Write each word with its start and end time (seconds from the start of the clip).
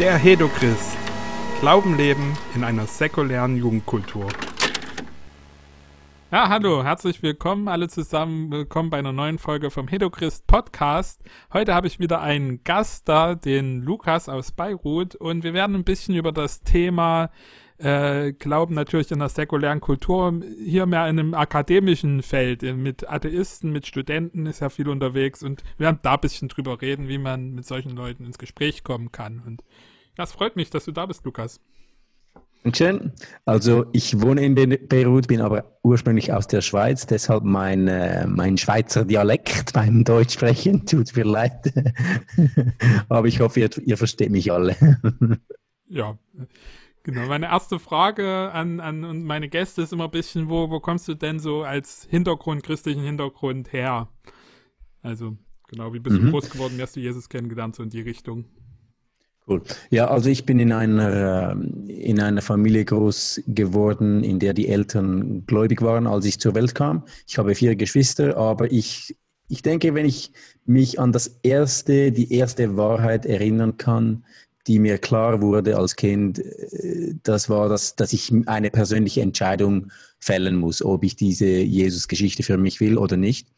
Der 0.00 0.16
Hedochrist. 0.16 0.98
Glauben 1.60 1.96
leben 1.96 2.36
in 2.56 2.64
einer 2.64 2.84
säkulären 2.84 3.56
Jugendkultur. 3.56 4.26
Ja, 6.32 6.48
hallo, 6.48 6.82
herzlich 6.82 7.22
willkommen 7.22 7.68
alle 7.68 7.86
zusammen. 7.86 8.50
Willkommen 8.50 8.90
bei 8.90 8.98
einer 8.98 9.12
neuen 9.12 9.38
Folge 9.38 9.70
vom 9.70 9.86
Hedochrist 9.86 10.48
Podcast. 10.48 11.22
Heute 11.52 11.76
habe 11.76 11.86
ich 11.86 12.00
wieder 12.00 12.20
einen 12.20 12.64
Gast 12.64 13.08
da, 13.08 13.36
den 13.36 13.82
Lukas 13.82 14.28
aus 14.28 14.50
Beirut, 14.50 15.14
und 15.14 15.44
wir 15.44 15.54
werden 15.54 15.76
ein 15.76 15.84
bisschen 15.84 16.16
über 16.16 16.32
das 16.32 16.62
Thema 16.62 17.30
äh, 17.78 18.32
Glauben 18.32 18.74
natürlich 18.74 19.10
in 19.10 19.18
der 19.18 19.28
säkulären 19.28 19.80
Kultur, 19.80 20.40
hier 20.64 20.86
mehr 20.86 21.08
in 21.08 21.18
einem 21.18 21.34
akademischen 21.34 22.22
Feld, 22.22 22.62
mit 22.62 23.08
Atheisten, 23.08 23.72
mit 23.72 23.86
Studenten 23.86 24.46
ist 24.46 24.60
ja 24.60 24.68
viel 24.68 24.88
unterwegs 24.88 25.42
und 25.42 25.62
wir 25.76 25.86
werden 25.86 25.98
da 26.02 26.14
ein 26.14 26.20
bisschen 26.20 26.48
drüber 26.48 26.80
reden, 26.80 27.08
wie 27.08 27.18
man 27.18 27.52
mit 27.54 27.66
solchen 27.66 27.90
Leuten 27.90 28.24
ins 28.24 28.38
Gespräch 28.38 28.84
kommen 28.84 29.12
kann. 29.12 29.42
Und 29.44 29.62
ja, 30.16 30.24
es 30.24 30.32
freut 30.32 30.56
mich, 30.56 30.70
dass 30.70 30.84
du 30.84 30.92
da 30.92 31.06
bist, 31.06 31.24
Lukas. 31.24 31.60
Schön. 32.72 33.12
Also 33.44 33.84
ich 33.92 34.22
wohne 34.22 34.42
in 34.42 34.54
Beirut, 34.54 35.28
bin 35.28 35.42
aber 35.42 35.78
ursprünglich 35.82 36.32
aus 36.32 36.46
der 36.46 36.62
Schweiz, 36.62 37.06
deshalb 37.06 37.44
mein, 37.44 37.88
äh, 37.88 38.26
mein 38.26 38.56
Schweizer 38.56 39.04
Dialekt 39.04 39.74
beim 39.74 40.02
Deutsch 40.02 40.32
sprechen. 40.32 40.86
Tut 40.86 41.14
mir 41.14 41.24
leid. 41.24 41.74
aber 43.10 43.28
ich 43.28 43.40
hoffe, 43.40 43.60
ihr, 43.60 43.70
ihr 43.84 43.98
versteht 43.98 44.30
mich 44.30 44.50
alle. 44.50 44.76
ja. 45.88 46.16
Genau, 47.04 47.26
meine 47.26 47.46
erste 47.46 47.78
Frage 47.78 48.50
an, 48.52 48.80
an 48.80 49.24
meine 49.24 49.50
Gäste 49.50 49.82
ist 49.82 49.92
immer 49.92 50.04
ein 50.04 50.10
bisschen, 50.10 50.48
wo, 50.48 50.70
wo 50.70 50.80
kommst 50.80 51.06
du 51.06 51.14
denn 51.14 51.38
so 51.38 51.62
als 51.62 52.06
Hintergrund, 52.10 52.62
christlichen 52.62 53.02
Hintergrund 53.02 53.74
her? 53.74 54.08
Also, 55.02 55.36
genau, 55.68 55.92
wie 55.92 55.98
bist 55.98 56.18
mhm. 56.18 56.26
du 56.26 56.30
groß 56.30 56.48
geworden, 56.48 56.78
wie 56.78 56.82
hast 56.82 56.96
du 56.96 57.00
Jesus 57.00 57.28
kennengelernt, 57.28 57.76
so 57.76 57.82
in 57.82 57.90
die 57.90 58.00
Richtung? 58.00 58.46
Cool. 59.46 59.60
Ja, 59.90 60.08
also 60.08 60.30
ich 60.30 60.46
bin 60.46 60.58
in 60.58 60.72
einer, 60.72 61.52
ähm, 61.52 61.84
in 61.88 62.18
einer 62.20 62.40
Familie 62.40 62.86
groß 62.86 63.42
geworden, 63.48 64.24
in 64.24 64.38
der 64.38 64.54
die 64.54 64.68
Eltern 64.68 65.44
gläubig 65.46 65.82
waren, 65.82 66.06
als 66.06 66.24
ich 66.24 66.40
zur 66.40 66.54
Welt 66.54 66.74
kam. 66.74 67.04
Ich 67.26 67.36
habe 67.36 67.54
vier 67.54 67.76
Geschwister, 67.76 68.38
aber 68.38 68.72
ich, 68.72 69.14
ich 69.48 69.60
denke, 69.60 69.94
wenn 69.94 70.06
ich 70.06 70.32
mich 70.64 70.98
an 70.98 71.12
das 71.12 71.26
erste, 71.42 72.12
die 72.12 72.32
erste 72.32 72.78
Wahrheit 72.78 73.26
erinnern 73.26 73.76
kann, 73.76 74.24
die 74.66 74.78
mir 74.78 74.98
klar 74.98 75.42
wurde 75.42 75.76
als 75.76 75.96
Kind, 75.96 76.38
äh, 76.38 77.14
das 77.22 77.48
war, 77.48 77.68
das, 77.68 77.96
dass 77.96 78.12
ich 78.12 78.32
eine 78.46 78.70
persönliche 78.70 79.20
Entscheidung 79.20 79.90
fällen 80.18 80.56
muss, 80.56 80.82
ob 80.82 81.04
ich 81.04 81.16
diese 81.16 81.46
Jesus-Geschichte 81.46 82.42
für 82.42 82.56
mich 82.56 82.80
will 82.80 82.98
oder 82.98 83.16
nicht. 83.16 83.48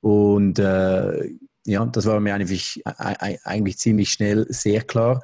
Und 0.00 0.58
äh, 0.58 1.30
ja, 1.66 1.84
das 1.84 2.06
war 2.06 2.20
mir 2.20 2.34
eigentlich, 2.34 2.82
eigentlich 2.84 3.78
ziemlich 3.78 4.12
schnell 4.12 4.46
sehr 4.48 4.82
klar. 4.82 5.22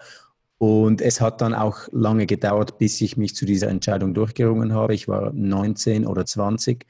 Und 0.58 1.00
es 1.00 1.20
hat 1.20 1.40
dann 1.40 1.54
auch 1.54 1.88
lange 1.92 2.26
gedauert, 2.26 2.78
bis 2.78 3.00
ich 3.00 3.16
mich 3.16 3.34
zu 3.34 3.46
dieser 3.46 3.68
Entscheidung 3.68 4.14
durchgerungen 4.14 4.72
habe. 4.72 4.94
Ich 4.94 5.08
war 5.08 5.32
19 5.32 6.06
oder 6.06 6.24
20 6.26 6.86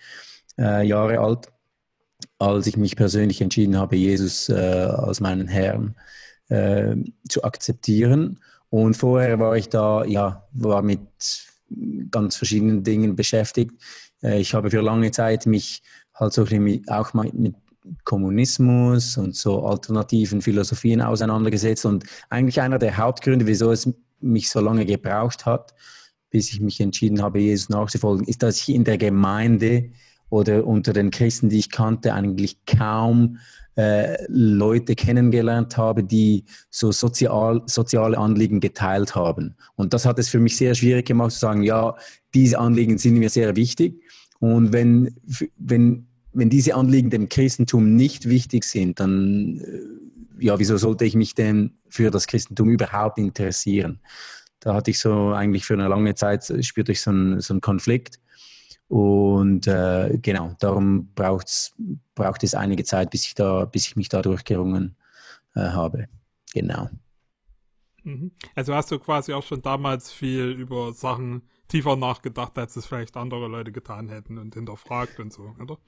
äh, 0.59 0.87
Jahre 0.87 1.21
alt, 1.21 1.49
als 2.39 2.67
ich 2.67 2.77
mich 2.77 2.97
persönlich 2.97 3.41
entschieden 3.41 3.79
habe, 3.79 3.97
Jesus 3.97 4.49
äh, 4.49 4.55
als 4.55 5.21
meinen 5.21 5.49
Herrn 5.49 5.95
äh, 5.97 6.22
zu 7.29 7.45
akzeptieren. 7.45 8.41
Und 8.71 8.95
vorher 8.97 9.39
war 9.39 9.57
ich 9.57 9.69
da, 9.69 10.05
ja, 10.05 10.47
war 10.53 10.83
mit 10.83 11.01
ganz 12.11 12.37
verschiedenen 12.37 12.85
Dingen 12.85 13.17
beschäftigt. 13.17 13.73
Äh, 14.23 14.41
ich 14.41 14.55
habe 14.55 14.71
für 14.71 14.81
lange 14.81 15.11
Zeit 15.11 15.47
mich 15.47 15.83
halt 16.15 16.33
so 16.33 16.47
auch 16.89 17.15
mal 17.15 17.31
mit 17.33 17.55
Kommunismus 18.05 19.17
und 19.17 19.35
so 19.35 19.67
alternativen 19.67 20.41
Philosophien 20.41 21.01
auseinandergesetzt. 21.01 21.85
Und 21.85 22.05
eigentlich 22.31 22.61
einer 22.61 22.79
der 22.79 22.97
Hauptgründe, 22.97 23.47
wieso 23.47 23.73
es 23.73 23.89
mich 24.21 24.51
so 24.51 24.61
lange 24.61 24.87
gebraucht 24.87 25.47
hat, 25.47 25.75
bis 26.31 26.53
ich 26.53 26.61
mich 26.61 26.81
entschieden 26.81 27.21
habe, 27.23 27.41
Jesus 27.41 27.69
nachzufolgen, 27.69 28.27
ist, 28.27 28.43
dass 28.43 28.59
ich 28.59 28.69
in 28.75 28.85
der 28.85 28.99
Gemeinde 28.99 29.91
oder 30.31 30.67
unter 30.67 30.93
den 30.93 31.11
Christen, 31.11 31.49
die 31.49 31.59
ich 31.59 31.71
kannte, 31.71 32.15
eigentlich 32.15 32.65
kaum 32.65 33.39
äh, 33.77 34.17
Leute 34.29 34.95
kennengelernt 34.95 35.77
habe, 35.77 36.05
die 36.05 36.45
so 36.71 36.93
sozial, 36.93 37.63
soziale 37.67 38.19
Anliegen 38.19 38.61
geteilt 38.61 39.15
haben. 39.15 39.57
Und 39.77 39.95
das 39.95 40.05
hat 40.05 40.19
es 40.19 40.29
für 40.29 40.41
mich 40.41 40.57
sehr 40.57 40.75
schwierig 40.75 41.07
gemacht 41.07 41.33
zu 41.33 41.39
sagen, 41.39 41.63
ja, 41.63 41.95
diese 42.35 42.59
Anliegen 42.59 42.99
sind 42.99 43.19
mir 43.19 43.31
sehr 43.31 43.57
wichtig. 43.57 44.03
Und 44.41 44.73
wenn, 44.73 45.15
wenn, 45.57 46.07
wenn 46.33 46.51
diese 46.51 46.75
Anliegen 46.75 47.11
dem 47.11 47.29
Christentum 47.29 47.95
nicht 47.97 48.29
wichtig 48.29 48.65
sind, 48.65 49.01
dann, 49.01 49.61
äh, 49.61 50.45
ja, 50.45 50.59
wieso 50.59 50.77
sollte 50.77 51.05
ich 51.05 51.15
mich 51.15 51.35
denn 51.35 51.79
für 51.89 52.11
das 52.11 52.27
Christentum 52.27 52.69
überhaupt 52.69 53.19
interessieren? 53.19 54.01
Da 54.61 54.75
hatte 54.75 54.91
ich 54.91 54.99
so 54.99 55.33
eigentlich 55.33 55.65
für 55.65 55.75
eine 55.75 55.89
lange 55.89 56.15
Zeit, 56.15 56.53
spürte 56.61 56.93
ich 56.93 57.01
so 57.01 57.11
einen, 57.11 57.41
so 57.41 57.55
einen 57.55 57.61
Konflikt. 57.61 58.21
Und 58.93 59.67
äh, 59.69 60.19
genau, 60.21 60.55
darum 60.59 61.15
braucht's, 61.15 61.75
braucht 62.15 62.45
es 62.45 62.55
einige 62.55 62.85
Zeit, 62.85 63.09
bis 63.09 63.25
ich, 63.25 63.35
da, 63.35 63.65
bis 63.65 63.87
ich 63.87 63.97
mich 63.97 64.11
da 64.11 64.21
durchgerungen 64.21 64.97
äh, 65.55 65.61
habe. 65.61 66.09
Genau. 66.53 66.91
Mhm. 68.03 68.33
Also 68.55 68.75
hast 68.75 68.91
du 68.91 68.99
quasi 68.99 69.33
auch 69.33 69.45
schon 69.45 69.63
damals 69.63 70.13
viel 70.13 70.51
über 70.51 70.93
Sachen 70.93 71.49
tiefer 71.69 71.97
nachgedacht, 71.97 72.59
als 72.59 72.77
es 72.77 72.85
vielleicht 72.85 73.17
andere 73.17 73.49
Leute 73.49 73.73
getan 73.73 74.11
hätten 74.11 74.37
und 74.37 74.53
hinterfragt 74.53 75.21
und 75.21 75.33
so, 75.33 75.55
oder? 75.59 75.79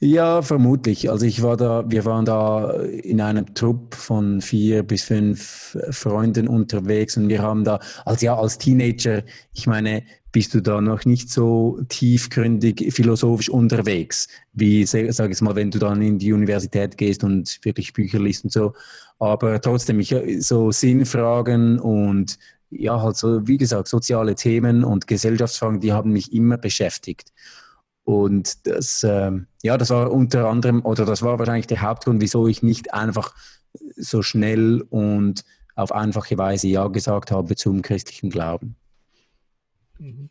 Ja, 0.00 0.42
vermutlich. 0.42 1.10
Also 1.10 1.26
ich 1.26 1.42
war 1.42 1.56
da, 1.56 1.84
wir 1.88 2.04
waren 2.04 2.24
da 2.24 2.70
in 2.82 3.20
einem 3.20 3.52
Trupp 3.54 3.96
von 3.96 4.40
vier 4.40 4.84
bis 4.84 5.02
fünf 5.02 5.76
Freunden 5.90 6.46
unterwegs 6.46 7.16
und 7.16 7.28
wir 7.28 7.42
haben 7.42 7.64
da, 7.64 7.80
als 8.04 8.22
ja, 8.22 8.36
als 8.36 8.58
Teenager, 8.58 9.24
ich 9.52 9.66
meine, 9.66 10.04
bist 10.30 10.54
du 10.54 10.60
da 10.60 10.80
noch 10.80 11.04
nicht 11.04 11.30
so 11.30 11.80
tiefgründig 11.88 12.94
philosophisch 12.94 13.48
unterwegs, 13.48 14.28
wie, 14.52 14.84
sag 14.86 15.30
ich 15.32 15.40
mal, 15.40 15.56
wenn 15.56 15.72
du 15.72 15.80
dann 15.80 16.00
in 16.00 16.18
die 16.18 16.32
Universität 16.32 16.96
gehst 16.96 17.24
und 17.24 17.58
wirklich 17.64 17.92
Bücher 17.92 18.20
liest 18.20 18.44
und 18.44 18.52
so. 18.52 18.74
Aber 19.18 19.60
trotzdem, 19.60 19.98
ich, 19.98 20.14
so 20.38 20.70
Sinnfragen 20.70 21.80
und 21.80 22.38
ja, 22.70 23.00
halt 23.02 23.16
so, 23.16 23.48
wie 23.48 23.56
gesagt, 23.56 23.88
soziale 23.88 24.36
Themen 24.36 24.84
und 24.84 25.08
Gesellschaftsfragen, 25.08 25.80
die 25.80 25.92
haben 25.92 26.12
mich 26.12 26.32
immer 26.32 26.56
beschäftigt. 26.58 27.32
Und 28.08 28.66
das, 28.66 29.04
ähm, 29.04 29.48
ja, 29.62 29.76
das 29.76 29.90
war 29.90 30.10
unter 30.10 30.48
anderem, 30.48 30.82
oder 30.82 31.04
das 31.04 31.20
war 31.20 31.38
wahrscheinlich 31.38 31.66
der 31.66 31.82
Hauptgrund, 31.82 32.22
wieso 32.22 32.48
ich 32.48 32.62
nicht 32.62 32.94
einfach 32.94 33.34
so 33.96 34.22
schnell 34.22 34.80
und 34.88 35.44
auf 35.74 35.92
einfache 35.92 36.38
Weise 36.38 36.68
Ja 36.68 36.88
gesagt 36.88 37.30
habe 37.30 37.54
zum 37.54 37.82
christlichen 37.82 38.30
Glauben. 38.30 38.76
Mhm. 39.98 40.30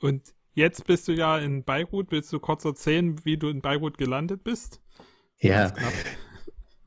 Und 0.00 0.34
jetzt 0.54 0.84
bist 0.88 1.06
du 1.06 1.12
ja 1.12 1.38
in 1.38 1.62
Beirut. 1.62 2.10
Willst 2.10 2.32
du 2.32 2.40
kurz 2.40 2.64
erzählen, 2.64 3.24
wie 3.24 3.36
du 3.36 3.50
in 3.50 3.60
Beirut 3.60 3.98
gelandet 3.98 4.42
bist? 4.42 4.80
Ja. 5.38 5.72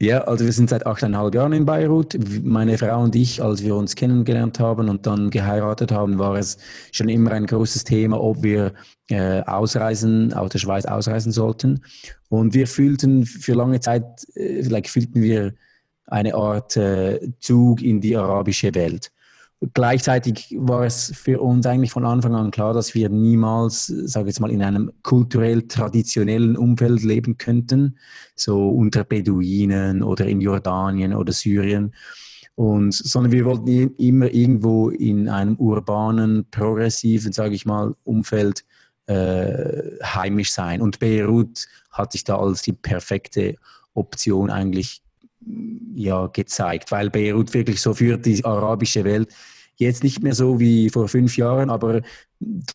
Ja, 0.01 0.21
also 0.21 0.45
wir 0.45 0.53
sind 0.53 0.69
seit 0.69 0.85
achteinhalb 0.85 1.35
Jahren 1.35 1.51
in 1.51 1.65
Beirut. 1.65 2.17
Meine 2.41 2.77
Frau 2.77 3.03
und 3.03 3.17
ich, 3.17 3.43
als 3.43 3.61
wir 3.63 3.75
uns 3.75 3.95
kennengelernt 3.95 4.57
haben 4.57 4.87
und 4.87 5.05
dann 5.05 5.29
geheiratet 5.29 5.91
haben, 5.91 6.17
war 6.17 6.37
es 6.37 6.57
schon 6.93 7.09
immer 7.09 7.33
ein 7.33 7.45
großes 7.45 7.83
Thema, 7.83 8.21
ob 8.21 8.41
wir 8.41 8.73
äh, 9.09 9.41
ausreisen, 9.41 10.31
aus 10.31 10.51
der 10.51 10.59
Schweiz 10.59 10.85
ausreisen 10.85 11.33
sollten. 11.33 11.81
Und 12.29 12.53
wir 12.53 12.65
fühlten 12.67 13.25
für 13.25 13.53
lange 13.55 13.81
Zeit, 13.81 14.05
äh, 14.35 14.63
vielleicht 14.63 14.87
fühlten 14.87 15.21
wir 15.21 15.53
eine 16.05 16.33
Art 16.33 16.77
äh, 16.77 17.19
Zug 17.41 17.81
in 17.81 17.99
die 17.99 18.15
arabische 18.15 18.73
Welt. 18.75 19.11
Gleichzeitig 19.73 20.55
war 20.57 20.85
es 20.85 21.11
für 21.13 21.41
uns 21.41 21.65
eigentlich 21.65 21.91
von 21.91 22.05
Anfang 22.05 22.33
an 22.33 22.49
klar, 22.49 22.73
dass 22.73 22.95
wir 22.95 23.09
niemals, 23.09 23.87
sage 23.87 24.29
ich 24.29 24.35
jetzt 24.35 24.39
mal, 24.39 24.51
in 24.51 24.63
einem 24.63 24.89
kulturell 25.03 25.63
traditionellen 25.63 26.55
Umfeld 26.55 27.03
leben 27.03 27.37
könnten, 27.37 27.97
so 28.35 28.69
unter 28.69 29.03
Beduinen 29.03 30.01
oder 30.01 30.25
in 30.27 30.39
Jordanien 30.39 31.13
oder 31.13 31.33
Syrien. 31.33 31.93
Und, 32.55 32.93
sondern 32.93 33.33
wir 33.33 33.43
wollten 33.43 33.95
immer 33.97 34.33
irgendwo 34.33 34.89
in 34.89 35.27
einem 35.27 35.55
urbanen, 35.57 36.45
progressiven, 36.51 37.33
sage 37.33 37.55
ich 37.55 37.65
mal, 37.65 37.95
Umfeld 38.05 38.63
äh, 39.07 39.97
heimisch 40.03 40.53
sein. 40.53 40.81
Und 40.81 40.99
Beirut 40.99 41.67
hat 41.91 42.13
sich 42.13 42.23
da 42.23 42.37
als 42.37 42.61
die 42.61 42.73
perfekte 42.73 43.55
Option 43.93 44.49
eigentlich 44.51 45.01
ja, 45.93 46.27
gezeigt, 46.27 46.91
weil 46.91 47.09
Beirut 47.09 47.53
wirklich 47.53 47.81
so 47.81 47.93
für 47.93 48.17
die 48.17 48.43
arabische 48.43 49.03
Welt 49.03 49.33
jetzt 49.75 50.03
nicht 50.03 50.21
mehr 50.21 50.35
so 50.35 50.59
wie 50.59 50.89
vor 50.89 51.07
fünf 51.07 51.37
Jahren, 51.37 51.69
aber 51.69 52.01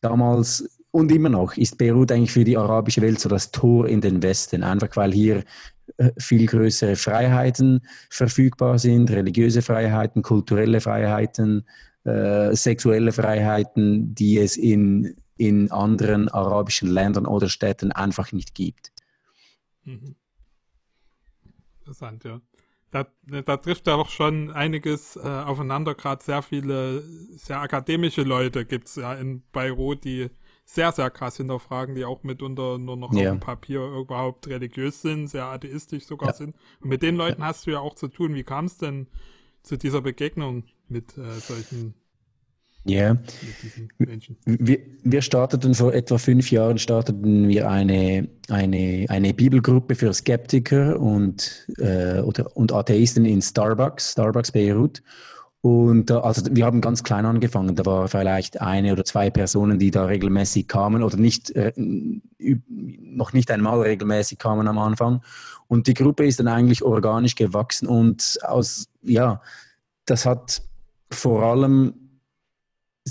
damals 0.00 0.68
und 0.90 1.10
immer 1.10 1.28
noch 1.28 1.56
ist 1.56 1.76
Beirut 1.76 2.12
eigentlich 2.12 2.32
für 2.32 2.44
die 2.44 2.56
arabische 2.56 3.02
Welt 3.02 3.18
so 3.18 3.28
das 3.28 3.50
Tor 3.50 3.88
in 3.88 4.00
den 4.00 4.22
Westen, 4.22 4.62
einfach 4.62 4.96
weil 4.96 5.12
hier 5.12 5.42
äh, 5.96 6.12
viel 6.18 6.46
größere 6.46 6.96
Freiheiten 6.96 7.80
verfügbar 8.10 8.78
sind, 8.78 9.10
religiöse 9.10 9.60
Freiheiten, 9.60 10.22
kulturelle 10.22 10.80
Freiheiten, 10.80 11.66
äh, 12.04 12.54
sexuelle 12.54 13.12
Freiheiten, 13.12 14.14
die 14.14 14.38
es 14.38 14.56
in, 14.56 15.16
in 15.36 15.70
anderen 15.72 16.28
arabischen 16.28 16.88
Ländern 16.88 17.26
oder 17.26 17.48
Städten 17.48 17.92
einfach 17.92 18.32
nicht 18.32 18.54
gibt. 18.54 18.92
Mhm. 19.84 20.14
Interessant, 21.80 22.24
ja. 22.24 22.40
Da, 22.94 23.42
da 23.42 23.56
trifft 23.56 23.88
ja 23.88 23.96
auch 23.96 24.08
schon 24.08 24.52
einiges 24.52 25.16
äh, 25.16 25.20
aufeinander, 25.20 25.96
gerade 25.96 26.22
sehr 26.22 26.42
viele, 26.42 27.02
sehr 27.36 27.60
akademische 27.60 28.22
Leute 28.22 28.64
gibt's 28.64 28.94
ja 28.94 29.14
in 29.14 29.42
Beirut, 29.50 30.04
die 30.04 30.30
sehr, 30.64 30.92
sehr 30.92 31.10
krass 31.10 31.36
hinterfragen, 31.36 31.96
die 31.96 32.04
auch 32.04 32.22
mitunter 32.22 32.78
nur 32.78 32.96
noch 32.96 33.12
ja. 33.12 33.22
auf 33.22 33.36
dem 33.36 33.40
Papier 33.40 33.84
überhaupt 33.84 34.46
religiös 34.46 35.02
sind, 35.02 35.26
sehr 35.26 35.46
atheistisch 35.46 36.06
sogar 36.06 36.28
ja. 36.28 36.34
sind. 36.34 36.54
Und 36.80 36.88
mit 36.88 37.02
den 37.02 37.16
Leuten 37.16 37.42
hast 37.44 37.66
du 37.66 37.72
ja 37.72 37.80
auch 37.80 37.96
zu 37.96 38.06
tun. 38.06 38.34
Wie 38.34 38.44
kam 38.44 38.66
es 38.66 38.78
denn 38.78 39.08
zu 39.64 39.76
dieser 39.76 40.00
Begegnung 40.00 40.62
mit 40.88 41.18
äh, 41.18 41.40
solchen 41.40 41.94
ja. 42.84 43.16
Wir, 44.44 44.78
wir 45.02 45.22
starteten 45.22 45.74
vor 45.74 45.94
etwa 45.94 46.18
fünf 46.18 46.50
Jahren 46.50 46.78
starteten 46.78 47.48
wir 47.48 47.70
eine, 47.70 48.28
eine, 48.48 49.06
eine 49.08 49.34
Bibelgruppe 49.34 49.94
für 49.94 50.12
Skeptiker 50.12 51.00
und, 51.00 51.66
äh, 51.78 52.20
oder, 52.20 52.54
und 52.56 52.72
Atheisten 52.72 53.24
in 53.24 53.40
Starbucks, 53.40 54.12
Starbucks 54.12 54.52
Beirut. 54.52 55.02
Und 55.62 56.10
also 56.10 56.42
wir 56.54 56.66
haben 56.66 56.82
ganz 56.82 57.02
klein 57.02 57.24
angefangen. 57.24 57.74
Da 57.74 57.86
war 57.86 58.06
vielleicht 58.08 58.60
eine 58.60 58.92
oder 58.92 59.06
zwei 59.06 59.30
Personen, 59.30 59.78
die 59.78 59.90
da 59.90 60.04
regelmäßig 60.04 60.68
kamen 60.68 61.02
oder 61.02 61.16
nicht 61.16 61.52
äh, 61.52 61.72
noch 61.78 63.32
nicht 63.32 63.50
einmal 63.50 63.80
regelmäßig 63.80 64.38
kamen 64.38 64.68
am 64.68 64.76
Anfang. 64.76 65.22
Und 65.66 65.86
die 65.86 65.94
Gruppe 65.94 66.26
ist 66.26 66.38
dann 66.38 66.48
eigentlich 66.48 66.82
organisch 66.82 67.34
gewachsen 67.34 67.88
und 67.88 68.38
aus 68.42 68.90
ja, 69.00 69.40
das 70.04 70.26
hat 70.26 70.60
vor 71.10 71.42
allem 71.42 72.03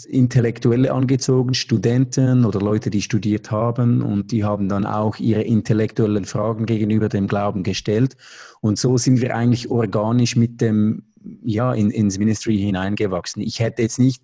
Intellektuelle 0.07 0.91
angezogen, 0.91 1.53
Studenten 1.53 2.45
oder 2.45 2.59
Leute, 2.59 2.89
die 2.89 3.03
studiert 3.03 3.51
haben 3.51 4.01
und 4.01 4.31
die 4.31 4.43
haben 4.43 4.67
dann 4.67 4.87
auch 4.87 5.17
ihre 5.17 5.43
intellektuellen 5.43 6.25
Fragen 6.25 6.65
gegenüber 6.65 7.09
dem 7.09 7.27
Glauben 7.27 7.61
gestellt. 7.61 8.17
Und 8.59 8.79
so 8.79 8.97
sind 8.97 9.21
wir 9.21 9.35
eigentlich 9.35 9.69
organisch 9.69 10.35
mit 10.35 10.61
dem, 10.61 11.03
ja, 11.43 11.73
in, 11.73 11.91
ins 11.91 12.17
Ministry 12.17 12.57
hineingewachsen. 12.57 13.43
Ich 13.43 13.59
hätte 13.59 13.83
jetzt 13.83 13.99
nicht, 13.99 14.23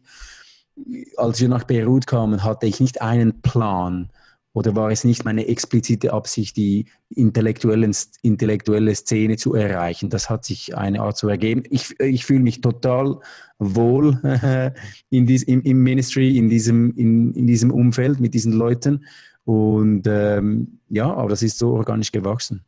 als 1.17 1.39
wir 1.39 1.49
nach 1.49 1.65
Beirut 1.65 2.07
kamen, 2.07 2.43
hatte 2.43 2.65
ich 2.65 2.79
nicht 2.79 3.01
einen 3.03 3.41
Plan, 3.41 4.09
oder 4.53 4.75
war 4.75 4.89
es 4.89 5.03
nicht 5.03 5.25
meine 5.25 5.47
explizite 5.47 6.11
Absicht, 6.11 6.57
die 6.57 6.85
intellektuelle 7.09 8.95
Szene 8.95 9.37
zu 9.37 9.53
erreichen? 9.53 10.09
Das 10.09 10.29
hat 10.29 10.43
sich 10.43 10.75
eine 10.75 11.01
Art 11.01 11.17
zu 11.17 11.29
ergeben. 11.29 11.63
Ich, 11.69 11.99
ich 11.99 12.25
fühle 12.25 12.39
mich 12.39 12.61
total 12.61 13.19
wohl 13.59 14.19
in 15.09 15.27
dies, 15.27 15.43
im, 15.43 15.61
im, 15.61 15.83
Ministry, 15.83 16.37
in 16.37 16.49
diesem, 16.49 16.95
in, 16.95 17.33
in 17.33 17.45
diesem 17.45 17.71
Umfeld 17.71 18.19
mit 18.19 18.33
diesen 18.33 18.53
Leuten. 18.53 19.05
Und 19.45 20.07
ähm, 20.07 20.79
ja, 20.89 21.13
aber 21.13 21.29
das 21.29 21.43
ist 21.43 21.59
so 21.59 21.73
organisch 21.73 22.11
gewachsen. 22.11 22.63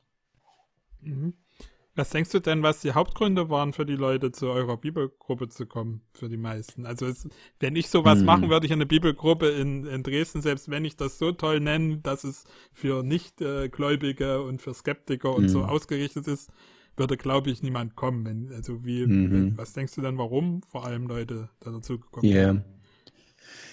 Mhm. 1.02 1.34
Was 2.02 2.10
denkst 2.10 2.32
du 2.32 2.40
denn, 2.40 2.64
was 2.64 2.82
die 2.82 2.94
Hauptgründe 2.94 3.52
waren 3.52 3.74
für 3.74 3.86
die 3.86 3.96
Leute, 3.96 4.32
zu 4.32 4.48
eurer 4.48 4.76
Bibelgruppe 4.76 5.50
zu 5.50 5.68
kommen, 5.68 6.02
für 6.16 6.30
die 6.30 6.38
meisten? 6.38 6.88
Also 6.88 7.06
es, 7.06 7.28
wenn 7.60 7.76
ich 7.76 7.90
sowas 7.90 8.18
mhm. 8.18 8.26
machen 8.26 8.50
würde, 8.50 8.66
ich 8.66 8.74
eine 8.74 8.88
Bibelgruppe 8.88 9.50
in, 9.50 9.86
in 9.86 10.02
Dresden, 10.02 10.42
selbst 10.42 10.72
wenn 10.72 10.84
ich 10.84 10.96
das 10.96 11.20
so 11.20 11.32
toll 11.32 11.60
nenne, 11.60 11.98
dass 11.98 12.24
es 12.24 12.46
für 12.74 13.04
Nichtgläubige 13.04 14.42
und 14.42 14.64
für 14.64 14.74
Skeptiker 14.74 15.36
und 15.36 15.44
mhm. 15.44 15.50
so 15.50 15.64
ausgerichtet 15.64 16.28
ist, 16.28 16.50
würde, 16.98 17.18
glaube 17.18 17.52
ich, 17.52 17.62
niemand 17.62 17.96
kommen. 17.96 18.26
Wenn, 18.26 18.52
also 18.52 18.84
wie, 18.84 19.06
mhm. 19.06 19.54
was 19.56 19.74
denkst 19.74 19.94
du 19.94 20.02
denn, 20.02 20.18
warum 20.18 20.64
vor 20.64 20.88
allem 20.88 21.06
Leute 21.06 21.50
da 21.60 21.70
dazu 21.70 22.00
gekommen 22.00 22.26
yeah. 22.26 22.54
sind? 22.54 22.64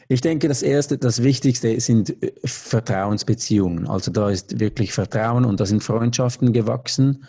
Ich 0.09 0.21
denke, 0.21 0.49
das 0.49 0.61
Erste, 0.61 0.99
das 0.99 1.23
Wichtigste 1.23 1.81
sind 1.81 2.23
äh, 2.23 2.33
Vertrauensbeziehungen. 2.45 3.89
Also 3.89 4.11
da 4.11 4.29
ist 4.29 4.61
wirklich 4.61 4.93
Vertrauen 4.93 5.47
und 5.47 5.61
da 5.61 5.65
sind 5.65 5.83
Freundschaften 5.83 6.53
gewachsen 6.53 7.25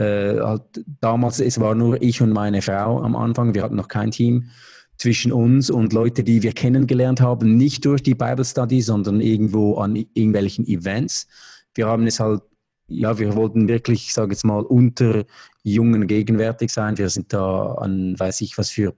äh, 0.00 0.40
halt 0.40 0.82
damals, 1.00 1.40
es 1.40 1.60
war 1.60 1.74
nur 1.74 2.00
ich 2.00 2.22
und 2.22 2.32
meine 2.32 2.62
Frau 2.62 3.02
am 3.02 3.14
Anfang, 3.14 3.54
wir 3.54 3.62
hatten 3.62 3.76
noch 3.76 3.88
kein 3.88 4.10
Team 4.10 4.50
zwischen 4.96 5.30
uns 5.30 5.68
und 5.70 5.92
Leute, 5.92 6.24
die 6.24 6.42
wir 6.42 6.52
kennengelernt 6.52 7.20
haben, 7.20 7.56
nicht 7.56 7.84
durch 7.84 8.02
die 8.02 8.14
Bible 8.14 8.44
Study, 8.44 8.80
sondern 8.80 9.20
irgendwo 9.20 9.76
an 9.76 9.96
irgendwelchen 9.96 10.66
Events. 10.66 11.26
Wir 11.74 11.86
haben 11.86 12.06
es 12.06 12.18
halt, 12.18 12.42
ja, 12.88 13.18
wir 13.18 13.36
wollten 13.36 13.68
wirklich, 13.68 14.06
ich 14.06 14.14
sage 14.14 14.32
jetzt 14.32 14.44
mal, 14.44 14.62
unter 14.62 15.24
Jungen 15.62 16.06
gegenwärtig 16.06 16.70
sein. 16.70 16.96
Wir 16.98 17.10
sind 17.10 17.32
da 17.32 17.74
an, 17.74 18.18
weiß 18.18 18.40
ich 18.40 18.56
was 18.56 18.70
für 18.70 18.94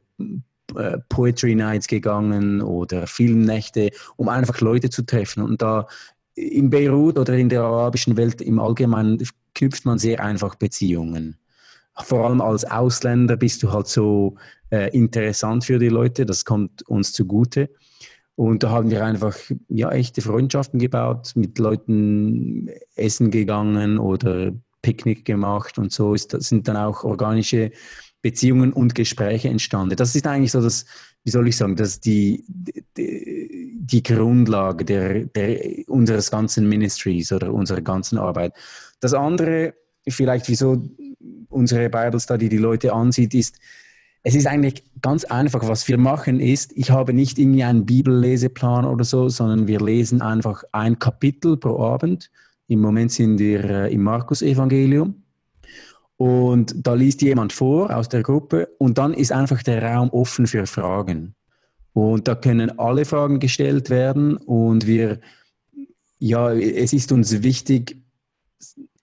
äh, 0.76 0.99
Poetry 1.08 1.54
Nights 1.54 1.88
gegangen 1.88 2.62
oder 2.62 3.06
Filmnächte, 3.06 3.90
um 4.16 4.28
einfach 4.28 4.60
Leute 4.60 4.88
zu 4.88 5.02
treffen. 5.02 5.43
Und 5.43 5.62
da 5.62 5.87
in 6.34 6.70
Beirut 6.70 7.19
oder 7.19 7.34
in 7.34 7.49
der 7.49 7.62
arabischen 7.62 8.16
Welt 8.16 8.40
im 8.40 8.58
Allgemeinen 8.58 9.19
knüpft 9.54 9.84
man 9.84 9.99
sehr 9.99 10.22
einfach 10.22 10.54
Beziehungen. 10.54 11.37
Vor 11.96 12.26
allem 12.26 12.40
als 12.40 12.64
Ausländer 12.64 13.37
bist 13.37 13.62
du 13.62 13.72
halt 13.72 13.87
so 13.87 14.37
äh, 14.70 14.90
interessant 14.96 15.64
für 15.64 15.78
die 15.78 15.90
Leute, 15.90 16.25
das 16.25 16.44
kommt 16.44 16.82
uns 16.88 17.12
zugute. 17.12 17.70
Und 18.34 18.62
da 18.62 18.70
haben 18.70 18.90
wir 18.90 19.04
einfach 19.04 19.37
ja, 19.69 19.90
echte 19.93 20.22
Freundschaften 20.22 20.81
gebaut, 20.81 21.32
mit 21.34 21.58
Leuten 21.58 22.70
essen 22.96 23.31
gegangen 23.31 23.99
oder 23.99 24.52
Picknick 24.81 25.25
gemacht 25.25 25.78
und 25.78 25.93
so 25.93 26.14
ist, 26.14 26.31
sind 26.43 26.66
dann 26.66 26.76
auch 26.76 27.04
organische 27.04 27.70
Beziehungen 28.22 28.72
und 28.72 28.94
Gespräche 28.94 29.49
entstanden. 29.49 29.96
Das 29.96 30.14
ist 30.14 30.26
eigentlich 30.26 30.52
so 30.52 30.60
das, 30.60 30.87
wie 31.25 31.31
soll 31.31 31.49
ich 31.49 31.56
sagen, 31.56 31.76
das 31.76 32.00
die, 32.00 32.44
die, 32.96 33.75
die 33.76 34.02
Grundlage 34.02 34.84
der, 34.84 35.25
der, 35.26 35.88
unseres 35.88 36.31
ganzen 36.31 36.69
Ministries 36.69 37.32
oder 37.32 37.52
unserer 37.52 37.81
ganzen 37.81 38.19
Arbeit. 38.19 38.54
Das 39.02 39.14
andere, 39.14 39.75
vielleicht 40.08 40.49
wieso 40.49 40.81
unsere 41.49 41.90
Bible 41.90 42.20
Study 42.20 42.49
die 42.49 42.56
Leute 42.56 42.93
ansieht, 42.93 43.34
ist, 43.34 43.58
es 44.22 44.37
ist 44.37 44.46
eigentlich 44.46 44.84
ganz 45.02 45.25
einfach. 45.25 45.66
Was 45.66 45.88
wir 45.88 45.99
machen 45.99 46.38
ist, 46.38 46.72
ich 46.76 46.90
habe 46.93 47.12
nicht 47.12 47.37
irgendwie 47.38 47.64
einen 47.64 47.84
Bibelleseplan 47.84 48.84
oder 48.84 49.04
so, 49.04 49.28
sondern 49.28 49.66
wir 49.66 49.81
lesen 49.81 50.22
einfach 50.22 50.62
ein 50.70 51.00
Kapitel 51.00 51.56
pro 51.56 51.81
Abend. 51.82 52.31
Im 52.69 52.81
Moment 52.81 53.10
sind 53.10 53.38
wir 53.40 53.64
äh, 53.64 53.93
im 53.93 54.04
Markus-Evangelium. 54.04 55.22
Und 56.16 56.87
da 56.87 56.94
liest 56.94 57.22
jemand 57.22 57.52
vor 57.52 57.94
aus 57.94 58.08
der 58.08 58.22
Gruppe 58.22 58.69
und 58.78 58.99
dann 58.99 59.12
ist 59.12 59.32
einfach 59.32 59.64
der 59.64 59.82
Raum 59.82 60.10
offen 60.10 60.46
für 60.46 60.66
Fragen. 60.66 61.34
Und 61.93 62.28
da 62.28 62.37
können 62.37 62.78
alle 62.78 63.04
Fragen 63.04 63.40
gestellt 63.40 63.90
werden 63.90 64.37
und 64.37 64.87
wir, 64.87 65.19
ja, 66.20 66.52
es 66.52 66.93
ist 66.93 67.10
uns 67.10 67.43
wichtig, 67.43 68.00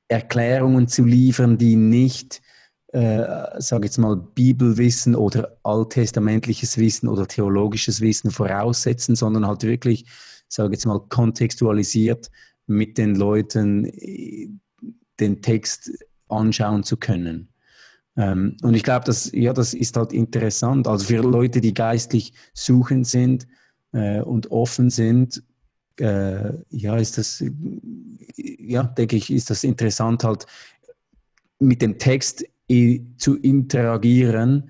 Erklärungen 0.10 0.88
zu 0.88 1.06
liefern, 1.06 1.58
die 1.58 1.76
nicht, 1.76 2.42
äh, 2.88 3.24
sage 3.60 3.86
jetzt 3.86 4.00
mal, 4.00 4.18
Bibelwissen 4.18 5.16
oder 5.16 5.58
alttestamentliches 5.64 6.78
Wissen 6.78 7.08
oder 7.08 7.28
theologisches 7.28 8.02
Wissen 8.02 8.32
voraussetzen, 8.32 9.16
sondern 9.16 9.48
halt 9.48 9.64
wirklich, 9.64 10.06
sage 10.48 10.74
jetzt 10.74 10.86
mal, 10.86 11.00
kontextualisiert 11.00 12.30
mit 12.66 12.98
den 12.98 13.16
Leuten 13.16 13.86
äh, 13.86 14.50
den 15.20 15.42
Text 15.42 15.92
anschauen 16.28 16.84
zu 16.84 16.98
können. 16.98 17.50
Ähm, 18.18 18.58
und 18.64 18.74
ich 18.74 18.84
glaube, 18.84 19.06
das, 19.06 19.32
ja, 19.32 19.54
das 19.54 19.74
ist 19.74 19.96
halt 19.96 20.12
interessant. 20.12 20.88
Also 20.88 21.06
für 21.06 21.22
Leute, 21.22 21.62
die 21.62 21.74
geistlich 21.74 22.34
suchend 22.54 23.08
sind 23.08 23.48
äh, 23.92 24.22
und 24.22 24.52
offen 24.52 24.90
sind, 24.90 25.44
äh, 26.00 26.54
ja, 26.70 26.98
ist 26.98 27.18
das, 27.18 27.44
ja, 28.36 28.84
denke 28.84 29.16
ich, 29.16 29.32
ist 29.32 29.50
das 29.50 29.64
interessant, 29.64 30.24
halt 30.24 30.46
mit 31.60 31.82
dem 31.82 31.98
Text 31.98 32.46
zu 33.18 33.38
interagieren, 33.38 34.70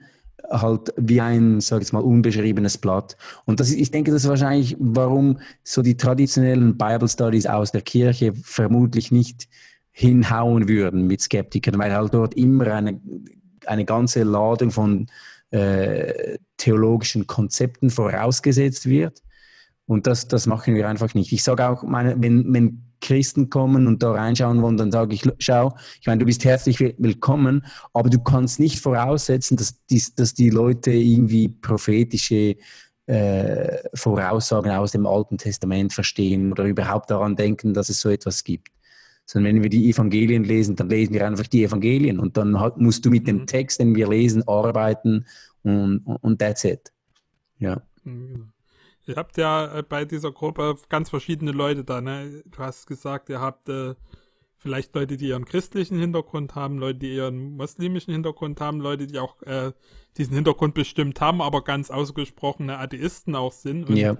halt 0.49 0.93
wie 0.97 1.21
ein, 1.21 1.59
sag 1.59 1.81
ich 1.81 1.93
mal, 1.93 1.99
unbeschriebenes 1.99 2.77
Blatt. 2.77 3.17
Und 3.45 3.59
das 3.59 3.69
ist, 3.69 3.77
ich 3.77 3.91
denke, 3.91 4.11
das 4.11 4.23
ist 4.23 4.29
wahrscheinlich, 4.29 4.75
warum 4.79 5.39
so 5.63 5.81
die 5.81 5.97
traditionellen 5.97 6.77
Bible 6.77 7.07
Studies 7.07 7.45
aus 7.45 7.71
der 7.71 7.81
Kirche 7.81 8.33
vermutlich 8.41 9.11
nicht 9.11 9.47
hinhauen 9.91 10.67
würden 10.67 11.07
mit 11.07 11.21
Skeptikern, 11.21 11.77
weil 11.77 11.93
halt 11.93 12.13
dort 12.13 12.33
immer 12.35 12.67
eine, 12.67 12.99
eine 13.65 13.85
ganze 13.85 14.23
Ladung 14.23 14.71
von 14.71 15.07
äh, 15.51 16.37
theologischen 16.57 17.27
Konzepten 17.27 17.89
vorausgesetzt 17.89 18.87
wird 18.87 19.21
und 19.89 20.05
das, 20.05 20.27
das 20.27 20.45
machen 20.45 20.75
wir 20.75 20.87
einfach 20.87 21.15
nicht. 21.15 21.31
Ich 21.31 21.43
sage 21.43 21.67
auch, 21.67 21.81
meine, 21.81 22.15
wenn, 22.21 22.53
wenn 22.53 22.83
Christen 23.01 23.49
kommen 23.49 23.87
und 23.87 24.03
da 24.03 24.11
reinschauen 24.11 24.61
wollen, 24.61 24.77
dann 24.77 24.91
sage 24.91 25.15
ich, 25.15 25.23
schau, 25.39 25.75
ich 25.99 26.05
meine, 26.05 26.19
du 26.19 26.25
bist 26.27 26.45
herzlich 26.45 26.79
willkommen, 26.79 27.65
aber 27.91 28.11
du 28.11 28.19
kannst 28.19 28.59
nicht 28.59 28.81
voraussetzen, 28.81 29.57
dass 29.57 29.83
die, 29.87 30.03
dass 30.15 30.35
die 30.35 30.51
Leute 30.51 30.91
irgendwie 30.91 31.47
prophetische 31.47 32.57
äh, 33.07 33.77
Voraussagen 33.95 34.71
aus 34.73 34.91
dem 34.91 35.07
Alten 35.07 35.39
Testament 35.39 35.91
verstehen 35.91 36.51
oder 36.51 36.65
überhaupt 36.65 37.09
daran 37.09 37.35
denken, 37.35 37.73
dass 37.73 37.89
es 37.89 37.99
so 37.99 38.09
etwas 38.09 38.43
gibt. 38.43 38.67
Sondern 39.25 39.55
wenn 39.55 39.63
wir 39.63 39.71
die 39.71 39.89
Evangelien 39.89 40.43
lesen, 40.43 40.75
dann 40.75 40.89
lesen 40.89 41.15
wir 41.15 41.25
einfach 41.25 41.47
die 41.47 41.63
Evangelien 41.63 42.19
und 42.19 42.37
dann 42.37 42.51
musst 42.75 43.03
du 43.05 43.09
mit 43.09 43.27
dem 43.27 43.37
mhm. 43.37 43.47
Text, 43.47 43.79
den 43.79 43.95
wir 43.95 44.07
lesen, 44.07 44.47
arbeiten 44.47 45.25
und, 45.63 46.03
und 46.05 46.37
that's 46.37 46.63
it. 46.63 46.91
Ja. 47.57 47.81
Mhm. 48.03 48.51
Ihr 49.09 49.15
habt 49.15 49.37
ja 49.37 49.79
äh, 49.79 49.81
bei 49.81 50.05
dieser 50.05 50.31
Gruppe 50.31 50.75
ganz 50.87 51.09
verschiedene 51.09 51.51
Leute 51.51 51.83
da, 51.83 51.99
ne? 51.99 52.43
Du 52.45 52.59
hast 52.59 52.85
gesagt, 52.85 53.29
ihr 53.29 53.41
habt 53.41 53.67
äh, 53.67 53.95
vielleicht 54.55 54.93
Leute, 54.93 55.17
die 55.17 55.29
ihren 55.29 55.45
christlichen 55.45 55.97
Hintergrund 55.97 56.53
haben, 56.53 56.77
Leute, 56.77 56.99
die 56.99 57.15
ihren 57.15 57.55
muslimischen 57.57 58.13
Hintergrund 58.13 58.61
haben, 58.61 58.79
Leute, 58.79 59.07
die 59.07 59.17
auch 59.17 59.41
äh, 59.41 59.71
diesen 60.17 60.35
Hintergrund 60.35 60.75
bestimmt 60.75 61.19
haben, 61.21 61.41
aber 61.41 61.63
ganz 61.63 61.89
ausgesprochene 61.89 62.77
Atheisten 62.77 63.35
auch 63.35 63.51
sind. 63.51 63.89
Und 63.89 63.97
ja. 63.97 64.15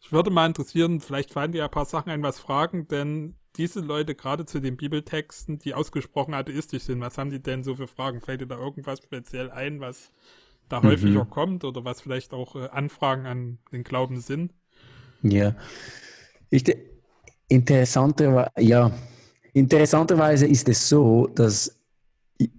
ich 0.00 0.10
würde 0.10 0.30
mal 0.30 0.46
interessieren, 0.46 1.00
vielleicht 1.00 1.34
fallen 1.34 1.52
dir 1.52 1.64
ein 1.64 1.70
paar 1.70 1.84
Sachen 1.84 2.10
ein, 2.10 2.22
was 2.22 2.38
fragen, 2.38 2.88
denn 2.88 3.34
diese 3.56 3.80
Leute 3.80 4.14
gerade 4.14 4.46
zu 4.46 4.60
den 4.60 4.78
Bibeltexten, 4.78 5.58
die 5.58 5.74
ausgesprochen 5.74 6.32
atheistisch 6.32 6.84
sind, 6.84 7.00
was 7.00 7.18
haben 7.18 7.28
die 7.28 7.42
denn 7.42 7.62
so 7.62 7.74
für 7.74 7.88
Fragen? 7.88 8.22
Fällt 8.22 8.40
dir 8.40 8.46
da 8.46 8.56
irgendwas 8.56 9.00
speziell 9.02 9.50
ein, 9.50 9.80
was 9.80 10.12
da 10.70 10.80
mhm. 10.80 10.84
häufiger 10.84 11.24
kommt 11.26 11.64
oder 11.64 11.84
was 11.84 12.00
vielleicht 12.00 12.32
auch 12.32 12.56
äh, 12.56 12.68
Anfragen 12.68 13.26
an 13.26 13.58
den 13.72 13.84
Glauben 13.84 14.20
sind? 14.20 14.54
Ja, 15.22 15.54
ich, 16.48 16.64
interessanter, 17.48 18.50
ja, 18.58 18.90
interessanterweise 19.52 20.46
ist 20.46 20.68
es 20.68 20.88
so, 20.88 21.26
dass 21.26 21.76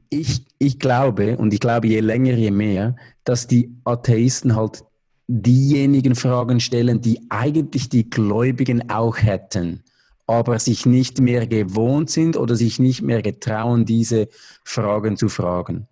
ich, 0.09 0.45
ich 0.59 0.77
glaube, 0.77 1.37
und 1.37 1.53
ich 1.53 1.59
glaube 1.59 1.87
je 1.87 2.01
länger, 2.01 2.33
je 2.33 2.51
mehr, 2.51 2.95
dass 3.23 3.47
die 3.47 3.75
Atheisten 3.83 4.55
halt 4.55 4.83
diejenigen 5.27 6.15
Fragen 6.15 6.59
stellen, 6.59 7.01
die 7.01 7.21
eigentlich 7.29 7.89
die 7.89 8.09
Gläubigen 8.09 8.89
auch 8.89 9.17
hätten, 9.17 9.83
aber 10.27 10.59
sich 10.59 10.85
nicht 10.85 11.19
mehr 11.21 11.47
gewohnt 11.47 12.09
sind 12.09 12.37
oder 12.37 12.55
sich 12.55 12.79
nicht 12.79 13.01
mehr 13.01 13.21
getrauen, 13.21 13.85
diese 13.85 14.27
Fragen 14.63 15.17
zu 15.17 15.29
fragen. 15.29 15.87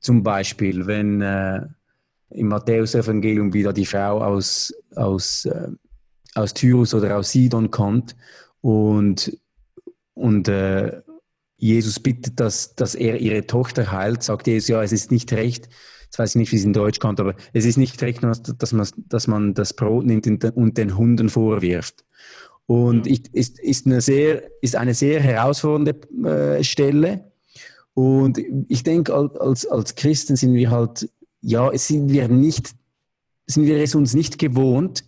Zum 0.00 0.22
Beispiel, 0.22 0.86
wenn 0.86 1.20
äh, 1.20 1.62
im 2.30 2.48
Matthäus-Evangelium 2.48 3.52
wieder 3.52 3.72
die 3.72 3.86
Frau 3.86 4.22
aus, 4.22 4.72
aus, 4.94 5.44
äh, 5.44 5.68
aus 6.34 6.54
Tyrus 6.54 6.94
oder 6.94 7.16
aus 7.16 7.32
Sidon 7.32 7.70
kommt 7.70 8.16
und, 8.60 9.36
und 10.14 10.48
äh, 10.48 11.02
Jesus 11.56 12.00
bittet, 12.00 12.40
dass, 12.40 12.74
dass 12.74 12.94
er 12.94 13.20
ihre 13.20 13.46
Tochter 13.46 13.92
heilt, 13.92 14.22
sagt 14.22 14.46
Jesus, 14.46 14.68
ja, 14.68 14.82
es 14.82 14.92
ist 14.92 15.10
nicht 15.10 15.32
recht, 15.32 15.68
jetzt 16.04 16.18
weiß 16.18 16.30
ich 16.30 16.36
nicht, 16.36 16.52
wie 16.52 16.56
es 16.56 16.64
in 16.64 16.72
Deutsch 16.72 16.98
kommt, 16.98 17.20
aber 17.20 17.34
es 17.52 17.66
ist 17.66 17.76
nicht 17.76 18.00
recht, 18.02 18.22
dass 18.22 18.72
man, 18.72 18.88
dass 19.08 19.26
man 19.26 19.54
das 19.54 19.74
Brot 19.74 20.06
nimmt 20.06 20.26
und 20.26 20.78
den 20.78 20.96
Hunden 20.96 21.28
vorwirft. 21.28 22.04
Und 22.66 23.06
ich, 23.06 23.34
ist, 23.34 23.58
ist, 23.58 23.86
eine 23.86 24.00
sehr, 24.00 24.44
ist 24.62 24.76
eine 24.76 24.94
sehr 24.94 25.20
herausfordernde 25.20 26.58
äh, 26.58 26.62
Stelle. 26.62 27.29
Und 28.00 28.40
ich 28.68 28.82
denke, 28.82 29.14
als, 29.14 29.66
als 29.66 29.94
Christen 29.94 30.34
sind 30.34 30.54
wir 30.54 30.70
halt, 30.70 31.10
ja, 31.42 31.70
sind 31.76 32.10
wir 32.10 32.28
nicht, 32.28 32.70
sind 33.46 33.66
wir 33.66 33.76
es 33.76 33.94
uns 33.94 34.14
nicht 34.14 34.38
gewohnt, 34.38 35.04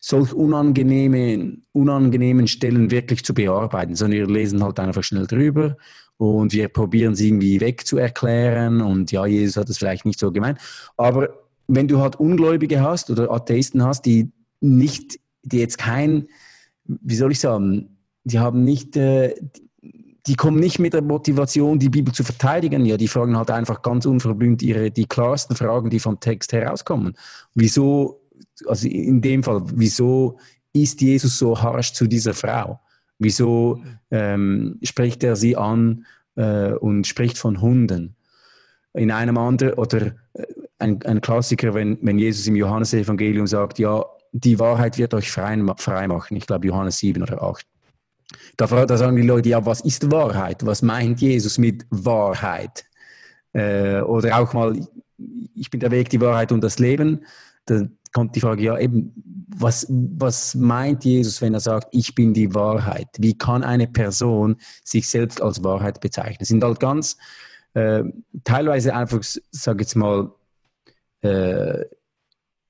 solch 0.00 0.32
unangenehmen, 0.32 1.66
unangenehmen 1.72 2.46
Stellen 2.46 2.90
wirklich 2.90 3.26
zu 3.26 3.34
bearbeiten, 3.34 3.94
sondern 3.94 4.20
wir 4.20 4.26
lesen 4.26 4.64
halt 4.64 4.80
einfach 4.80 5.04
schnell 5.04 5.26
drüber 5.26 5.76
und 6.16 6.54
wir 6.54 6.68
probieren 6.68 7.12
es 7.12 7.20
irgendwie 7.20 7.60
wegzuerklären 7.60 8.80
und 8.80 9.12
ja, 9.12 9.26
Jesus 9.26 9.58
hat 9.58 9.68
es 9.68 9.76
vielleicht 9.76 10.06
nicht 10.06 10.18
so 10.18 10.32
gemeint. 10.32 10.58
Aber 10.96 11.28
wenn 11.68 11.88
du 11.88 11.98
halt 11.98 12.16
Ungläubige 12.16 12.80
hast 12.80 13.10
oder 13.10 13.30
Atheisten 13.30 13.84
hast, 13.84 14.06
die 14.06 14.32
nicht, 14.62 15.20
die 15.42 15.58
jetzt 15.58 15.76
kein, 15.76 16.26
wie 16.86 17.16
soll 17.16 17.32
ich 17.32 17.40
sagen, 17.40 17.98
die 18.24 18.38
haben 18.38 18.64
nicht, 18.64 18.96
äh, 18.96 19.34
die 20.30 20.36
kommen 20.36 20.60
nicht 20.60 20.78
mit 20.78 20.94
der 20.94 21.02
Motivation, 21.02 21.80
die 21.80 21.88
Bibel 21.88 22.14
zu 22.14 22.22
verteidigen. 22.22 22.86
Ja, 22.86 22.96
die 22.96 23.08
fragen 23.08 23.36
halt 23.36 23.50
einfach 23.50 23.82
ganz 23.82 24.06
unverblümt 24.06 24.62
ihre, 24.62 24.92
die 24.92 25.06
klarsten 25.06 25.56
Fragen, 25.56 25.90
die 25.90 25.98
vom 25.98 26.20
Text 26.20 26.52
herauskommen. 26.52 27.16
Wieso 27.56 28.20
also 28.66 28.86
in 28.86 29.20
dem 29.20 29.42
Fall, 29.42 29.62
wieso 29.74 30.38
ist 30.72 31.00
Jesus 31.00 31.36
so 31.36 31.60
harsch 31.60 31.92
zu 31.92 32.06
dieser 32.06 32.32
Frau? 32.32 32.80
Wieso 33.18 33.82
ähm, 34.12 34.78
spricht 34.84 35.24
er 35.24 35.34
sie 35.34 35.56
an 35.56 36.06
äh, 36.36 36.74
und 36.74 37.08
spricht 37.08 37.36
von 37.36 37.60
Hunden? 37.60 38.14
In 38.92 39.10
einem 39.10 39.36
anderen, 39.36 39.74
oder 39.74 40.14
äh, 40.34 40.46
ein, 40.78 41.02
ein 41.02 41.20
Klassiker, 41.20 41.74
wenn, 41.74 41.98
wenn 42.02 42.20
Jesus 42.20 42.46
im 42.46 42.54
Johannesevangelium 42.54 43.48
sagt, 43.48 43.80
ja, 43.80 44.04
die 44.32 44.60
Wahrheit 44.60 44.96
wird 44.96 45.12
euch 45.12 45.30
frei, 45.30 45.60
frei 45.76 46.06
machen. 46.06 46.36
Ich 46.36 46.46
glaube 46.46 46.68
Johannes 46.68 46.98
7 46.98 47.20
oder 47.20 47.42
8. 47.42 47.66
Da, 48.56 48.66
da, 48.66 48.96
sagen 48.96 49.16
die 49.16 49.22
Leute, 49.22 49.48
ja, 49.48 49.64
was 49.64 49.80
ist 49.80 50.10
Wahrheit? 50.10 50.64
Was 50.64 50.82
meint 50.82 51.20
Jesus 51.20 51.58
mit 51.58 51.86
Wahrheit? 51.90 52.84
Äh, 53.52 54.00
oder 54.00 54.38
auch 54.38 54.52
mal, 54.52 54.78
ich 55.54 55.70
bin 55.70 55.80
der 55.80 55.90
Weg, 55.90 56.10
die 56.10 56.20
Wahrheit 56.20 56.52
und 56.52 56.62
das 56.62 56.78
Leben. 56.78 57.24
Da, 57.66 57.82
kommt 58.12 58.34
die 58.36 58.40
Frage, 58.40 58.62
ja 58.62 58.78
eben, 58.78 59.12
was, 59.56 59.86
was 59.88 60.54
meint 60.54 61.04
Jesus, 61.04 61.40
wenn 61.42 61.54
er 61.54 61.60
sagt, 61.60 61.88
ich 61.92 62.14
bin 62.14 62.34
die 62.34 62.54
Wahrheit? 62.54 63.08
Wie 63.18 63.36
kann 63.36 63.62
eine 63.62 63.86
Person 63.86 64.56
sich 64.84 65.08
selbst 65.08 65.40
als 65.42 65.62
Wahrheit 65.62 66.00
bezeichnen? 66.00 66.36
Das 66.38 66.48
sind 66.48 66.62
halt 66.62 66.80
ganz, 66.80 67.16
äh, 67.74 68.04
teilweise 68.44 68.94
einfach, 68.94 69.20
sage 69.22 69.82
jetzt 69.82 69.96
mal, 69.96 70.32
äh, 71.22 71.84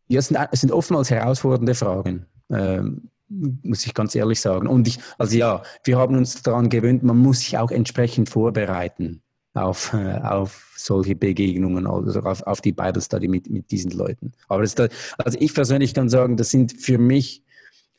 ja, 0.09 0.19
es 0.19 0.27
sind, 0.27 0.39
sind 0.53 0.73
oftmals 0.73 1.11
herausfordernde 1.11 1.75
Fragen. 1.75 2.27
Äh, 2.49 2.83
muss 3.31 3.87
ich 3.87 3.95
ganz 3.95 4.15
ehrlich 4.15 4.41
sagen. 4.41 4.67
Und 4.67 4.89
ich, 4.89 4.99
also 5.19 5.37
ja, 5.37 5.63
wir 5.85 5.99
haben 5.99 6.17
uns 6.17 6.43
daran 6.43 6.69
gewöhnt, 6.69 7.03
man 7.03 7.17
muss 7.17 7.41
sich 7.41 7.57
auch 7.57 7.71
entsprechend 7.71 8.29
vorbereiten 8.29 9.23
auf, 9.55 9.93
äh, 9.95 10.19
auf 10.19 10.73
solche 10.77 11.15
Begegnungen, 11.15 11.87
also 11.87 12.21
auf, 12.21 12.43
auf 12.43 12.61
die 12.61 12.73
Bible 12.73 13.01
Study 13.01 13.29
mit, 13.29 13.49
mit 13.49 13.71
diesen 13.71 13.93
Leuten. 13.93 14.33
Aber 14.49 14.63
das, 14.63 14.75
also 15.19 15.39
ich 15.41 15.55
persönlich 15.55 15.95
kann 15.95 16.09
sagen, 16.09 16.37
das 16.37 16.51
sind 16.51 16.73
für 16.73 16.99
mich 16.99 17.43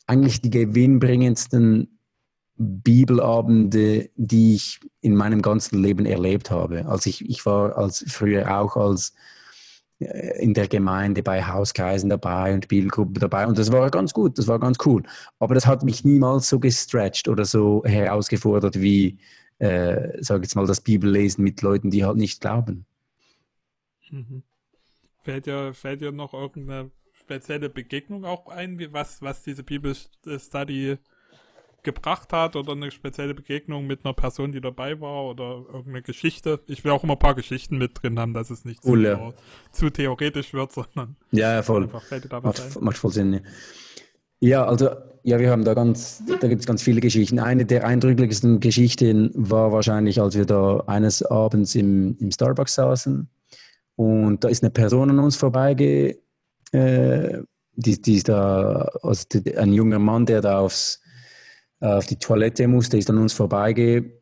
eigentlich 0.06 0.40
die 0.40 0.50
gewinnbringendsten 0.50 1.98
Bibelabende, 2.56 4.10
die 4.16 4.54
ich 4.54 4.80
in 5.00 5.16
meinem 5.16 5.42
ganzen 5.42 5.82
Leben 5.82 6.06
erlebt 6.06 6.50
habe. 6.50 6.86
Also 6.86 7.08
ich, 7.08 7.28
ich 7.28 7.44
war 7.46 7.76
als 7.76 8.04
früher 8.06 8.58
auch 8.58 8.76
als 8.76 9.14
in 10.04 10.54
der 10.54 10.68
Gemeinde 10.68 11.22
bei 11.22 11.44
Hauskreisen 11.44 12.10
dabei 12.10 12.54
und 12.54 12.68
Bibelgruppen 12.68 13.14
dabei 13.14 13.46
und 13.46 13.58
das 13.58 13.72
war 13.72 13.90
ganz 13.90 14.12
gut, 14.12 14.38
das 14.38 14.48
war 14.48 14.58
ganz 14.58 14.78
cool. 14.84 15.02
Aber 15.38 15.54
das 15.54 15.66
hat 15.66 15.82
mich 15.82 16.04
niemals 16.04 16.48
so 16.48 16.58
gestretched 16.58 17.28
oder 17.28 17.44
so 17.44 17.82
herausgefordert 17.84 18.80
wie 18.80 19.18
äh, 19.62 20.20
sage 20.22 20.42
jetzt 20.42 20.56
mal, 20.56 20.66
das 20.66 20.80
Bibellesen 20.80 21.44
mit 21.44 21.62
Leuten, 21.62 21.90
die 21.90 22.04
halt 22.04 22.16
nicht 22.16 22.40
glauben. 22.40 22.84
Mhm. 24.10 24.42
Fällt 25.20 25.46
dir, 25.46 25.72
fällt 25.72 26.00
dir 26.00 26.10
noch 26.10 26.34
irgendeine 26.34 26.90
spezielle 27.12 27.70
Begegnung 27.70 28.24
auch 28.24 28.48
ein, 28.48 28.92
was, 28.92 29.22
was 29.22 29.44
diese 29.44 29.62
Bibelstudy 29.62 30.98
gebracht 31.82 32.32
hat 32.32 32.56
oder 32.56 32.72
eine 32.72 32.90
spezielle 32.90 33.34
Begegnung 33.34 33.86
mit 33.86 34.04
einer 34.04 34.14
Person, 34.14 34.52
die 34.52 34.60
dabei 34.60 35.00
war 35.00 35.24
oder 35.24 35.64
irgendeine 35.68 36.02
Geschichte. 36.02 36.60
Ich 36.66 36.84
will 36.84 36.92
auch 36.92 37.02
immer 37.02 37.14
ein 37.14 37.18
paar 37.18 37.34
Geschichten 37.34 37.78
mit 37.78 38.02
drin 38.02 38.18
haben, 38.18 38.34
dass 38.34 38.50
es 38.50 38.64
nicht 38.64 38.84
cool, 38.84 39.04
ja. 39.04 39.32
zu 39.72 39.90
theoretisch 39.90 40.54
wird, 40.54 40.72
sondern 40.72 41.16
ja, 41.32 41.54
ja 41.54 41.62
voll. 41.62 41.84
Einfach 41.84 42.02
fällt 42.02 42.24
dir 42.24 42.28
da 42.28 42.42
was 42.42 42.58
macht, 42.58 42.76
ein. 42.76 42.84
macht 42.84 42.98
voll 42.98 43.12
Sinn. 43.12 43.32
Ja. 43.34 43.40
Ja, 44.44 44.64
also 44.64 44.90
ja, 45.22 45.38
wir 45.38 45.52
haben 45.52 45.64
da 45.64 45.72
ganz, 45.72 46.20
da 46.40 46.48
gibt 46.48 46.62
es 46.62 46.66
ganz 46.66 46.82
viele 46.82 47.00
Geschichten. 47.00 47.38
Eine 47.38 47.64
der 47.64 47.86
eindrücklichsten 47.86 48.58
Geschichten 48.58 49.30
war 49.34 49.70
wahrscheinlich, 49.70 50.20
als 50.20 50.36
wir 50.36 50.46
da 50.46 50.82
eines 50.88 51.22
Abends 51.22 51.76
im, 51.76 52.16
im 52.18 52.32
Starbucks 52.32 52.74
saßen 52.74 53.30
und 53.94 54.42
da 54.42 54.48
ist 54.48 54.64
eine 54.64 54.70
Person 54.70 55.10
an 55.10 55.20
uns 55.20 55.36
vorbeigegangen, 55.36 56.16
äh, 56.72 57.42
die, 57.74 58.02
die 58.02 58.16
ist 58.16 58.28
da, 58.28 58.90
also 59.02 59.24
ein 59.56 59.72
junger 59.72 59.98
Mann, 59.98 60.26
der 60.26 60.40
da 60.40 60.58
aufs, 60.58 61.00
auf 61.82 62.06
die 62.06 62.16
Toilette 62.16 62.68
musste, 62.68 62.96
ist 62.96 63.10
an 63.10 63.18
uns 63.18 63.32
vorbeigegangen. 63.32 64.12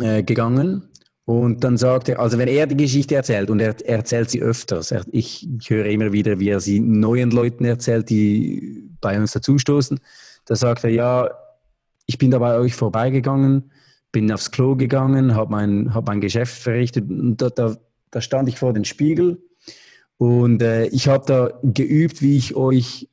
Äh, 0.00 0.92
und 1.24 1.62
dann 1.62 1.76
sagt 1.76 2.08
er, 2.08 2.18
also 2.18 2.36
wenn 2.38 2.48
er 2.48 2.66
die 2.66 2.76
Geschichte 2.76 3.14
erzählt, 3.14 3.50
und 3.50 3.60
er, 3.60 3.76
er 3.84 3.98
erzählt 3.98 4.30
sie 4.30 4.42
öfters, 4.42 4.90
er, 4.90 5.04
ich, 5.12 5.48
ich 5.60 5.70
höre 5.70 5.86
immer 5.86 6.12
wieder, 6.12 6.40
wie 6.40 6.48
er 6.48 6.60
sie 6.60 6.80
neuen 6.80 7.30
Leuten 7.30 7.64
erzählt, 7.64 8.10
die 8.10 8.90
bei 9.00 9.18
uns 9.18 9.32
dazustoßen, 9.32 10.00
da 10.46 10.56
sagt 10.56 10.84
er, 10.84 10.90
ja, 10.90 11.30
ich 12.06 12.18
bin 12.18 12.32
da 12.32 12.38
bei 12.38 12.58
euch 12.58 12.74
vorbeigegangen, 12.74 13.70
bin 14.10 14.32
aufs 14.32 14.50
Klo 14.50 14.74
gegangen, 14.74 15.34
habe 15.34 15.50
mein, 15.52 15.94
hab 15.94 16.08
mein 16.08 16.20
Geschäft 16.20 16.60
verrichtet 16.60 17.08
und 17.08 17.36
da, 17.36 17.50
da, 17.50 17.76
da 18.10 18.20
stand 18.20 18.48
ich 18.48 18.58
vor 18.58 18.72
dem 18.72 18.84
Spiegel 18.84 19.40
und 20.18 20.60
äh, 20.62 20.86
ich 20.86 21.08
habe 21.08 21.24
da 21.26 21.50
geübt, 21.62 22.20
wie 22.20 22.36
ich 22.36 22.56
euch 22.56 23.08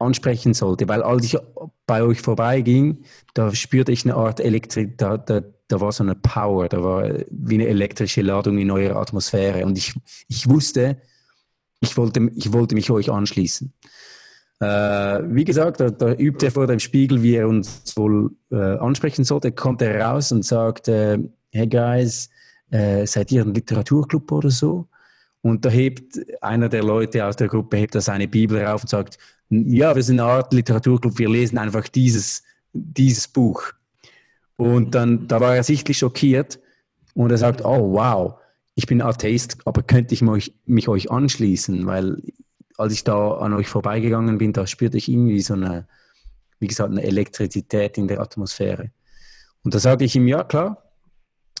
ansprechen 0.00 0.54
sollte, 0.54 0.88
weil 0.88 1.02
als 1.02 1.24
ich 1.24 1.36
bei 1.86 2.02
euch 2.02 2.20
vorbeiging, 2.20 3.04
da 3.34 3.54
spürte 3.54 3.92
ich 3.92 4.04
eine 4.04 4.14
Art 4.14 4.40
Elektrik, 4.40 4.98
da, 4.98 5.18
da, 5.18 5.42
da 5.68 5.80
war 5.80 5.92
so 5.92 6.02
eine 6.02 6.14
Power, 6.14 6.68
da 6.68 6.82
war 6.82 7.08
wie 7.30 7.54
eine 7.54 7.66
elektrische 7.66 8.22
Ladung 8.22 8.58
in 8.58 8.70
eurer 8.70 8.96
Atmosphäre. 8.96 9.64
Und 9.64 9.78
ich, 9.78 9.94
ich 10.28 10.48
wusste, 10.48 11.00
ich 11.80 11.96
wollte, 11.96 12.30
ich 12.34 12.52
wollte 12.52 12.74
mich 12.74 12.90
euch 12.90 13.10
anschließen. 13.10 13.72
Äh, 14.60 14.66
wie 14.66 15.44
gesagt, 15.44 15.80
da, 15.80 15.90
da 15.90 16.12
übt 16.12 16.44
er 16.44 16.52
vor 16.52 16.66
dem 16.66 16.80
Spiegel, 16.80 17.22
wie 17.22 17.36
er 17.36 17.48
uns 17.48 17.96
wohl 17.96 18.30
äh, 18.50 18.56
ansprechen 18.56 19.24
sollte. 19.24 19.52
Kommt 19.52 19.80
er 19.80 20.00
raus 20.00 20.32
und 20.32 20.44
sagt, 20.44 20.88
äh, 20.88 21.18
hey 21.50 21.66
guys, 21.66 22.28
äh, 22.70 23.06
seid 23.06 23.32
ihr 23.32 23.42
ein 23.42 23.54
Literaturclub 23.54 24.30
oder 24.32 24.50
so? 24.50 24.86
Und 25.42 25.64
da 25.64 25.70
hebt 25.70 26.20
einer 26.42 26.68
der 26.68 26.82
Leute 26.82 27.24
aus 27.24 27.36
der 27.36 27.48
Gruppe 27.48 27.78
hebt 27.78 27.94
da 27.94 28.00
seine 28.00 28.28
Bibel 28.28 28.62
rauf 28.62 28.82
und 28.82 28.88
sagt, 28.88 29.18
ja, 29.48 29.96
wir 29.96 30.02
sind 30.02 30.20
eine 30.20 30.30
Art 30.30 30.52
Literaturclub, 30.52 31.18
wir 31.18 31.28
lesen 31.28 31.58
einfach 31.58 31.88
dieses, 31.88 32.42
dieses 32.72 33.26
Buch. 33.26 33.72
Und 34.56 34.94
dann, 34.94 35.26
da 35.26 35.40
war 35.40 35.56
er 35.56 35.62
sichtlich 35.62 35.98
schockiert 35.98 36.60
und 37.14 37.30
er 37.30 37.38
sagt, 37.38 37.64
oh 37.64 37.92
wow, 37.92 38.34
ich 38.74 38.86
bin 38.86 39.02
Atheist, 39.02 39.56
aber 39.64 39.82
könnte 39.82 40.14
ich 40.14 40.22
mich, 40.22 40.54
mich 40.66 40.88
euch 40.88 41.10
anschließen? 41.10 41.86
Weil 41.86 42.22
als 42.76 42.92
ich 42.92 43.04
da 43.04 43.32
an 43.38 43.54
euch 43.54 43.68
vorbeigegangen 43.68 44.38
bin, 44.38 44.52
da 44.52 44.66
spürte 44.66 44.98
ich 44.98 45.08
irgendwie 45.08 45.40
so 45.40 45.54
eine, 45.54 45.86
wie 46.58 46.66
gesagt, 46.66 46.90
eine 46.90 47.02
Elektrizität 47.02 47.98
in 47.98 48.08
der 48.08 48.20
Atmosphäre. 48.20 48.90
Und 49.64 49.74
da 49.74 49.78
sage 49.78 50.04
ich 50.04 50.14
ihm, 50.14 50.28
ja 50.28 50.44
klar, 50.44 50.89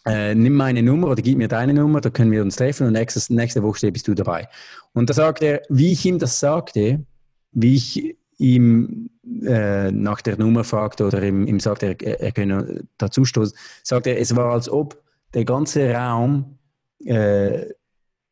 äh, 0.06 0.34
nimm 0.34 0.54
meine 0.54 0.82
Nummer 0.82 1.08
oder 1.08 1.22
gib 1.22 1.38
mir 1.38 1.48
deine 1.48 1.74
Nummer, 1.74 2.00
da 2.00 2.10
können 2.10 2.30
wir 2.30 2.42
uns 2.42 2.56
treffen 2.56 2.86
und 2.86 2.94
nächstes, 2.94 3.30
nächste 3.30 3.62
Woche 3.62 3.92
bist 3.92 4.08
du 4.08 4.14
dabei. 4.14 4.48
Und 4.92 5.10
da 5.10 5.14
sagt 5.14 5.42
er, 5.42 5.62
wie 5.68 5.92
ich 5.92 6.04
ihm 6.06 6.18
das 6.18 6.40
sagte, 6.40 7.04
wie 7.52 7.74
ich 7.74 8.16
ihm 8.38 9.10
äh, 9.44 9.90
nach 9.90 10.22
der 10.22 10.38
Nummer 10.38 10.64
fragte 10.64 11.06
oder 11.06 11.22
ihm, 11.22 11.46
ihm 11.46 11.60
sagte, 11.60 11.96
er, 12.00 12.20
er 12.20 12.32
könne 12.32 12.84
dazustoßen, 12.98 13.56
sagte 13.82 14.10
er, 14.10 14.20
es 14.20 14.34
war, 14.34 14.52
als 14.52 14.68
ob 14.68 15.02
der 15.34 15.44
ganze 15.44 15.92
Raum 15.92 16.58
äh, 17.04 17.66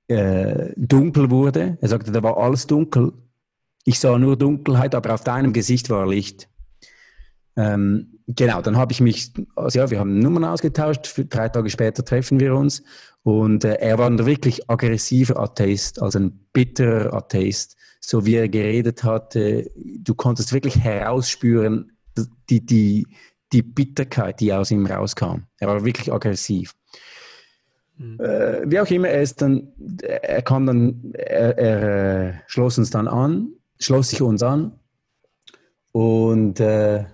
äh, 0.09 0.73
dunkel 0.77 1.31
wurde. 1.31 1.79
Er 1.81 1.89
sagte, 1.89 2.11
da 2.11 2.23
war 2.23 2.39
alles 2.39 2.67
dunkel. 2.67 3.13
Ich 3.85 4.01
sah 4.01 4.19
nur 4.19 4.37
Dunkelheit, 4.37 4.95
aber 4.95 5.15
auf 5.15 5.25
deinem 5.25 5.53
Gesicht 5.53 5.91
war 5.91 6.07
Licht. 6.07 6.49
Ähm, 7.57 8.18
genau, 8.29 8.63
dann 8.63 8.77
habe 8.77 8.93
ich 8.93 9.01
mich, 9.01 9.33
also 9.57 9.79
ja, 9.79 9.91
wir 9.91 9.99
haben 9.99 10.19
Nummern 10.19 10.45
ausgetauscht, 10.45 11.13
drei 11.31 11.49
Tage 11.49 11.71
später 11.71 12.05
treffen 12.05 12.39
wir 12.39 12.55
uns 12.55 12.83
und 13.23 13.65
äh, 13.65 13.75
er 13.75 13.99
war 13.99 14.07
ein 14.07 14.25
wirklich 14.25 14.71
aggressiver 14.71 15.39
Atheist, 15.39 16.01
also 16.01 16.19
ein 16.19 16.49
bitterer 16.53 17.13
Atheist, 17.15 17.77
so 18.01 18.25
wie 18.25 18.37
er 18.37 18.49
geredet 18.49 19.03
hatte, 19.05 19.71
du 19.75 20.15
konntest 20.15 20.53
wirklich 20.53 20.79
herausspüren, 20.79 21.93
die, 22.49 22.65
die, 22.65 23.07
die 23.53 23.63
Bitterkeit, 23.63 24.41
die 24.41 24.53
aus 24.53 24.71
ihm 24.71 24.87
rauskam. 24.87 25.45
Er 25.59 25.69
war 25.69 25.85
wirklich 25.85 26.13
aggressiv. 26.13 26.75
Mhm. 27.97 28.21
Äh, 28.21 28.71
wie 28.71 28.81
auch 28.81 28.91
immer, 28.91 29.09
er 29.09 29.23
ist 29.23 29.43
dann, 29.43 29.73
er 30.03 30.43
kam 30.43 30.67
dann, 30.67 31.13
er, 31.15 31.59
er 31.59 32.29
äh, 32.29 32.35
schloss 32.47 32.79
uns 32.79 32.91
dann 32.91 33.09
an, 33.09 33.53
schloss 33.79 34.11
sich 34.11 34.23
uns 34.23 34.43
an 34.43 34.79
und 35.93 36.61
äh, 36.61 37.05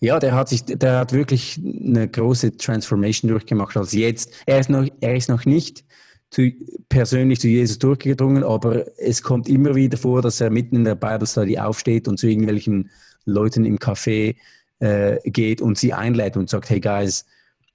ja, 0.00 0.18
der 0.18 0.34
hat 0.34 0.48
sich, 0.48 0.64
der 0.64 0.98
hat 0.98 1.12
wirklich 1.12 1.60
eine 1.62 2.08
große 2.08 2.56
Transformation 2.56 3.30
durchgemacht 3.30 3.76
als 3.76 3.92
jetzt. 3.92 4.32
Er 4.46 4.58
ist 4.58 4.70
noch, 4.70 4.86
er 5.00 5.14
ist 5.14 5.28
noch 5.28 5.44
nicht 5.44 5.84
zu, 6.30 6.50
persönlich 6.88 7.40
zu 7.40 7.48
Jesus 7.48 7.78
durchgedrungen, 7.78 8.42
aber 8.42 8.86
es 8.98 9.22
kommt 9.22 9.48
immer 9.48 9.74
wieder 9.74 9.98
vor, 9.98 10.22
dass 10.22 10.40
er 10.40 10.50
mitten 10.50 10.76
in 10.76 10.84
der 10.84 10.94
Bible 10.94 11.26
Study 11.26 11.58
aufsteht 11.58 12.08
und 12.08 12.18
zu 12.18 12.28
irgendwelchen 12.28 12.90
Leuten 13.26 13.66
im 13.66 13.78
Café 13.78 14.36
äh, 14.78 15.18
geht 15.28 15.60
und 15.60 15.76
sie 15.76 15.92
einlädt 15.92 16.36
und 16.36 16.48
sagt, 16.48 16.70
hey 16.70 16.80
Guys, 16.80 17.26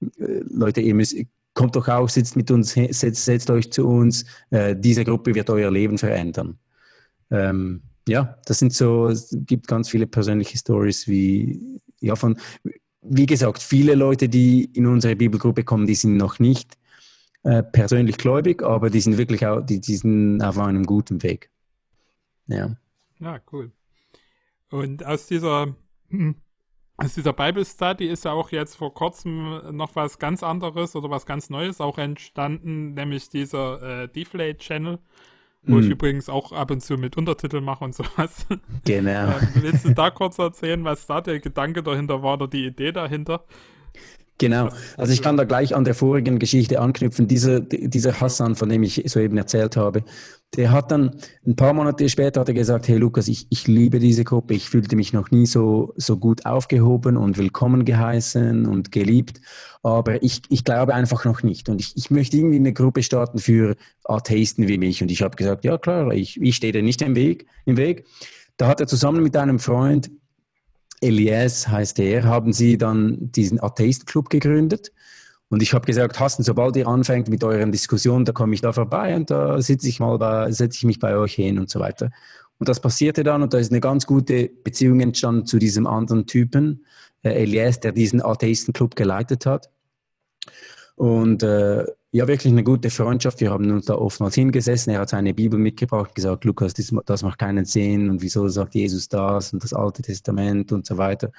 äh, 0.01 0.41
Leute, 0.49 0.81
ihr 0.81 0.95
müsst, 0.95 1.15
kommt 1.53 1.75
doch 1.75 1.87
auch, 1.87 2.09
sitzt 2.09 2.35
mit 2.35 2.49
uns, 2.49 2.73
setzt, 2.73 3.25
setzt 3.25 3.51
euch 3.51 3.71
zu 3.71 3.87
uns, 3.87 4.25
äh, 4.49 4.75
diese 4.75 5.03
Gruppe 5.03 5.35
wird 5.35 5.51
euer 5.51 5.69
Leben 5.69 5.99
verändern. 5.99 6.57
Ähm, 7.29 7.83
ja, 8.07 8.37
das 8.45 8.59
sind 8.59 8.73
so, 8.73 9.07
es 9.07 9.35
gibt 9.45 9.67
ganz 9.67 9.89
viele 9.89 10.07
persönliche 10.07 10.57
Stories, 10.57 11.07
wie, 11.07 11.79
ja, 12.05 12.15
von, 12.15 12.37
wie 13.01 13.25
gesagt, 13.25 13.61
viele 13.61 13.95
Leute, 13.95 14.29
die 14.29 14.65
in 14.73 14.85
unsere 14.85 15.15
Bibelgruppe 15.15 15.63
kommen, 15.63 15.87
die 15.87 15.95
sind 15.95 16.17
noch 16.17 16.39
nicht 16.39 16.77
äh, 17.43 17.63
persönlich 17.63 18.17
gläubig, 18.17 18.63
aber 18.63 18.89
die 18.89 19.01
sind 19.01 19.17
wirklich 19.17 19.45
auch, 19.45 19.61
die, 19.61 19.79
die 19.79 19.95
sind 19.95 20.41
auf 20.41 20.57
einem 20.57 20.83
guten 20.83 21.21
Weg. 21.23 21.49
Ja. 22.47 22.75
Ja, 23.19 23.39
cool. 23.51 23.71
Und 24.69 25.05
aus 25.05 25.27
dieser, 25.27 25.75
aus 26.97 27.13
dieser 27.13 27.33
Bible 27.33 27.65
Study 27.65 28.07
ist 28.07 28.25
ja 28.25 28.31
auch 28.31 28.51
jetzt 28.51 28.75
vor 28.75 28.93
kurzem 28.93 29.75
noch 29.75 29.95
was 29.95 30.19
ganz 30.19 30.43
anderes 30.43 30.95
oder 30.95 31.09
was 31.09 31.25
ganz 31.25 31.49
Neues 31.49 31.81
auch 31.81 31.97
entstanden, 31.97 32.93
nämlich 32.93 33.29
dieser 33.29 34.03
äh, 34.03 34.07
Deflate 34.09 34.57
Channel, 34.57 34.99
wo 35.67 35.79
ich 35.79 35.85
mhm. 35.85 35.91
übrigens 35.91 36.29
auch 36.29 36.51
ab 36.51 36.71
und 36.71 36.81
zu 36.81 36.95
mit 36.95 37.17
Untertiteln 37.17 37.63
mache 37.63 37.83
und 37.83 37.95
sowas. 37.95 38.45
Genau. 38.85 39.29
ähm, 39.29 39.47
willst 39.55 39.85
du 39.85 39.93
da 39.93 40.09
kurz 40.11 40.37
erzählen, 40.37 40.83
was 40.83 41.07
da 41.07 41.21
der 41.21 41.39
Gedanke 41.39 41.81
dahinter 41.81 42.21
war 42.21 42.35
oder 42.35 42.47
die 42.47 42.65
Idee 42.65 42.91
dahinter? 42.91 43.43
Genau, 44.37 44.69
also 44.97 45.13
ich 45.13 45.21
kann 45.21 45.37
da 45.37 45.45
gleich 45.45 45.73
an 45.73 45.85
der 45.85 45.95
vorigen 45.95 46.39
Geschichte 46.39 46.81
anknüpfen. 46.81 47.27
Dieser, 47.27 47.61
dieser 47.61 48.19
Hassan, 48.19 48.55
von 48.55 48.67
dem 48.67 48.83
ich 48.83 49.01
soeben 49.05 49.37
erzählt 49.37 49.77
habe, 49.77 50.03
der 50.57 50.71
hat 50.71 50.91
dann 50.91 51.11
ein 51.45 51.55
paar 51.55 51.73
Monate 51.73 52.07
später 52.09 52.41
hat 52.41 52.47
er 52.47 52.53
gesagt, 52.53 52.87
hey 52.87 52.97
Lukas, 52.97 53.27
ich, 53.27 53.47
ich 53.49 53.67
liebe 53.67 53.99
diese 53.99 54.23
Gruppe, 54.23 54.53
ich 54.53 54.69
fühlte 54.69 54.95
mich 54.95 55.13
noch 55.13 55.31
nie 55.31 55.45
so, 55.45 55.93
so 55.97 56.17
gut 56.17 56.45
aufgehoben 56.45 57.17
und 57.17 57.37
willkommen 57.37 57.85
geheißen 57.85 58.65
und 58.65 58.91
geliebt, 58.91 59.41
aber 59.83 60.23
ich, 60.23 60.41
ich 60.49 60.63
glaube 60.63 60.93
einfach 60.93 61.25
noch 61.25 61.43
nicht. 61.43 61.69
Und 61.69 61.79
ich, 61.79 61.95
ich 61.95 62.09
möchte 62.11 62.37
irgendwie 62.37 62.57
eine 62.57 62.73
Gruppe 62.73 63.03
starten 63.03 63.39
für 63.39 63.75
Atheisten 64.03 64.67
wie 64.67 64.77
mich. 64.77 65.01
Und 65.01 65.11
ich 65.11 65.21
habe 65.21 65.35
gesagt, 65.35 65.65
ja 65.65 65.77
klar, 65.77 66.11
ich, 66.11 66.41
ich 66.41 66.55
stehe 66.55 66.73
dir 66.73 66.83
nicht 66.83 67.01
im 67.01 67.15
Weg, 67.15 67.47
im 67.65 67.77
Weg. 67.77 68.05
Da 68.57 68.67
hat 68.67 68.79
er 68.79 68.87
zusammen 68.87 69.21
mit 69.21 69.35
einem 69.35 69.59
Freund 69.59 70.09
Elias 71.01 71.67
heißt 71.67 71.99
er, 71.99 72.23
haben 72.23 72.53
sie 72.53 72.77
dann 72.77 73.31
diesen 73.31 73.61
Atheist-Club 73.61 74.29
gegründet. 74.29 74.91
Und 75.55 75.61
ich 75.61 75.73
habe 75.73 75.85
gesagt, 75.85 76.19
Hassan, 76.19 76.43
sobald 76.43 76.75
ihr 76.75 76.85
anfängt 76.85 77.29
mit 77.29 77.41
euren 77.41 77.71
Diskussionen, 77.71 78.25
da 78.25 78.33
komme 78.33 78.53
ich 78.53 78.59
da 78.59 78.73
vorbei 78.73 79.15
und 79.15 79.31
da 79.31 79.61
sitze 79.61 79.87
ich 79.87 80.01
mal 80.01 80.17
bei, 80.17 80.51
setze 80.51 80.79
ich 80.79 80.83
mich 80.83 80.99
bei 80.99 81.15
euch 81.15 81.35
hin 81.35 81.59
und 81.59 81.69
so 81.69 81.79
weiter. 81.79 82.11
Und 82.59 82.67
das 82.67 82.81
passierte 82.81 83.23
dann 83.23 83.41
und 83.41 83.53
da 83.53 83.57
ist 83.57 83.71
eine 83.71 83.79
ganz 83.79 84.05
gute 84.05 84.49
Beziehung 84.49 84.99
entstanden 84.99 85.45
zu 85.45 85.57
diesem 85.57 85.87
anderen 85.87 86.25
Typen, 86.25 86.85
äh, 87.23 87.29
Elias, 87.29 87.79
der 87.79 87.93
diesen 87.93 88.21
Atheisten-Club 88.21 88.97
geleitet 88.97 89.45
hat. 89.45 89.69
Und 90.95 91.41
äh, 91.41 91.85
ja, 92.11 92.27
wirklich 92.27 92.51
eine 92.51 92.65
gute 92.65 92.89
Freundschaft. 92.89 93.39
Wir 93.39 93.51
haben 93.51 93.71
uns 93.71 93.85
da 93.85 93.95
oftmals 93.95 94.35
hingesessen. 94.35 94.91
Er 94.91 94.99
hat 94.99 95.09
seine 95.09 95.33
Bibel 95.33 95.57
mitgebracht, 95.57 96.13
gesagt, 96.15 96.43
Lukas, 96.43 96.73
das, 96.73 96.93
das 97.05 97.23
macht 97.23 97.39
keinen 97.39 97.63
Sinn 97.63 98.09
und 98.09 98.21
wieso 98.21 98.45
sagt 98.49 98.75
Jesus 98.75 99.07
das 99.07 99.53
und 99.53 99.63
das 99.63 99.71
Alte 99.71 100.01
Testament 100.01 100.73
und 100.73 100.85
so 100.85 100.97
weiter. 100.97 101.31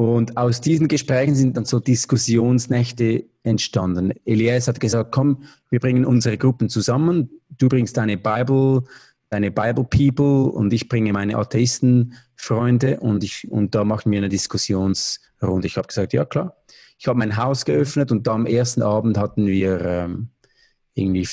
Und 0.00 0.38
aus 0.38 0.62
diesen 0.62 0.88
Gesprächen 0.88 1.34
sind 1.34 1.58
dann 1.58 1.66
so 1.66 1.78
Diskussionsnächte 1.78 3.26
entstanden. 3.42 4.14
Elias 4.24 4.66
hat 4.66 4.80
gesagt, 4.80 5.12
komm, 5.12 5.42
wir 5.68 5.78
bringen 5.78 6.06
unsere 6.06 6.38
Gruppen 6.38 6.70
zusammen. 6.70 7.28
Du 7.50 7.68
bringst 7.68 7.98
deine 7.98 8.16
Bible, 8.16 8.84
deine 9.28 9.50
Bible 9.50 9.84
People 9.84 10.52
und 10.52 10.72
ich 10.72 10.88
bringe 10.88 11.12
meine 11.12 11.36
Atheisten-Freunde 11.36 13.00
und, 13.00 13.22
ich, 13.24 13.46
und 13.50 13.74
da 13.74 13.84
machen 13.84 14.10
wir 14.10 14.16
eine 14.16 14.30
Diskussionsrunde. 14.30 15.66
Ich 15.66 15.76
habe 15.76 15.88
gesagt, 15.88 16.14
ja 16.14 16.24
klar. 16.24 16.56
Ich 16.96 17.06
habe 17.06 17.18
mein 17.18 17.36
Haus 17.36 17.66
geöffnet 17.66 18.10
und 18.10 18.26
da 18.26 18.32
am 18.32 18.46
ersten 18.46 18.80
Abend 18.80 19.18
hatten 19.18 19.46
wir 19.46 19.82
ähm, 19.82 20.30
irgendwie 20.94 21.28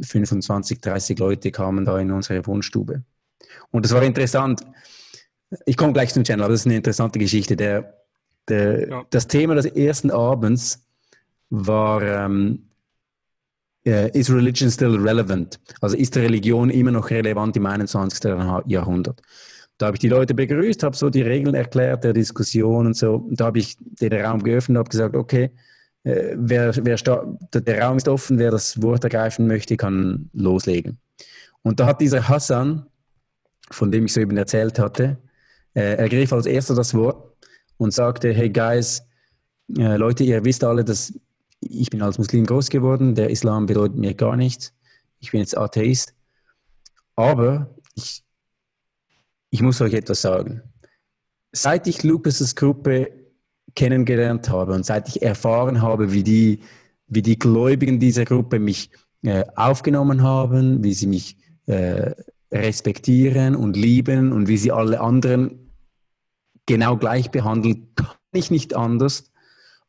25, 0.00 0.80
30 0.80 1.18
Leute 1.18 1.50
kamen 1.50 1.84
da 1.84 1.98
in 1.98 2.12
unsere 2.12 2.46
Wohnstube. 2.46 3.02
Und 3.72 3.84
das 3.84 3.92
war 3.92 4.02
interessant. 4.04 4.60
Ich 5.66 5.76
komme 5.76 5.92
gleich 5.92 6.14
zum 6.14 6.22
Channel, 6.22 6.44
aber 6.44 6.52
das 6.52 6.60
ist 6.60 6.66
eine 6.66 6.76
interessante 6.76 7.18
Geschichte. 7.18 7.56
Der, 7.56 8.01
der, 8.48 8.88
ja. 8.88 9.04
Das 9.10 9.26
Thema 9.26 9.54
des 9.54 9.66
ersten 9.66 10.10
Abends 10.10 10.84
war 11.50 12.02
ähm, 12.02 12.68
uh, 13.86 14.08
Is 14.12 14.30
Religion 14.30 14.70
Still 14.70 14.96
Relevant? 14.96 15.60
Also 15.80 15.96
ist 15.96 16.16
Religion 16.16 16.70
immer 16.70 16.90
noch 16.90 17.10
relevant 17.10 17.56
im 17.56 17.66
21. 17.66 18.24
Jahrhundert? 18.66 19.22
Da 19.78 19.86
habe 19.86 19.96
ich 19.96 20.00
die 20.00 20.08
Leute 20.08 20.34
begrüßt, 20.34 20.82
habe 20.82 20.96
so 20.96 21.10
die 21.10 21.22
Regeln 21.22 21.54
erklärt 21.54 22.04
der 22.04 22.12
Diskussion 22.12 22.86
und 22.86 22.96
so. 22.96 23.16
Und 23.16 23.40
da 23.40 23.46
habe 23.46 23.58
ich 23.58 23.76
den 23.78 24.12
Raum 24.12 24.42
geöffnet 24.42 24.76
und 24.76 24.78
habe 24.78 24.90
gesagt, 24.90 25.16
okay, 25.16 25.50
äh, 26.04 26.34
wer, 26.36 26.72
wer 26.84 26.96
der 26.96 27.82
Raum 27.82 27.96
ist 27.96 28.08
offen, 28.08 28.38
wer 28.38 28.50
das 28.50 28.80
Wort 28.82 29.04
ergreifen 29.04 29.46
möchte, 29.46 29.76
kann 29.76 30.30
loslegen. 30.32 30.98
Und 31.62 31.80
da 31.80 31.86
hat 31.86 32.00
dieser 32.00 32.28
Hassan, 32.28 32.86
von 33.70 33.90
dem 33.90 34.06
ich 34.06 34.12
soeben 34.12 34.36
erzählt 34.36 34.78
hatte, 34.78 35.18
äh, 35.74 35.96
ergriff 35.96 36.32
als 36.32 36.46
erster 36.46 36.74
das 36.74 36.94
Wort 36.94 37.31
und 37.76 37.92
sagte, 37.92 38.32
hey 38.32 38.50
Guys, 38.50 39.02
äh, 39.76 39.96
Leute, 39.96 40.24
ihr 40.24 40.44
wisst 40.44 40.64
alle, 40.64 40.84
dass 40.84 41.12
ich 41.60 41.90
bin 41.90 42.02
als 42.02 42.18
Muslim 42.18 42.44
groß 42.44 42.70
geworden, 42.70 43.14
der 43.14 43.30
Islam 43.30 43.66
bedeutet 43.66 43.96
mir 43.96 44.14
gar 44.14 44.36
nichts, 44.36 44.72
ich 45.20 45.30
bin 45.30 45.40
jetzt 45.40 45.56
Atheist, 45.56 46.14
aber 47.14 47.74
ich 47.94 48.22
ich 49.52 49.60
muss 49.60 49.80
euch 49.82 49.92
etwas 49.92 50.22
sagen. 50.22 50.62
Seit 51.52 51.86
ich 51.86 52.02
Lucas' 52.02 52.56
Gruppe 52.56 53.12
kennengelernt 53.74 54.48
habe 54.48 54.72
und 54.72 54.84
seit 54.84 55.08
ich 55.08 55.22
erfahren 55.22 55.82
habe, 55.82 56.12
wie 56.12 56.22
die, 56.22 56.60
wie 57.06 57.20
die 57.20 57.38
Gläubigen 57.38 58.00
dieser 58.00 58.24
Gruppe 58.24 58.58
mich 58.58 58.90
äh, 59.22 59.44
aufgenommen 59.54 60.22
haben, 60.22 60.82
wie 60.82 60.94
sie 60.94 61.06
mich 61.06 61.36
äh, 61.66 62.12
respektieren 62.50 63.54
und 63.54 63.76
lieben 63.76 64.32
und 64.32 64.48
wie 64.48 64.56
sie 64.56 64.72
alle 64.72 65.00
anderen 65.00 65.61
genau 66.66 66.96
gleich 66.96 67.30
behandeln, 67.30 67.88
kann 67.94 68.16
ich 68.32 68.50
nicht 68.50 68.74
anders 68.74 69.30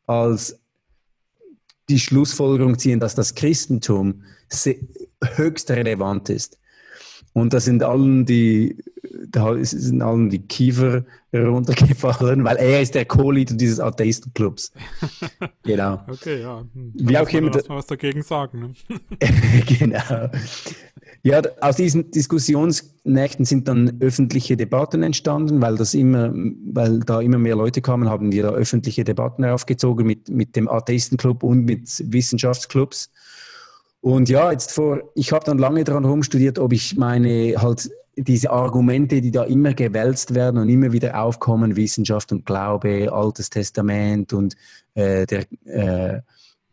als 0.06 0.60
die 1.88 1.98
Schlussfolgerung 1.98 2.78
ziehen, 2.78 3.00
dass 3.00 3.14
das 3.14 3.34
Christentum 3.34 4.22
höchst 5.22 5.70
relevant 5.70 6.28
ist. 6.28 6.58
Und 7.32 7.52
das 7.52 7.64
sind 7.64 7.82
allen, 7.82 8.26
die 8.26 8.76
da 9.28 9.56
sind 9.64 10.02
allen 10.02 10.30
die 10.30 10.40
Kiefer 10.40 11.04
runtergefallen, 11.32 12.44
weil 12.44 12.56
er 12.56 12.80
ist 12.80 12.94
der 12.94 13.04
Co-Leader 13.04 13.54
dieses 13.54 13.80
Atheistenclubs. 13.80 14.72
genau. 15.62 16.04
Okay, 16.08 16.42
ja. 16.42 16.64
Hm. 16.72 16.92
Wie 16.94 17.18
auch 17.18 17.28
immer. 17.28 17.52
was 17.68 17.86
dagegen 17.86 18.22
sagen. 18.22 18.74
Ne? 18.88 19.00
genau. 19.78 20.30
Ja, 21.26 21.40
aus 21.62 21.76
diesen 21.76 22.10
Diskussionsnächten 22.10 23.46
sind 23.46 23.66
dann 23.66 23.96
öffentliche 24.00 24.58
Debatten 24.58 25.02
entstanden, 25.02 25.62
weil 25.62 25.74
das 25.76 25.94
immer, 25.94 26.30
weil 26.34 27.00
da 27.00 27.22
immer 27.22 27.38
mehr 27.38 27.56
Leute 27.56 27.80
kamen, 27.80 28.10
haben 28.10 28.30
wir 28.30 28.42
da 28.42 28.50
öffentliche 28.50 29.04
Debatten 29.04 29.42
aufgezogen 29.42 30.06
mit, 30.06 30.28
mit 30.28 30.54
dem 30.54 30.68
Atheistenclub 30.68 31.42
und 31.42 31.64
mit 31.64 32.12
Wissenschaftsclubs. 32.12 33.10
Und 34.02 34.28
ja, 34.28 34.52
jetzt 34.52 34.72
vor, 34.72 35.00
ich 35.14 35.32
habe 35.32 35.46
dann 35.46 35.56
lange 35.56 35.82
daran 35.84 36.04
rumstudiert, 36.04 36.58
ob 36.58 36.74
ich 36.74 36.94
meine 36.98 37.54
halt 37.56 37.90
diese 38.16 38.50
Argumente, 38.50 39.22
die 39.22 39.30
da 39.30 39.44
immer 39.44 39.72
gewälzt 39.72 40.34
werden 40.34 40.60
und 40.60 40.68
immer 40.68 40.92
wieder 40.92 41.18
aufkommen, 41.18 41.74
Wissenschaft 41.74 42.32
und 42.32 42.44
Glaube, 42.44 43.10
Altes 43.10 43.48
Testament 43.48 44.34
und 44.34 44.56
äh, 44.92 45.24
der, 45.24 45.46
äh, 45.64 46.20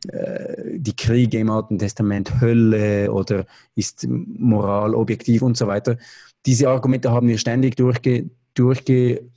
die 0.03 0.95
Kriege 0.95 1.37
im 1.37 1.49
Alten 1.49 1.77
Testament 1.77 2.41
Hölle 2.41 3.11
oder 3.11 3.45
ist 3.75 4.07
Moral 4.07 4.95
objektiv 4.95 5.41
und 5.43 5.57
so 5.57 5.67
weiter. 5.67 5.97
Diese 6.45 6.69
Argumente 6.69 7.11
haben 7.11 7.27
wir 7.27 7.37
ständig 7.37 7.75
durchge, 7.75 8.29
durchge, 8.55 9.29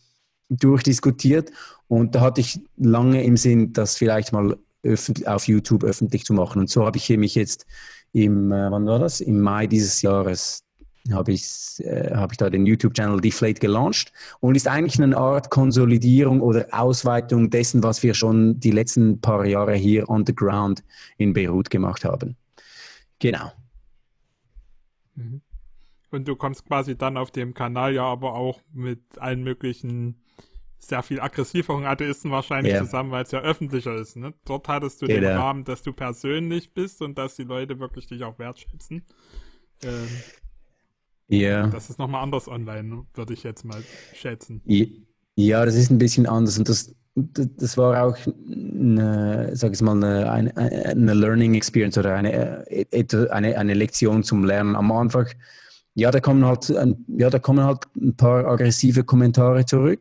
durchdiskutiert 0.48 1.50
und 1.88 2.14
da 2.14 2.22
hatte 2.22 2.40
ich 2.40 2.60
lange 2.76 3.22
im 3.24 3.36
Sinn, 3.36 3.72
das 3.72 3.96
vielleicht 3.96 4.32
mal 4.32 4.56
auf 5.26 5.48
YouTube 5.48 5.84
öffentlich 5.84 6.24
zu 6.24 6.34
machen. 6.34 6.60
Und 6.60 6.70
so 6.70 6.84
habe 6.84 6.98
ich 6.98 7.08
mich 7.10 7.34
jetzt 7.34 7.66
im, 8.12 8.52
äh, 8.52 8.70
wann 8.70 8.86
war 8.86 8.98
das? 8.98 9.20
Im 9.20 9.40
Mai 9.40 9.66
dieses 9.66 10.02
Jahres 10.02 10.63
habe 11.12 11.32
ich, 11.32 11.80
äh, 11.80 12.14
hab 12.14 12.32
ich 12.32 12.38
da 12.38 12.48
den 12.48 12.66
YouTube-Channel 12.66 13.20
Deflate 13.20 13.60
gelauncht 13.60 14.12
und 14.40 14.54
ist 14.54 14.68
eigentlich 14.68 15.02
eine 15.02 15.16
Art 15.16 15.50
Konsolidierung 15.50 16.40
oder 16.40 16.66
Ausweitung 16.70 17.50
dessen, 17.50 17.82
was 17.82 18.02
wir 18.02 18.14
schon 18.14 18.58
die 18.58 18.70
letzten 18.70 19.20
paar 19.20 19.44
Jahre 19.44 19.74
hier 19.74 20.08
on 20.08 20.24
the 20.24 20.34
ground 20.34 20.82
in 21.18 21.32
Beirut 21.32 21.70
gemacht 21.70 22.04
haben. 22.04 22.36
Genau. 23.18 23.52
Mhm. 25.14 25.42
Und 26.10 26.28
du 26.28 26.36
kommst 26.36 26.64
quasi 26.64 26.96
dann 26.96 27.16
auf 27.16 27.32
dem 27.32 27.54
Kanal 27.54 27.92
ja 27.92 28.04
aber 28.04 28.34
auch 28.34 28.60
mit 28.72 29.00
allen 29.18 29.42
möglichen 29.42 30.20
sehr 30.78 31.02
viel 31.02 31.20
aggressiveren 31.20 31.86
Atheisten 31.86 32.30
wahrscheinlich 32.30 32.74
yeah. 32.74 32.84
zusammen, 32.84 33.10
weil 33.10 33.24
es 33.24 33.30
ja 33.30 33.40
öffentlicher 33.40 33.94
ist. 33.96 34.16
Ne? 34.16 34.34
Dort 34.44 34.68
hattest 34.68 35.02
du 35.02 35.06
yeah, 35.06 35.20
den 35.20 35.36
Rahmen, 35.36 35.64
dass 35.64 35.82
du 35.82 35.92
persönlich 35.92 36.72
bist 36.72 37.02
und 37.02 37.18
dass 37.18 37.36
die 37.36 37.44
Leute 37.44 37.80
wirklich 37.80 38.06
dich 38.06 38.22
auch 38.22 38.38
wertschätzen. 38.38 39.04
Ähm, 39.82 40.08
ja. 41.28 41.66
Das 41.68 41.90
ist 41.90 41.98
nochmal 41.98 42.22
anders 42.22 42.48
online, 42.48 43.04
würde 43.14 43.32
ich 43.32 43.42
jetzt 43.42 43.64
mal 43.64 43.82
schätzen. 44.14 44.62
Ja, 45.36 45.64
das 45.64 45.74
ist 45.74 45.90
ein 45.90 45.98
bisschen 45.98 46.26
anders 46.26 46.58
und 46.58 46.68
das, 46.68 46.94
das 47.16 47.76
war 47.76 48.04
auch 48.04 48.16
eine, 48.46 49.50
sag 49.54 49.72
ich 49.72 49.82
mal, 49.82 50.02
eine, 50.02 50.56
eine 50.56 51.14
Learning 51.14 51.54
Experience 51.54 51.98
oder 51.98 52.14
eine, 52.14 52.64
eine, 53.30 53.58
eine 53.58 53.74
Lektion 53.74 54.22
zum 54.22 54.44
Lernen 54.44 54.76
am 54.76 54.92
Anfang. 54.92 55.26
Ja, 55.94 56.10
da 56.10 56.20
kommen 56.20 56.44
halt, 56.44 56.68
ja, 56.68 57.30
da 57.30 57.38
kommen 57.38 57.64
halt 57.64 57.84
ein 57.96 58.16
paar 58.16 58.46
aggressive 58.46 59.04
Kommentare 59.04 59.64
zurück. 59.64 60.00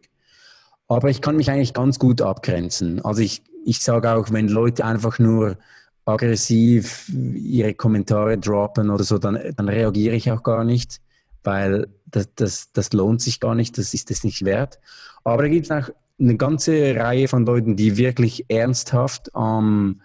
Aber 0.88 1.10
ich 1.10 1.22
kann 1.22 1.38
mich 1.38 1.50
eigentlich 1.50 1.74
ganz 1.74 1.98
gut 2.00 2.22
abgrenzen. 2.22 3.04
Also 3.06 3.22
ich, 3.22 3.44
ich 3.66 3.80
sage 3.80 4.12
auch, 4.12 4.32
wenn 4.32 4.48
Leute 4.48 4.86
einfach 4.86 5.20
nur 5.20 5.58
aggressiv 6.06 7.10
ihre 7.10 7.74
Kommentare 7.74 8.38
droppen 8.38 8.90
oder 8.90 9.04
so, 9.04 9.18
dann, 9.18 9.40
dann 9.56 9.70
reagiere 9.70 10.16
ich 10.16 10.32
auch 10.32 10.44
gar 10.44 10.64
nicht 10.64 11.00
weil 11.44 11.88
das, 12.06 12.30
das, 12.36 12.72
das 12.74 12.94
lohnt 12.94 13.22
sich 13.22 13.40
gar 13.40 13.56
nicht, 13.56 13.78
das 13.78 13.94
ist 13.94 14.12
es 14.12 14.24
nicht 14.24 14.46
wert. 14.46 14.80
Aber 15.24 15.44
da 15.44 15.50
gibt 15.50 15.66
es 15.66 15.72
auch 15.72 15.90
eine 16.20 16.38
ganze 16.38 16.96
Reihe 16.96 17.28
von 17.28 17.46
Leuten, 17.46 17.76
die 17.76 17.98
wirklich 17.98 18.46
ernsthaft 18.50 19.32
ähm, 19.36 20.02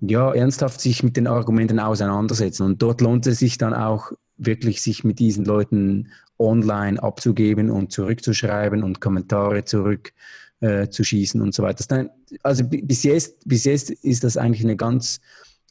ja, 0.00 0.32
ernsthaft 0.32 0.80
sich 0.80 1.02
mit 1.02 1.16
den 1.16 1.26
Argumenten 1.26 1.80
auseinandersetzen. 1.80 2.64
Und 2.64 2.82
dort 2.82 3.00
lohnt 3.00 3.26
es 3.26 3.38
sich 3.38 3.58
dann 3.58 3.74
auch 3.74 4.12
wirklich, 4.36 4.80
sich 4.80 5.04
mit 5.04 5.18
diesen 5.18 5.44
Leuten 5.44 6.08
online 6.38 7.02
abzugeben 7.02 7.70
und 7.70 7.90
zurückzuschreiben 7.90 8.84
und 8.84 9.00
Kommentare 9.00 9.64
zurückzuschießen 9.64 11.40
äh, 11.40 11.42
und 11.42 11.52
so 11.52 11.64
weiter. 11.64 11.84
Dann, 11.88 12.10
also 12.42 12.64
bis 12.64 13.02
jetzt, 13.02 13.48
bis 13.48 13.64
jetzt 13.64 13.90
ist 13.90 14.22
das 14.22 14.36
eigentlich 14.36 14.62
eine 14.62 14.76
ganz 14.76 15.20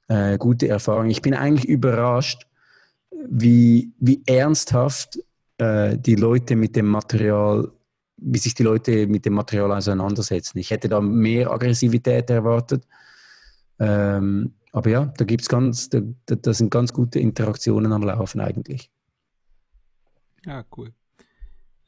äh, 0.09 0.37
gute 0.37 0.67
Erfahrung. 0.67 1.09
Ich 1.09 1.21
bin 1.21 1.33
eigentlich 1.33 1.65
überrascht, 1.65 2.46
wie, 3.25 3.91
wie 3.99 4.21
ernsthaft 4.25 5.19
äh, 5.57 5.97
die 5.97 6.15
Leute 6.15 6.55
mit 6.55 6.75
dem 6.75 6.87
Material, 6.87 7.71
wie 8.17 8.37
sich 8.37 8.53
die 8.53 8.63
Leute 8.63 9.07
mit 9.07 9.25
dem 9.25 9.33
Material 9.33 9.71
auseinandersetzen. 9.71 10.57
Ich 10.59 10.71
hätte 10.71 10.89
da 10.89 11.01
mehr 11.01 11.51
Aggressivität 11.51 12.29
erwartet. 12.29 12.87
Ähm, 13.79 14.53
aber 14.71 14.89
ja, 14.89 15.05
da 15.05 15.25
gibt's 15.25 15.49
ganz, 15.49 15.89
da, 15.89 16.01
da 16.25 16.53
sind 16.53 16.69
ganz 16.69 16.93
gute 16.93 17.19
Interaktionen 17.19 17.91
am 17.91 18.03
Laufen 18.03 18.39
eigentlich. 18.39 18.91
Ja, 20.45 20.63
cool. 20.77 20.93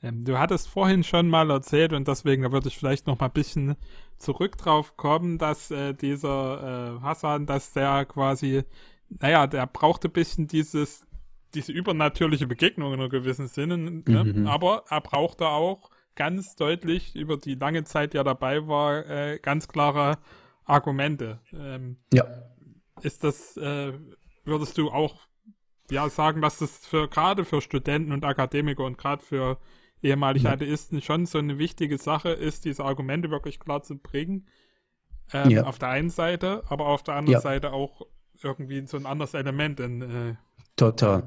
Ähm, 0.01 0.23
du 0.23 0.39
hattest 0.39 0.67
vorhin 0.67 1.03
schon 1.03 1.27
mal 1.27 1.49
erzählt 1.51 1.93
und 1.93 2.07
deswegen 2.07 2.43
da 2.43 2.51
würde 2.51 2.69
ich 2.69 2.77
vielleicht 2.77 3.05
noch 3.05 3.19
mal 3.19 3.27
ein 3.27 3.33
bisschen 3.33 3.75
zurück 4.17 4.57
drauf 4.57 4.95
kommen, 4.97 5.37
dass 5.37 5.71
äh, 5.71 5.93
dieser 5.93 6.97
äh, 6.97 7.01
Hassan, 7.01 7.45
dass 7.45 7.73
der 7.73 8.05
quasi, 8.05 8.63
naja, 9.09 9.45
der 9.47 9.67
brauchte 9.67 10.07
ein 10.07 10.13
bisschen 10.13 10.47
dieses 10.47 11.05
diese 11.53 11.71
übernatürliche 11.71 12.47
Begegnung 12.47 12.93
in 12.93 12.99
einem 12.99 13.09
gewissen 13.09 13.47
Sinne, 13.47 13.77
ne? 13.77 14.23
mhm. 14.23 14.47
aber 14.47 14.83
er 14.89 15.01
brauchte 15.01 15.47
auch 15.47 15.89
ganz 16.15 16.55
deutlich 16.55 17.15
über 17.15 17.37
die 17.37 17.55
lange 17.55 17.83
Zeit, 17.85 18.13
die 18.13 18.17
er 18.17 18.23
dabei 18.23 18.67
war, 18.67 19.07
äh, 19.07 19.39
ganz 19.39 19.67
klare 19.67 20.17
Argumente. 20.65 21.39
Ähm, 21.53 21.97
ja. 22.13 22.25
Ist 23.01 23.23
das, 23.23 23.57
äh, 23.57 23.93
würdest 24.43 24.77
du 24.77 24.89
auch 24.91 25.27
ja 25.89 26.09
sagen, 26.09 26.41
dass 26.41 26.59
das 26.59 26.85
für 26.85 27.07
gerade 27.07 27.45
für 27.45 27.61
Studenten 27.61 28.11
und 28.11 28.25
Akademiker 28.25 28.83
und 28.83 28.97
gerade 28.97 29.23
für 29.23 29.57
ehemalige 30.01 30.45
ja. 30.45 30.53
Atheisten 30.53 31.01
schon 31.01 31.25
so 31.25 31.39
eine 31.39 31.57
wichtige 31.57 31.97
Sache 31.97 32.29
ist, 32.29 32.65
diese 32.65 32.83
Argumente 32.83 33.31
wirklich 33.31 33.59
klar 33.59 33.81
zu 33.81 33.97
bringen? 33.97 34.47
Ähm, 35.31 35.49
ja. 35.49 35.63
Auf 35.63 35.79
der 35.79 35.89
einen 35.89 36.09
Seite, 36.09 36.63
aber 36.67 36.87
auf 36.87 37.03
der 37.03 37.15
anderen 37.15 37.33
ja. 37.33 37.41
Seite 37.41 37.71
auch 37.71 38.05
irgendwie 38.41 38.85
so 38.87 38.97
ein 38.97 39.05
anderes 39.05 39.33
Element 39.33 39.79
in 39.79 40.01
äh, 40.01 40.35
Total. 40.79 41.23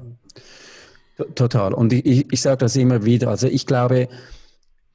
Total. 1.35 1.73
Und 1.75 1.93
ich, 1.93 2.25
ich 2.33 2.41
sage 2.41 2.57
das 2.57 2.75
immer 2.75 3.05
wieder. 3.05 3.29
Also 3.29 3.45
ich 3.45 3.67
glaube, 3.67 4.09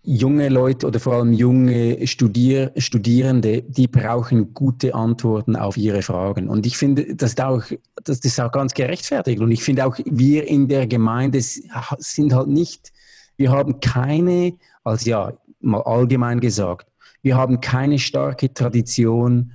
junge 0.03 0.49
Leute 0.49 0.89
oder 0.89 0.99
vor 0.99 1.15
allem 1.15 1.33
junge 1.33 2.05
Studier, 2.09 2.73
Studierende, 2.77 3.63
die 3.63 3.87
brauchen 3.87 4.55
gute 4.55 4.97
Antworten 4.97 5.55
auf 5.55 5.77
ihre 5.77 6.03
Fragen. 6.03 6.49
Und 6.49 6.67
ich 6.67 6.77
finde, 6.77 7.15
das 7.15 7.31
ist 7.31 7.41
auch, 7.41 7.63
das 8.03 8.19
ist 8.19 8.41
auch 8.41 8.51
ganz 8.51 8.75
gerechtfertigt. 8.75 9.41
Und 9.41 9.53
ich 9.53 9.63
finde 9.63 9.87
auch, 9.87 9.97
wir 10.07 10.49
in 10.49 10.67
der 10.67 10.89
Gemeinde 10.89 11.41
sind 11.41 12.35
halt 12.35 12.49
nicht, 12.49 12.93
wir 13.37 13.53
haben 13.53 13.79
keine, 13.79 14.55
also 14.83 15.09
ja, 15.09 15.33
mal 15.61 15.83
allgemein 15.83 16.41
gesagt, 16.41 16.89
wir 17.23 17.37
haben 17.37 17.61
keine 17.61 18.01
starke 18.01 18.53
Tradition 18.53 19.53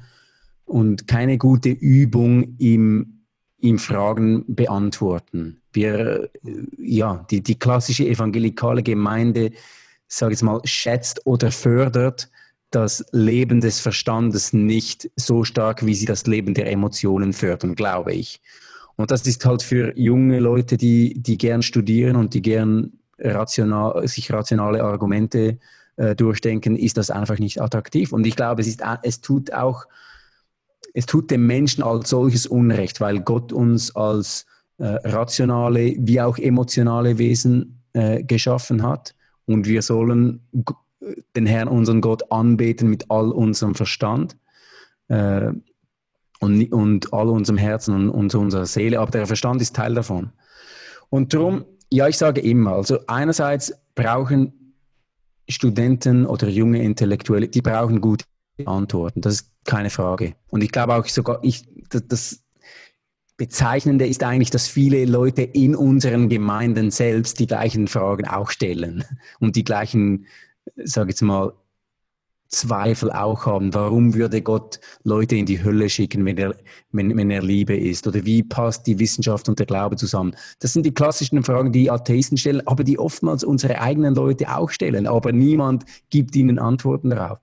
und 0.63 1.09
keine 1.09 1.37
gute 1.37 1.69
Übung 1.69 2.55
im 2.57 3.22
ihm 3.63 3.79
Fragen 3.79 4.43
beantworten. 4.47 5.61
Wir, 5.71 6.29
äh, 6.45 6.51
ja, 6.77 7.25
die, 7.31 7.41
die 7.41 7.57
klassische 7.57 8.05
evangelikale 8.05 8.83
Gemeinde, 8.83 9.51
sage 10.07 10.33
ich 10.33 10.41
mal, 10.41 10.61
schätzt 10.65 11.25
oder 11.25 11.51
fördert 11.51 12.29
das 12.71 13.05
Leben 13.11 13.61
des 13.61 13.79
Verstandes 13.79 14.51
nicht 14.51 15.09
so 15.15 15.43
stark, 15.43 15.85
wie 15.85 15.95
sie 15.95 16.05
das 16.05 16.25
Leben 16.27 16.53
der 16.53 16.71
Emotionen 16.71 17.31
fördern, 17.31 17.75
glaube 17.75 18.13
ich. 18.13 18.41
Und 18.95 19.11
das 19.11 19.25
ist 19.25 19.45
halt 19.45 19.63
für 19.63 19.97
junge 19.97 20.39
Leute, 20.39 20.77
die, 20.77 21.13
die 21.15 21.37
gern 21.37 21.63
studieren 21.63 22.15
und 22.15 22.33
die 22.33 22.41
gern 22.41 22.93
rational, 23.17 24.07
sich 24.07 24.31
rationale 24.31 24.83
Argumente 24.83 25.57
äh, 25.95 26.15
durchdenken, 26.15 26.75
ist 26.75 26.97
das 26.97 27.09
einfach 27.09 27.39
nicht 27.39 27.61
attraktiv. 27.61 28.11
Und 28.11 28.27
ich 28.27 28.35
glaube, 28.35 28.61
es, 28.61 28.67
ist, 28.67 28.81
es 29.03 29.21
tut 29.21 29.53
auch 29.53 29.85
es 30.93 31.05
tut 31.05 31.31
dem 31.31 31.47
Menschen 31.47 31.83
als 31.83 32.09
solches 32.09 32.45
Unrecht, 32.45 33.01
weil 33.01 33.19
Gott 33.21 33.51
uns 33.51 33.95
als 33.95 34.45
äh, 34.77 34.85
rationale 34.85 35.95
wie 35.97 36.21
auch 36.21 36.37
emotionale 36.37 37.17
Wesen 37.17 37.83
äh, 37.93 38.23
geschaffen 38.23 38.83
hat 38.83 39.15
und 39.45 39.67
wir 39.67 39.81
sollen 39.81 40.41
den 41.35 41.45
Herrn, 41.45 41.67
unseren 41.67 42.01
Gott, 42.01 42.31
anbeten 42.31 42.89
mit 42.89 43.09
all 43.09 43.31
unserem 43.31 43.75
Verstand 43.75 44.37
äh, 45.09 45.51
und, 46.39 46.71
und 46.71 47.13
all 47.13 47.29
unserem 47.29 47.57
Herzen 47.57 47.95
und, 47.95 48.09
und 48.09 48.35
unserer 48.35 48.65
Seele, 48.65 48.99
aber 48.99 49.11
der 49.11 49.27
Verstand 49.27 49.61
ist 49.61 49.75
Teil 49.75 49.93
davon. 49.93 50.31
Und 51.09 51.33
darum, 51.33 51.65
ja, 51.89 52.07
ich 52.07 52.17
sage 52.17 52.41
immer, 52.41 52.73
also 52.73 52.99
einerseits 53.07 53.73
brauchen 53.95 54.75
Studenten 55.47 56.25
oder 56.25 56.47
junge 56.47 56.81
Intellektuelle, 56.81 57.47
die 57.47 57.61
brauchen 57.61 58.01
gute 58.01 58.25
Antworten. 58.65 59.21
Das 59.21 59.35
ist 59.35 59.52
keine 59.63 59.89
Frage. 59.89 60.35
Und 60.49 60.63
ich 60.63 60.71
glaube 60.71 60.95
auch 60.95 61.05
sogar, 61.07 61.39
ich, 61.43 61.65
das, 61.89 62.07
das 62.07 62.43
Bezeichnende 63.37 64.07
ist 64.07 64.23
eigentlich, 64.23 64.51
dass 64.51 64.67
viele 64.67 65.05
Leute 65.05 65.41
in 65.41 65.75
unseren 65.75 66.29
Gemeinden 66.29 66.91
selbst 66.91 67.39
die 67.39 67.47
gleichen 67.47 67.87
Fragen 67.87 68.27
auch 68.27 68.51
stellen 68.51 69.03
und 69.39 69.55
die 69.55 69.63
gleichen, 69.63 70.27
sage 70.75 71.09
ich 71.09 71.15
jetzt 71.15 71.21
mal, 71.21 71.53
Zweifel 72.53 73.11
auch 73.11 73.45
haben. 73.45 73.73
Warum 73.73 74.13
würde 74.13 74.41
Gott 74.41 74.79
Leute 75.03 75.35
in 75.35 75.45
die 75.45 75.63
Hölle 75.63 75.89
schicken, 75.89 76.23
wenn 76.23 76.37
er, 76.37 76.55
wenn, 76.91 77.17
wenn 77.17 77.31
er 77.31 77.41
Liebe 77.41 77.75
ist? 77.75 78.07
Oder 78.07 78.23
wie 78.25 78.43
passt 78.43 78.85
die 78.87 78.99
Wissenschaft 78.99 79.49
und 79.49 79.59
der 79.59 79.65
Glaube 79.65 79.95
zusammen? 79.95 80.35
Das 80.59 80.73
sind 80.73 80.85
die 80.85 80.93
klassischen 80.93 81.43
Fragen, 81.43 81.71
die 81.71 81.89
Atheisten 81.89 82.37
stellen, 82.37 82.65
aber 82.67 82.83
die 82.83 82.99
oftmals 82.99 83.43
unsere 83.43 83.81
eigenen 83.81 84.15
Leute 84.15 84.55
auch 84.55 84.69
stellen. 84.69 85.07
Aber 85.07 85.31
niemand 85.31 85.85
gibt 86.11 86.35
ihnen 86.35 86.59
Antworten 86.59 87.09
darauf. 87.09 87.39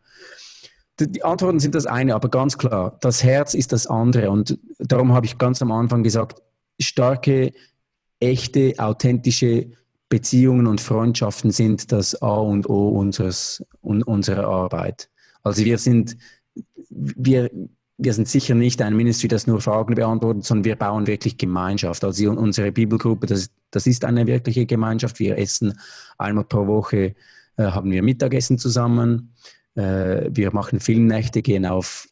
Die 1.07 1.25
Antworten 1.25 1.61
sind 1.61 1.75
das 1.75 1.87
eine, 1.87 2.15
aber 2.15 2.29
ganz 2.29 2.59
klar, 2.59 2.99
das 3.01 3.25
Herz 3.25 3.55
ist 3.55 3.73
das 3.73 3.87
andere. 3.87 4.31
Und 4.31 4.59
darum 4.79 5.13
habe 5.13 5.27
ich 5.27 5.39
ganz 5.39 5.63
am 5.63 5.73
Anfang 5.73 6.03
gesagt, 6.03 6.43
starke, 6.81 7.53
echte, 8.21 8.75
authentische 8.79 9.71
Beziehungen 10.09 10.67
und 10.67 10.81
Freundschaften 10.81 11.53
sind 11.53 11.93
das 11.93 12.21
A 12.21 12.35
und 12.35 12.69
O 12.69 12.89
unseres, 12.89 13.65
un, 13.83 14.03
unserer 14.03 14.47
Arbeit. 14.47 15.09
Also 15.43 15.65
wir 15.65 15.79
sind, 15.79 16.17
wir, 16.91 17.51
wir 17.97 18.13
sind 18.13 18.29
sicher 18.29 18.55
nicht 18.55 18.83
ein 18.83 18.97
Ministry, 18.97 19.29
das 19.29 19.47
nur 19.47 19.61
Fragen 19.61 19.95
beantwortet, 19.95 20.45
sondern 20.45 20.65
wir 20.65 20.77
bauen 20.77 21.07
wirklich 21.07 21.39
Gemeinschaft. 21.39 22.03
Also 22.03 22.31
unsere 22.31 22.73
Bibelgruppe, 22.73 23.27
das, 23.27 23.51
das 23.71 23.87
ist 23.87 24.05
eine 24.05 24.27
wirkliche 24.27 24.67
Gemeinschaft. 24.67 25.21
Wir 25.21 25.39
essen 25.39 25.79
einmal 26.19 26.45
pro 26.45 26.67
Woche, 26.67 27.15
äh, 27.57 27.63
haben 27.65 27.91
wir 27.91 28.03
Mittagessen 28.03 28.59
zusammen. 28.59 29.35
Äh, 29.75 30.31
wir 30.31 30.53
machen 30.53 30.81
Filmnächte, 30.81 31.43
gehen 31.43 31.67
auf 31.67 32.09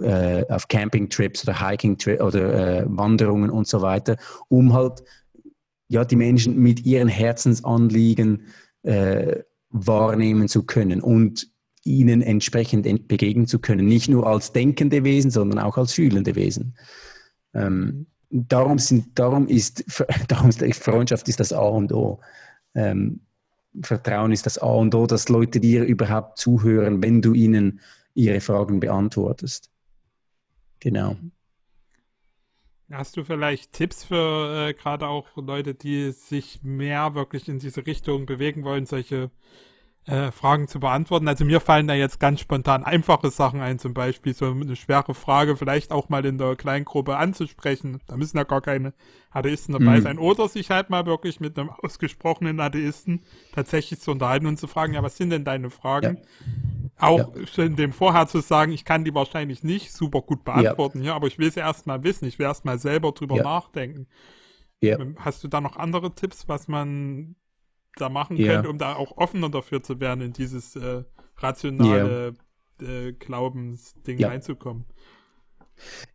äh, 0.00 0.44
auf 0.48 0.68
Campingtrips 0.68 1.42
oder 1.42 1.60
Hiking-Trips 1.60 2.22
oder 2.22 2.82
äh, 2.82 2.84
Wanderungen 2.86 3.50
und 3.50 3.66
so 3.66 3.82
weiter, 3.82 4.16
um 4.48 4.72
halt 4.72 5.02
ja, 5.88 6.04
die 6.04 6.16
Menschen 6.16 6.56
mit 6.56 6.86
ihren 6.86 7.08
Herzensanliegen 7.08 8.46
äh, 8.82 9.40
wahrnehmen 9.70 10.48
zu 10.48 10.64
können 10.64 11.00
und 11.00 11.48
ihnen 11.84 12.22
entsprechend 12.22 13.08
begegnen 13.08 13.46
zu 13.46 13.58
können. 13.58 13.86
Nicht 13.86 14.08
nur 14.08 14.26
als 14.26 14.52
denkende 14.52 15.04
Wesen, 15.04 15.30
sondern 15.30 15.58
auch 15.58 15.76
als 15.76 15.92
fühlende 15.92 16.34
Wesen. 16.34 16.76
Ähm, 17.52 18.06
darum, 18.30 18.78
sind, 18.78 19.18
darum, 19.18 19.48
ist, 19.48 19.84
darum 20.28 20.50
ist 20.50 20.62
Freundschaft 20.76 21.28
ist 21.28 21.40
das 21.40 21.52
A 21.52 21.60
und 21.60 21.92
O. 21.92 22.20
Ähm, 22.74 23.20
Vertrauen 23.80 24.32
ist 24.32 24.46
das 24.46 24.58
A 24.58 24.66
und 24.66 24.94
O, 24.94 25.06
dass 25.06 25.28
Leute 25.28 25.60
dir 25.60 25.84
überhaupt 25.84 26.38
zuhören, 26.38 27.02
wenn 27.02 27.22
du 27.22 27.32
ihnen 27.32 27.80
ihre 28.14 28.40
Fragen 28.40 28.80
beantwortest. 28.80 29.70
Genau. 30.80 31.16
Hast 32.90 33.16
du 33.16 33.24
vielleicht 33.24 33.72
Tipps 33.72 34.04
für 34.04 34.68
äh, 34.68 34.74
gerade 34.74 35.06
auch 35.06 35.26
Leute, 35.36 35.74
die 35.74 36.10
sich 36.10 36.62
mehr 36.62 37.14
wirklich 37.14 37.48
in 37.48 37.58
diese 37.58 37.86
Richtung 37.86 38.26
bewegen 38.26 38.64
wollen, 38.64 38.84
solche 38.84 39.30
äh, 40.06 40.30
Fragen 40.30 40.68
zu 40.68 40.80
beantworten? 40.80 41.28
Also 41.28 41.44
mir 41.44 41.60
fallen 41.60 41.86
da 41.86 41.94
jetzt 41.94 42.20
ganz 42.20 42.40
spontan 42.40 42.84
einfache 42.84 43.30
Sachen 43.30 43.60
ein, 43.60 43.78
zum 43.78 43.94
Beispiel 43.94 44.34
so 44.34 44.46
eine 44.46 44.76
schwere 44.76 45.14
Frage 45.14 45.56
vielleicht 45.56 45.92
auch 45.92 46.08
mal 46.08 46.24
in 46.24 46.38
der 46.38 46.56
Kleingruppe 46.56 47.16
anzusprechen. 47.16 48.00
Da 48.06 48.16
müssen 48.16 48.36
ja 48.36 48.44
gar 48.44 48.60
keine 48.60 48.94
Atheisten 49.30 49.72
dabei 49.72 49.98
mhm. 49.98 50.02
sein. 50.02 50.18
Oder 50.18 50.48
sich 50.48 50.70
halt 50.70 50.90
mal 50.90 51.06
wirklich 51.06 51.40
mit 51.40 51.58
einem 51.58 51.70
ausgesprochenen 51.70 52.60
Atheisten 52.60 53.22
tatsächlich 53.54 54.00
zu 54.00 54.10
unterhalten 54.10 54.46
und 54.46 54.58
zu 54.58 54.66
fragen, 54.66 54.94
ja, 54.94 55.02
was 55.02 55.16
sind 55.16 55.30
denn 55.30 55.44
deine 55.44 55.70
Fragen? 55.70 56.16
Ja 56.16 56.22
auch 57.02 57.34
ja. 57.34 57.64
in 57.64 57.76
dem 57.76 57.92
vorher 57.92 58.28
zu 58.28 58.40
sagen, 58.40 58.72
ich 58.72 58.84
kann 58.84 59.04
die 59.04 59.14
wahrscheinlich 59.14 59.64
nicht 59.64 59.92
super 59.92 60.22
gut 60.22 60.44
beantworten 60.44 60.98
ja. 60.98 61.04
hier, 61.04 61.14
aber 61.14 61.26
ich 61.26 61.38
will 61.38 61.50
sie 61.50 61.60
erstmal 61.60 62.04
wissen, 62.04 62.26
ich 62.26 62.38
will 62.38 62.46
erstmal 62.46 62.78
selber 62.78 63.12
drüber 63.12 63.36
ja. 63.36 63.42
nachdenken. 63.42 64.06
Ja. 64.80 64.98
Ähm, 64.98 65.16
hast 65.18 65.42
du 65.42 65.48
da 65.48 65.60
noch 65.60 65.76
andere 65.76 66.14
Tipps, 66.14 66.48
was 66.48 66.68
man 66.68 67.34
da 67.96 68.08
machen 68.08 68.36
könnte, 68.36 68.68
um 68.68 68.78
da 68.78 68.94
auch 68.94 69.16
offener 69.16 69.50
dafür 69.50 69.82
zu 69.82 70.00
werden, 70.00 70.20
in 70.20 70.32
dieses 70.32 70.76
äh, 70.76 71.04
rationale 71.36 72.34
äh, 72.80 73.12
Glaubensding 73.12 74.24
reinzukommen? 74.24 74.84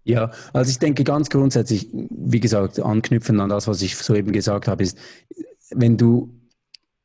Ja, 0.03 0.31
also 0.53 0.69
ich 0.69 0.79
denke 0.79 1.03
ganz 1.03 1.29
grundsätzlich, 1.29 1.89
wie 1.91 2.39
gesagt, 2.39 2.79
anknüpfen 2.79 3.39
an 3.39 3.49
das, 3.49 3.67
was 3.67 3.81
ich 3.81 3.95
soeben 3.97 4.31
gesagt 4.31 4.67
habe, 4.67 4.83
ist, 4.83 4.97
wenn 5.71 5.97
du 5.97 6.33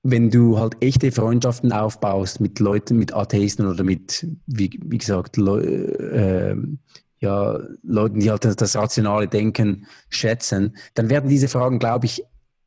wenn 0.05 0.31
du 0.31 0.59
halt 0.59 0.83
echte 0.83 1.13
Freundschaften 1.13 1.73
aufbaust 1.73 2.41
mit 2.41 2.59
Leuten, 2.59 2.99
mit 2.99 3.15
Atheisten 3.15 3.67
oder 3.67 3.85
mit, 3.85 4.27
wie, 4.47 4.71
wie 4.85 4.99
gesagt, 4.99 5.37
Le 5.37 5.63
äh, 5.63 6.57
ja, 7.21 7.61
Leuten, 7.85 8.19
die 8.19 8.29
halt 8.29 8.45
das 8.45 8.77
rationale 8.77 9.29
Denken 9.29 9.87
schätzen, 10.09 10.77
dann 10.95 11.09
werden 11.09 11.31
diese 11.31 11.47
Fragen, 11.47 11.79
glaube 11.79 12.07
ich, 12.07 12.25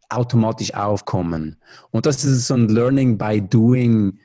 automatisch 0.10 0.74
aufkommen. 0.74 1.58
Und 1.92 2.06
das 2.06 2.24
ist 2.24 2.48
so 2.48 2.54
ein 2.54 2.70
Learning 2.70 3.18
by 3.18 3.42
Doing 3.42 4.20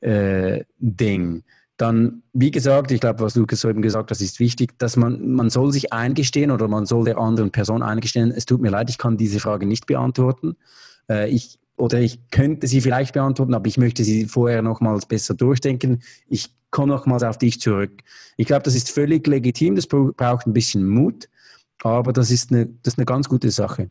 äh, 0.00 0.64
Ding. 0.78 1.42
Dann, 1.76 2.22
wie 2.32 2.50
gesagt, 2.50 2.90
ich 2.90 3.00
glaube, 3.00 3.20
was 3.20 3.34
Lukas 3.36 3.64
eben 3.64 3.82
gesagt 3.82 4.10
hat, 4.10 4.20
ist 4.20 4.40
wichtig, 4.40 4.78
dass 4.78 4.96
man, 4.96 5.32
man 5.32 5.50
soll 5.50 5.72
sich 5.72 5.92
eingestehen 5.92 6.50
oder 6.50 6.68
man 6.68 6.86
soll 6.86 7.04
der 7.04 7.18
anderen 7.18 7.50
Person 7.50 7.82
eingestehen, 7.82 8.30
es 8.30 8.46
tut 8.46 8.62
mir 8.62 8.70
leid, 8.70 8.88
ich 8.88 8.96
kann 8.96 9.18
diese 9.18 9.40
Frage 9.40 9.66
nicht 9.66 9.86
beantworten. 9.86 10.56
Äh, 11.08 11.28
ich 11.28 11.58
oder 11.76 12.00
ich 12.00 12.30
könnte 12.30 12.66
sie 12.66 12.80
vielleicht 12.80 13.12
beantworten, 13.12 13.52
aber 13.52 13.66
ich 13.66 13.76
möchte 13.76 14.02
sie 14.02 14.24
vorher 14.24 14.62
nochmals 14.62 15.04
besser 15.04 15.34
durchdenken. 15.34 16.02
Ich 16.26 16.54
komme 16.70 16.94
nochmals 16.94 17.22
auf 17.22 17.36
dich 17.36 17.60
zurück. 17.60 18.02
Ich 18.36 18.46
glaube, 18.46 18.62
das 18.62 18.74
ist 18.74 18.90
völlig 18.90 19.26
legitim, 19.26 19.76
das 19.76 19.86
braucht 19.86 20.46
ein 20.46 20.54
bisschen 20.54 20.88
Mut, 20.88 21.28
aber 21.82 22.12
das 22.12 22.30
ist 22.30 22.50
eine, 22.50 22.66
das 22.82 22.94
ist 22.94 22.98
eine 22.98 23.06
ganz 23.06 23.28
gute 23.28 23.50
Sache. 23.50 23.90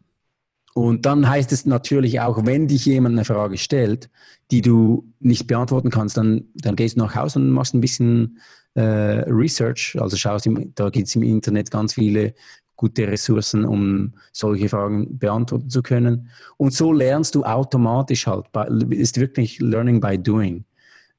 Und 0.77 1.05
dann 1.05 1.29
heißt 1.29 1.53
es 1.53 1.65
natürlich 1.65 2.19
auch, 2.19 2.45
wenn 2.45 2.67
dich 2.67 2.85
jemand 2.85 3.13
eine 3.15 3.23
Frage 3.23 3.57
stellt, 3.57 4.09
die 4.51 4.61
du 4.61 5.09
nicht 5.21 5.47
beantworten 5.47 5.89
kannst, 5.89 6.17
dann, 6.17 6.49
dann 6.53 6.75
gehst 6.75 6.97
du 6.97 6.99
nach 6.99 7.15
Hause 7.15 7.39
und 7.39 7.49
machst 7.49 7.73
ein 7.73 7.79
bisschen 7.79 8.39
äh, 8.73 8.81
Research. 8.81 9.95
Also 9.97 10.17
schaust, 10.17 10.45
im, 10.47 10.73
da 10.75 10.89
gibt 10.89 11.07
es 11.07 11.15
im 11.15 11.23
Internet 11.23 11.71
ganz 11.71 11.93
viele 11.93 12.33
gute 12.75 13.07
Ressourcen, 13.07 13.63
um 13.63 14.15
solche 14.33 14.67
Fragen 14.67 15.17
beantworten 15.17 15.69
zu 15.69 15.81
können. 15.81 16.29
Und 16.57 16.73
so 16.73 16.91
lernst 16.91 17.35
du 17.35 17.45
automatisch 17.45 18.27
halt, 18.27 18.47
ist 18.89 19.17
wirklich 19.17 19.59
Learning 19.61 20.01
by 20.01 20.17
Doing. 20.17 20.65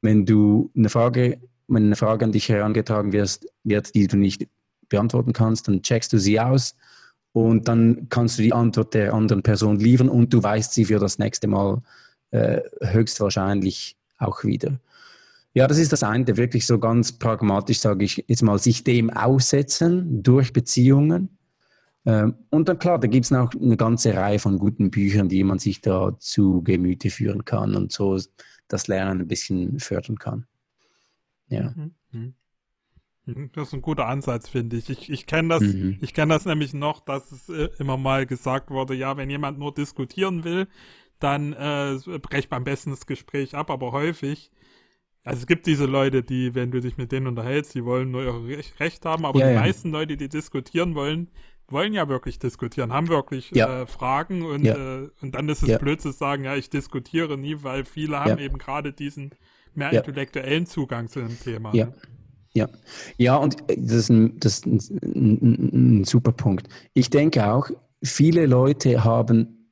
Wenn 0.03 0.27
du 0.27 0.71
eine 0.77 0.91
Frage, 0.91 1.41
wenn 1.67 1.87
eine 1.87 1.97
Frage 1.97 2.27
an 2.27 2.33
dich 2.33 2.51
herangetragen 2.51 3.15
wirst, 3.15 3.47
wird, 3.65 3.95
die 3.95 4.07
du 4.07 4.19
nicht 4.19 4.47
beantworten 4.91 5.33
kannst, 5.33 5.67
dann 5.67 5.81
checkst 5.81 6.13
du 6.13 6.19
sie 6.19 6.39
aus 6.39 6.77
und 7.37 7.69
dann 7.69 8.09
kannst 8.09 8.39
du 8.39 8.43
die 8.43 8.55
Antwort 8.55 8.95
der 8.95 9.13
anderen 9.13 9.43
Person 9.43 9.79
liefern 9.79 10.09
und 10.09 10.33
du 10.33 10.43
weißt 10.43 10.73
sie 10.73 10.87
für 10.87 10.99
das 10.99 11.19
nächste 11.19 11.49
Mal 11.49 11.83
äh, 12.31 12.63
höchstwahrscheinlich 12.81 13.99
auch 14.17 14.43
wieder. 14.43 14.81
Ja, 15.53 15.67
das 15.67 15.77
ist 15.77 15.93
das 15.93 16.03
eine, 16.03 16.39
wirklich 16.39 16.67
so 16.67 16.79
ganz 16.79 17.13
pragmatisch, 17.13 17.81
sage 17.81 18.07
ich 18.07 18.25
jetzt 18.27 18.43
mal, 18.43 18.59
sich 18.59 18.85
dem 18.85 19.11
aussetzen 19.11 20.23
durch 20.23 20.55
Beziehungen 20.55 21.29
ähm, 22.07 22.37
und 22.49 22.71
dann 22.71 22.79
klar, 22.79 22.99
da 22.99 23.07
gibt 23.07 23.27
es 23.27 23.31
noch 23.31 23.53
eine 23.55 23.77
ganze 23.77 24.15
Reihe 24.15 24.39
von 24.39 24.59
guten 24.59 24.91
Büchern, 24.91 25.29
die 25.29 25.45
man 25.45 25.59
sich 25.59 25.83
da 25.83 26.17
zu 26.19 26.63
Gemüte 26.63 27.11
führen 27.11 27.45
kann 27.45 27.75
und 27.75 27.93
so 27.93 28.19
das 28.67 28.89
Lernen 28.89 29.21
ein 29.21 29.29
bisschen 29.29 29.79
fördern 29.79 30.19
kann. 30.19 30.47
Ja. 31.49 31.75
Mhm. 32.13 32.33
Mhm. 33.27 33.51
Das 33.55 33.69
ist 33.69 33.75
ein 33.75 33.83
guter 33.83 34.07
Ansatz, 34.07 34.49
finde 34.49 34.77
ich. 34.77 34.89
Ich, 34.91 35.11
ich 35.11 35.27
kenne 35.27 35.49
das, 35.49 35.63
mhm. 35.63 35.99
ich 36.01 36.15
kenne 36.15 36.33
das 36.35 36.45
nämlich 36.47 36.73
noch, 36.75 37.01
dass 37.01 37.31
es 37.31 37.49
äh, 37.49 37.69
immer 37.79 37.97
mal 37.97 38.27
gesagt 38.27 38.71
wurde, 38.71 38.95
ja, 38.95 39.17
wenn 39.17 39.31
jemand 39.31 39.59
nur 39.59 39.75
diskutieren 39.75 40.45
will, 40.45 40.69
dann 41.19 41.53
äh, 41.53 41.99
brecht 42.19 42.53
am 42.53 42.65
besten 42.65 42.91
das 42.91 43.07
Gespräch 43.07 43.55
ab, 43.55 43.71
aber 43.71 43.93
häufig 43.93 44.51
also 45.27 45.41
es 45.41 45.47
gibt 45.49 45.67
diese 45.67 45.87
Leute, 45.87 46.23
die, 46.23 46.55
wenn 46.55 46.71
du 46.71 46.81
dich 46.81 46.97
mit 46.99 47.11
denen 47.11 47.27
unterhältst, 47.27 47.75
die 47.75 47.85
wollen 47.85 48.13
nur 48.13 48.47
ihr 48.49 48.61
Recht 48.79 49.05
haben, 49.05 49.25
aber 49.25 49.41
ja, 49.41 49.49
die 49.49 49.55
ja. 49.55 49.61
meisten 49.61 49.91
Leute, 49.91 50.17
die 50.17 50.29
diskutieren 50.29 50.95
wollen, 50.95 51.33
wollen 51.67 51.93
ja 51.93 52.09
wirklich 52.09 52.39
diskutieren, 52.39 52.93
haben 52.93 53.09
wirklich 53.09 53.51
ja. 53.51 53.83
äh, 53.83 53.87
Fragen 53.87 54.43
und, 54.43 54.65
äh, 54.65 55.09
und 55.21 55.35
dann 55.35 55.49
ist 55.49 55.65
es 55.65 55.79
blöd 55.81 56.01
zu 56.01 56.13
sagen, 56.13 56.45
ja, 56.45 56.55
ich 56.55 56.71
diskutiere 56.71 57.37
nie, 57.37 57.57
weil 57.65 57.85
viele 57.85 58.21
haben 58.21 58.39
eben 58.39 58.57
gerade 58.57 58.93
diesen 58.93 59.31
mehr 59.75 59.93
intellektuellen 59.93 60.65
Zugang 60.65 61.09
zu 61.09 61.19
dem 61.19 61.41
Thema. 61.41 61.75
Ja. 61.75 61.87
Ne? 61.87 61.95
Ja, 62.57 62.71
ja, 63.19 63.37
und 63.37 63.57
äh, 63.71 63.77
das 63.79 63.99
ist, 63.99 64.09
ein, 64.09 64.41
das 64.41 64.61
ist 64.61 64.67
ein, 64.67 64.79
ein, 65.03 66.01
ein 66.01 66.05
super 66.05 66.33
Punkt. 66.33 66.69
Ich 66.95 67.11
denke 67.11 67.47
auch, 67.47 67.69
viele 68.03 68.47
Leute 68.47 69.05
haben, 69.05 69.71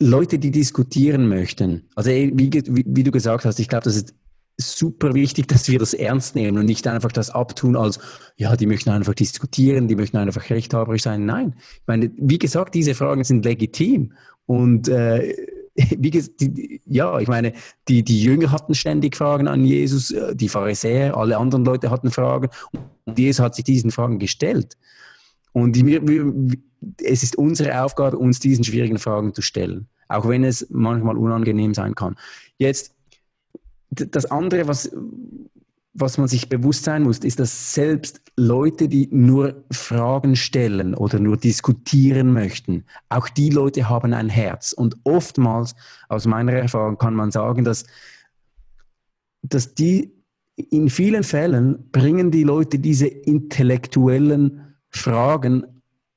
Leute, 0.00 0.40
die 0.40 0.50
diskutieren 0.50 1.28
möchten, 1.28 1.88
also 1.94 2.10
wie, 2.10 2.52
wie, 2.52 2.84
wie 2.86 3.02
du 3.04 3.12
gesagt 3.12 3.44
hast, 3.44 3.60
ich 3.60 3.68
glaube, 3.68 3.84
das 3.84 3.94
ist 3.96 4.14
super 4.56 5.14
wichtig, 5.14 5.46
dass 5.46 5.68
wir 5.68 5.78
das 5.78 5.94
ernst 5.94 6.34
nehmen 6.34 6.58
und 6.58 6.66
nicht 6.66 6.88
einfach 6.88 7.12
das 7.12 7.30
abtun 7.30 7.76
als, 7.76 8.00
ja, 8.36 8.56
die 8.56 8.66
möchten 8.66 8.90
einfach 8.90 9.14
diskutieren, 9.14 9.86
die 9.86 9.94
möchten 9.94 10.16
einfach 10.16 10.50
rechthaberisch 10.50 11.02
sein. 11.02 11.24
Nein, 11.24 11.54
ich 11.56 11.86
meine, 11.86 12.10
wie 12.16 12.38
gesagt, 12.38 12.74
diese 12.74 12.96
Fragen 12.96 13.22
sind 13.22 13.44
legitim 13.44 14.12
und 14.46 14.88
äh, 14.88 15.36
wie 15.74 16.10
die, 16.10 16.80
ja, 16.84 17.18
ich 17.18 17.28
meine, 17.28 17.52
die, 17.88 18.02
die 18.02 18.22
Jünger 18.22 18.50
hatten 18.50 18.74
ständig 18.74 19.16
Fragen 19.16 19.48
an 19.48 19.64
Jesus, 19.64 20.10
äh, 20.10 20.34
die 20.34 20.48
Pharisäer, 20.48 21.16
alle 21.16 21.38
anderen 21.38 21.64
Leute 21.64 21.90
hatten 21.90 22.10
Fragen 22.10 22.48
und 23.04 23.18
Jesus 23.18 23.42
hat 23.42 23.54
sich 23.54 23.64
diesen 23.64 23.90
Fragen 23.90 24.18
gestellt. 24.18 24.76
Und 25.52 25.76
wir, 25.84 26.06
wir, 26.06 26.32
es 27.02 27.22
ist 27.22 27.36
unsere 27.36 27.82
Aufgabe, 27.82 28.18
uns 28.18 28.40
diesen 28.40 28.64
schwierigen 28.64 28.98
Fragen 28.98 29.34
zu 29.34 29.42
stellen, 29.42 29.88
auch 30.08 30.28
wenn 30.28 30.44
es 30.44 30.66
manchmal 30.70 31.16
unangenehm 31.16 31.74
sein 31.74 31.94
kann. 31.94 32.16
Jetzt, 32.58 32.94
das 33.90 34.24
andere, 34.26 34.68
was, 34.68 34.90
was 35.94 36.16
man 36.16 36.28
sich 36.28 36.48
bewusst 36.48 36.84
sein 36.84 37.02
muss, 37.02 37.18
ist, 37.18 37.38
dass 37.38 37.74
selbst 37.74 38.22
Leute, 38.36 38.88
die 38.88 39.08
nur 39.10 39.64
Fragen 39.70 40.36
stellen 40.36 40.94
oder 40.94 41.18
nur 41.18 41.36
diskutieren 41.36 42.32
möchten, 42.32 42.84
auch 43.10 43.28
die 43.28 43.50
Leute 43.50 43.88
haben 43.88 44.14
ein 44.14 44.30
Herz. 44.30 44.72
Und 44.72 44.96
oftmals, 45.04 45.74
aus 46.08 46.26
meiner 46.26 46.52
Erfahrung, 46.52 46.96
kann 46.96 47.14
man 47.14 47.30
sagen, 47.30 47.64
dass, 47.64 47.84
dass 49.42 49.74
die 49.74 50.12
in 50.56 50.88
vielen 50.88 51.24
Fällen 51.24 51.90
bringen 51.90 52.30
die 52.30 52.44
Leute 52.44 52.78
diese 52.78 53.06
intellektuellen 53.06 54.76
Fragen, 54.88 55.66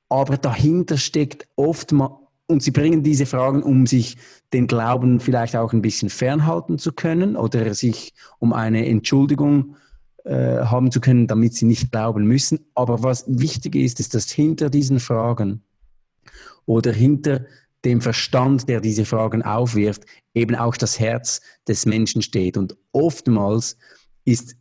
aber 0.08 0.38
dahinter 0.38 0.96
steckt 0.96 1.48
oftmals, 1.56 2.25
und 2.46 2.62
sie 2.62 2.70
bringen 2.70 3.02
diese 3.02 3.26
Fragen, 3.26 3.62
um 3.62 3.86
sich 3.86 4.16
den 4.52 4.66
Glauben 4.66 5.20
vielleicht 5.20 5.56
auch 5.56 5.72
ein 5.72 5.82
bisschen 5.82 6.10
fernhalten 6.10 6.78
zu 6.78 6.92
können 6.92 7.36
oder 7.36 7.74
sich 7.74 8.14
um 8.38 8.52
eine 8.52 8.86
Entschuldigung 8.86 9.76
äh, 10.24 10.64
haben 10.64 10.90
zu 10.90 11.00
können, 11.00 11.26
damit 11.26 11.54
sie 11.54 11.66
nicht 11.66 11.90
glauben 11.90 12.26
müssen. 12.26 12.60
Aber 12.74 13.02
was 13.02 13.24
wichtig 13.26 13.74
ist, 13.74 14.00
ist, 14.00 14.14
dass 14.14 14.30
hinter 14.30 14.70
diesen 14.70 15.00
Fragen 15.00 15.62
oder 16.66 16.92
hinter 16.92 17.46
dem 17.84 18.00
Verstand, 18.00 18.68
der 18.68 18.80
diese 18.80 19.04
Fragen 19.04 19.42
aufwirft, 19.42 20.04
eben 20.34 20.56
auch 20.56 20.76
das 20.76 20.98
Herz 20.98 21.40
des 21.68 21.86
Menschen 21.86 22.22
steht. 22.22 22.56
Und 22.56 22.76
oftmals 22.92 23.76
ist, 24.24 24.56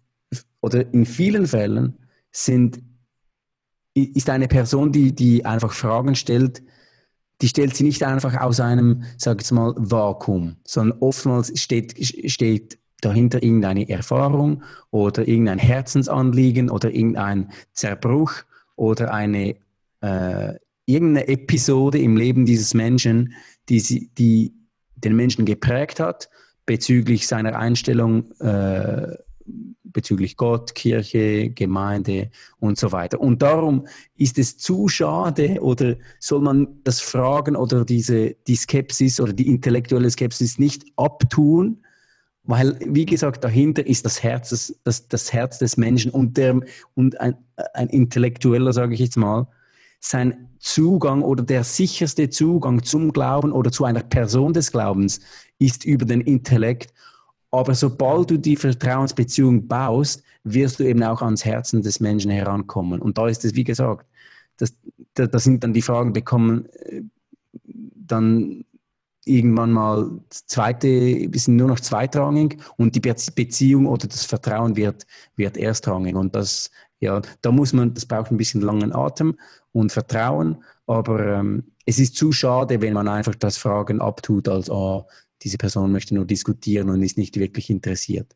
oder 0.61 0.91
in 0.93 1.05
vielen 1.05 1.47
Fällen 1.47 1.97
sind, 2.31 2.81
ist 3.93 4.29
eine 4.29 4.47
Person, 4.47 4.91
die, 4.91 5.13
die 5.13 5.45
einfach 5.45 5.71
Fragen 5.71 6.15
stellt, 6.15 6.61
die 7.41 7.47
stellt 7.47 7.75
sie 7.75 7.83
nicht 7.83 8.03
einfach 8.03 8.39
aus 8.39 8.59
einem, 8.59 9.03
sag 9.17 9.41
ich 9.41 9.51
mal, 9.51 9.73
Vakuum, 9.77 10.55
sondern 10.63 10.99
oftmals 10.99 11.59
steht, 11.59 11.95
steht 12.31 12.77
dahinter 13.01 13.43
irgendeine 13.43 13.87
Erfahrung 13.89 14.63
oder 14.89 15.27
irgendein 15.27 15.59
Herzensanliegen 15.59 16.69
oder 16.69 16.91
irgendein 16.91 17.51
Zerbruch 17.73 18.33
oder 18.75 19.13
eine 19.13 19.57
äh, 20.01 20.53
irgendeine 20.85 21.27
Episode 21.27 21.99
im 21.99 22.15
Leben 22.15 22.45
dieses 22.45 22.73
Menschen, 22.73 23.33
die, 23.69 23.79
sie, 23.79 24.09
die 24.17 24.53
den 24.95 25.15
Menschen 25.15 25.45
geprägt 25.45 25.99
hat 25.99 26.29
bezüglich 26.65 27.27
seiner 27.27 27.57
Einstellung 27.57 28.31
äh, 28.39 29.15
bezüglich 29.95 30.37
Gott, 30.37 30.75
Kirche, 30.75 31.49
Gemeinde 31.49 32.29
und 32.59 32.77
so 32.77 32.91
weiter. 32.91 33.19
Und 33.19 33.41
darum 33.41 33.87
ist 34.15 34.37
es 34.37 34.57
zu 34.57 34.87
schade 34.87 35.57
oder 35.61 35.95
soll 36.19 36.41
man 36.41 36.67
das 36.83 36.99
Fragen 36.99 37.55
oder 37.55 37.85
diese, 37.85 38.35
die 38.45 38.55
Skepsis 38.55 39.19
oder 39.19 39.33
die 39.33 39.47
intellektuelle 39.47 40.11
Skepsis 40.11 40.59
nicht 40.59 40.83
abtun, 40.97 41.81
weil, 42.43 42.77
wie 42.85 43.05
gesagt, 43.05 43.43
dahinter 43.43 43.87
ist 43.87 44.05
das 44.05 44.21
Herz, 44.21 44.49
das, 44.49 44.75
das, 44.83 45.07
das 45.07 45.33
Herz 45.33 45.57
des 45.57 45.77
Menschen 45.77 46.11
und, 46.11 46.37
der, 46.37 46.59
und 46.93 47.19
ein, 47.19 47.35
ein 47.73 47.87
Intellektueller, 47.87 48.73
sage 48.73 48.93
ich 48.93 48.99
jetzt 48.99 49.17
mal, 49.17 49.47
sein 49.99 50.49
Zugang 50.59 51.23
oder 51.23 51.41
der 51.41 51.63
sicherste 51.63 52.29
Zugang 52.29 52.83
zum 52.83 53.13
Glauben 53.13 53.51
oder 53.51 53.71
zu 53.71 53.85
einer 53.85 54.03
Person 54.03 54.53
des 54.53 54.71
Glaubens 54.71 55.21
ist 55.57 55.85
über 55.85 56.05
den 56.05 56.21
Intellekt 56.21 56.93
aber 57.59 57.75
sobald 57.75 58.31
du 58.31 58.37
die 58.37 58.55
Vertrauensbeziehung 58.55 59.67
baust, 59.67 60.23
wirst 60.43 60.79
du 60.79 60.83
eben 60.83 61.03
auch 61.03 61.21
ans 61.21 61.43
Herzen 61.43 61.81
des 61.81 61.99
Menschen 61.99 62.31
herankommen. 62.31 63.01
Und 63.01 63.17
da 63.17 63.27
ist 63.27 63.43
es, 63.45 63.55
wie 63.55 63.63
gesagt, 63.63 64.07
das, 64.57 64.75
da, 65.15 65.27
da 65.27 65.39
sind 65.39 65.63
dann 65.63 65.73
die 65.73 65.81
Fragen 65.81 66.13
bekommen, 66.13 66.67
äh, 66.85 67.01
dann 68.07 68.63
irgendwann 69.25 69.71
mal 69.71 70.11
zweite, 70.29 71.27
sind 71.33 71.55
nur 71.55 71.67
noch 71.67 71.79
zweitrangig 71.79 72.57
und 72.77 72.95
die 72.95 72.99
Beziehung 72.99 73.87
oder 73.87 74.07
das 74.07 74.23
Vertrauen 74.23 74.75
wird, 74.75 75.07
wird 75.35 75.57
erstrangig. 75.57 76.15
Und 76.15 76.35
das, 76.35 76.69
ja, 76.99 77.21
da 77.41 77.51
muss 77.51 77.73
man, 77.73 77.93
das 77.93 78.05
braucht 78.05 78.31
ein 78.31 78.37
bisschen 78.37 78.61
langen 78.61 78.93
Atem 78.93 79.37
und 79.71 79.91
Vertrauen, 79.91 80.63
aber 80.85 81.39
ähm, 81.39 81.63
es 81.87 81.99
ist 81.99 82.15
zu 82.15 82.31
schade, 82.31 82.81
wenn 82.81 82.93
man 82.93 83.07
einfach 83.07 83.35
das 83.35 83.57
Fragen 83.57 83.99
abtut 83.99 84.47
als, 84.47 84.69
oh, 84.69 85.05
diese 85.45 85.57
Person 85.57 85.91
möchte 85.91 86.15
nur 86.15 86.25
diskutieren 86.25 86.89
und 86.89 87.03
ist 87.03 87.17
nicht 87.17 87.39
wirklich 87.39 87.69
interessiert. 87.69 88.35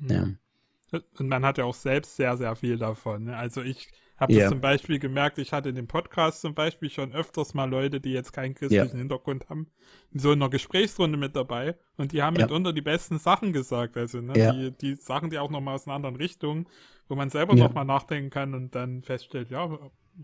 Hm. 0.00 0.08
Ja. 0.10 1.00
Und 1.18 1.28
man 1.28 1.44
hat 1.44 1.58
ja 1.58 1.64
auch 1.64 1.74
selbst 1.74 2.16
sehr, 2.16 2.36
sehr 2.36 2.56
viel 2.56 2.78
davon. 2.78 3.24
Ne? 3.24 3.36
Also 3.36 3.62
ich 3.62 3.88
habe 4.16 4.32
ja. 4.32 4.48
zum 4.48 4.60
Beispiel 4.60 4.98
gemerkt, 4.98 5.38
ich 5.38 5.52
hatte 5.52 5.68
in 5.68 5.76
dem 5.76 5.86
Podcast 5.86 6.40
zum 6.40 6.54
Beispiel 6.54 6.90
schon 6.90 7.12
öfters 7.12 7.54
mal 7.54 7.70
Leute, 7.70 8.00
die 8.00 8.12
jetzt 8.12 8.32
keinen 8.32 8.54
christlichen 8.54 8.96
ja. 8.96 8.98
Hintergrund 8.98 9.48
haben, 9.48 9.68
in 10.12 10.20
so 10.20 10.32
einer 10.32 10.48
Gesprächsrunde 10.48 11.16
mit 11.16 11.36
dabei 11.36 11.76
und 11.96 12.12
die 12.12 12.22
haben 12.22 12.36
ja. 12.36 12.42
mitunter 12.42 12.72
die 12.72 12.82
besten 12.82 13.18
Sachen 13.18 13.52
gesagt. 13.52 13.96
Also 13.96 14.20
ne? 14.20 14.32
die, 14.32 14.94
die 14.94 14.94
Sachen, 14.96 15.30
die 15.30 15.38
auch 15.38 15.50
nochmal 15.50 15.74
aus 15.74 15.86
einer 15.86 15.94
anderen 15.94 16.16
Richtung, 16.16 16.66
wo 17.08 17.14
man 17.14 17.30
selber 17.30 17.54
ja. 17.54 17.64
nochmal 17.64 17.84
nachdenken 17.84 18.30
kann 18.30 18.54
und 18.54 18.74
dann 18.74 19.02
feststellt, 19.02 19.50
ja, 19.50 19.78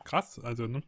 krass, 0.05 0.41
also 0.43 0.67
ne? 0.67 0.83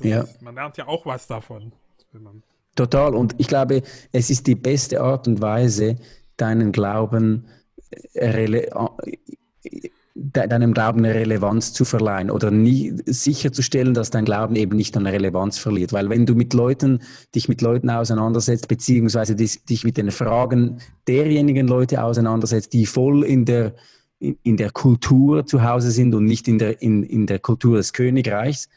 Ist, 0.00 0.40
man 0.40 0.54
lernt 0.54 0.76
ja 0.78 0.88
auch 0.88 1.04
was 1.06 1.26
davon. 1.26 1.72
Wenn 2.12 2.22
man 2.22 2.42
Total. 2.74 3.14
Und 3.14 3.34
ich 3.38 3.48
glaube, 3.48 3.82
es 4.12 4.30
ist 4.30 4.46
die 4.46 4.54
beste 4.54 5.00
Art 5.00 5.26
und 5.28 5.40
Weise, 5.40 5.96
deinen 6.36 6.72
Glauben, 6.72 7.46
äh, 8.14 8.68
deinem 10.14 10.74
Glauben 10.74 11.04
eine 11.04 11.14
Relevanz 11.14 11.72
zu 11.72 11.84
verleihen 11.84 12.30
oder 12.30 12.50
nie 12.50 12.94
sicherzustellen, 13.06 13.94
dass 13.94 14.10
dein 14.10 14.24
Glauben 14.24 14.56
eben 14.56 14.76
nicht 14.76 14.96
an 14.96 15.06
Relevanz 15.06 15.58
verliert. 15.58 15.92
Weil 15.92 16.10
wenn 16.10 16.26
du 16.26 16.34
mit 16.34 16.52
Leuten, 16.52 17.00
dich 17.34 17.48
mit 17.48 17.62
Leuten 17.62 17.90
auseinandersetzt, 17.90 18.68
beziehungsweise 18.68 19.34
dich, 19.34 19.84
mit 19.84 19.96
den 19.96 20.10
Fragen 20.10 20.78
derjenigen 21.06 21.68
Leute 21.68 22.02
auseinandersetzt, 22.02 22.72
die 22.72 22.86
voll 22.86 23.24
in 23.24 23.44
der, 23.44 23.74
in 24.18 24.56
der 24.56 24.70
Kultur 24.70 25.46
zu 25.46 25.62
Hause 25.62 25.90
sind 25.90 26.14
und 26.14 26.24
nicht 26.24 26.48
in 26.48 26.58
der, 26.58 26.82
in, 26.82 27.02
in 27.02 27.26
der 27.26 27.38
Kultur 27.38 27.78
des 27.78 27.92
Königreichs, 27.92 28.68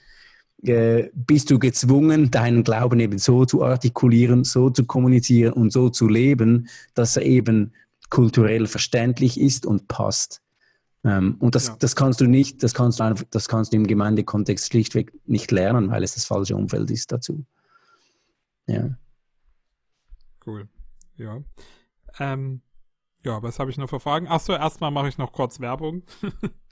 äh, 0.64 1.10
bist 1.14 1.52
du 1.52 1.60
gezwungen, 1.60 2.32
deinen 2.32 2.64
Glauben 2.64 3.00
eben 3.00 3.18
so 3.18 3.46
zu 3.46 3.64
artikulieren, 3.64 4.44
so 4.44 4.70
zu 4.70 4.86
kommunizieren 4.86 5.54
und 5.54 5.72
so 5.72 5.90
zu 5.90 6.08
leben, 6.08 6.68
dass 6.94 7.18
er 7.18 7.24
eben 7.24 7.74
kulturell 8.10 8.68
verständlich 8.68 9.40
ist 9.40 9.66
und 9.66 9.88
passt. 9.88 10.42
Ähm, 11.04 11.36
und 11.40 11.56
das, 11.56 11.68
ja. 11.68 11.76
das 11.80 11.96
kannst 11.96 12.22
du 12.22 12.28
nicht, 12.28 12.64
das 12.64 12.74
kannst 12.74 13.00
du 13.00 13.04
einfach, 13.04 13.26
das 13.30 13.50
kannst 13.50 13.74
du 13.74 13.78
im 13.78 13.88
Gemeindekontext 13.88 14.68
schlichtweg 14.68 15.14
nicht 15.26 15.52
lernen, 15.52 15.92
weil 15.92 16.04
es 16.04 16.14
das 16.14 16.26
falsche 16.26 16.56
Umfeld 16.56 16.90
ist 16.92 17.12
dazu. 17.12 17.46
Ja. 18.68 18.98
Cool. 20.46 20.68
Ja. 21.18 21.42
Ähm, 22.20 22.62
ja, 23.26 23.42
was 23.42 23.60
habe 23.60 23.72
ich 23.72 23.78
noch 23.78 23.90
für 23.90 24.00
Fragen? 24.00 24.28
Achso, 24.28 24.54
erstmal 24.54 24.92
mache 24.92 25.08
ich 25.08 25.18
noch 25.18 25.32
kurz 25.32 25.60
Werbung. 25.60 26.04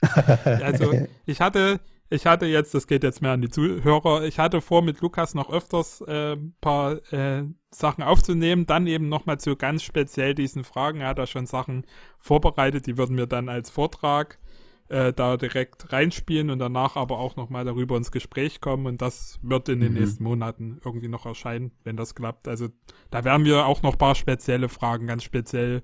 also, 0.44 0.92
ich 1.26 1.40
hatte, 1.40 1.80
ich 2.10 2.26
hatte 2.26 2.46
jetzt, 2.46 2.74
das 2.74 2.86
geht 2.86 3.02
jetzt 3.02 3.22
mehr 3.22 3.32
an 3.32 3.40
die 3.40 3.48
Zuhörer, 3.48 4.24
ich 4.24 4.38
hatte 4.38 4.60
vor, 4.60 4.82
mit 4.82 5.00
Lukas 5.00 5.34
noch 5.34 5.50
öfters 5.50 6.02
äh, 6.02 6.34
ein 6.34 6.54
paar 6.60 7.12
äh, 7.12 7.44
Sachen 7.70 8.04
aufzunehmen, 8.04 8.66
dann 8.66 8.86
eben 8.86 9.08
nochmal 9.08 9.40
zu 9.40 9.56
ganz 9.56 9.82
speziell 9.82 10.34
diesen 10.34 10.64
Fragen. 10.64 11.00
Er 11.00 11.08
hat 11.08 11.18
da 11.18 11.26
schon 11.26 11.46
Sachen 11.46 11.86
vorbereitet, 12.18 12.86
die 12.86 12.98
würden 12.98 13.16
wir 13.16 13.26
dann 13.26 13.48
als 13.48 13.70
Vortrag 13.70 14.38
äh, 14.92 15.14
da 15.14 15.38
direkt 15.38 15.90
reinspielen 15.90 16.50
und 16.50 16.58
danach 16.58 16.96
aber 16.96 17.18
auch 17.18 17.36
nochmal 17.36 17.64
darüber 17.64 17.96
ins 17.96 18.12
Gespräch 18.12 18.60
kommen 18.60 18.86
und 18.86 19.00
das 19.00 19.38
wird 19.42 19.70
in 19.70 19.80
den 19.80 19.94
mhm. 19.94 20.00
nächsten 20.00 20.24
Monaten 20.24 20.80
irgendwie 20.84 21.08
noch 21.08 21.24
erscheinen, 21.24 21.72
wenn 21.82 21.96
das 21.96 22.14
klappt. 22.14 22.46
Also 22.46 22.68
da 23.10 23.24
werden 23.24 23.46
wir 23.46 23.64
auch 23.64 23.80
noch 23.82 23.92
ein 23.92 23.98
paar 23.98 24.14
spezielle 24.14 24.68
Fragen, 24.68 25.06
ganz 25.06 25.22
speziell 25.22 25.82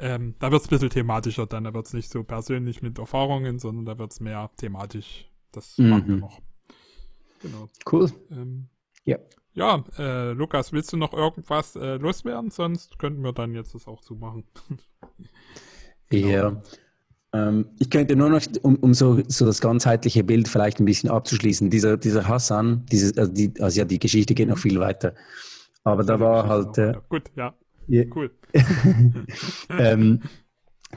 ähm, 0.00 0.34
da 0.38 0.50
wird 0.50 0.62
es 0.62 0.68
ein 0.68 0.70
bisschen 0.70 0.90
thematischer 0.90 1.46
dann. 1.46 1.64
Da 1.64 1.74
wird 1.74 1.86
es 1.86 1.92
nicht 1.92 2.10
so 2.10 2.24
persönlich 2.24 2.82
mit 2.82 2.98
Erfahrungen, 2.98 3.58
sondern 3.58 3.84
da 3.84 3.98
wird 3.98 4.12
es 4.12 4.20
mehr 4.20 4.50
thematisch 4.56 5.30
das 5.52 5.78
mhm. 5.78 5.88
machen 5.88 6.08
wir 6.08 6.16
noch. 6.16 6.40
Genau. 7.42 7.68
Cool. 7.90 8.10
Ähm, 8.30 8.68
ja. 9.04 9.18
Ja, 9.52 9.84
äh, 9.98 10.32
Lukas, 10.32 10.72
willst 10.72 10.92
du 10.92 10.96
noch 10.96 11.12
irgendwas 11.12 11.74
äh, 11.74 11.96
loswerden? 11.96 12.50
Sonst 12.50 12.98
könnten 12.98 13.22
wir 13.22 13.32
dann 13.32 13.52
jetzt 13.54 13.74
das 13.74 13.88
auch 13.88 14.00
zumachen. 14.00 14.44
genau. 16.08 16.28
Ja. 16.28 16.62
Ähm, 17.32 17.66
ich 17.78 17.90
könnte 17.90 18.14
nur 18.14 18.28
noch, 18.28 18.42
um, 18.62 18.76
um 18.76 18.94
so, 18.94 19.20
so 19.26 19.46
das 19.46 19.60
ganzheitliche 19.60 20.22
Bild 20.22 20.48
vielleicht 20.48 20.78
ein 20.78 20.84
bisschen 20.84 21.10
abzuschließen, 21.10 21.70
dieser, 21.70 21.96
dieser 21.96 22.28
Hassan, 22.28 22.86
dieses, 22.86 23.16
also, 23.18 23.32
die, 23.32 23.52
also 23.60 23.78
ja, 23.78 23.84
die 23.84 23.98
Geschichte 23.98 24.34
geht 24.34 24.48
noch 24.48 24.58
viel 24.58 24.78
weiter. 24.78 25.14
Aber 25.82 26.04
da 26.04 26.20
war 26.20 26.48
halt. 26.48 26.78
Äh, 26.78 26.94
Gut, 27.08 27.30
ja. 27.34 27.54
Ja. 27.90 28.04
Cool. 28.14 28.30
ähm, 29.78 30.22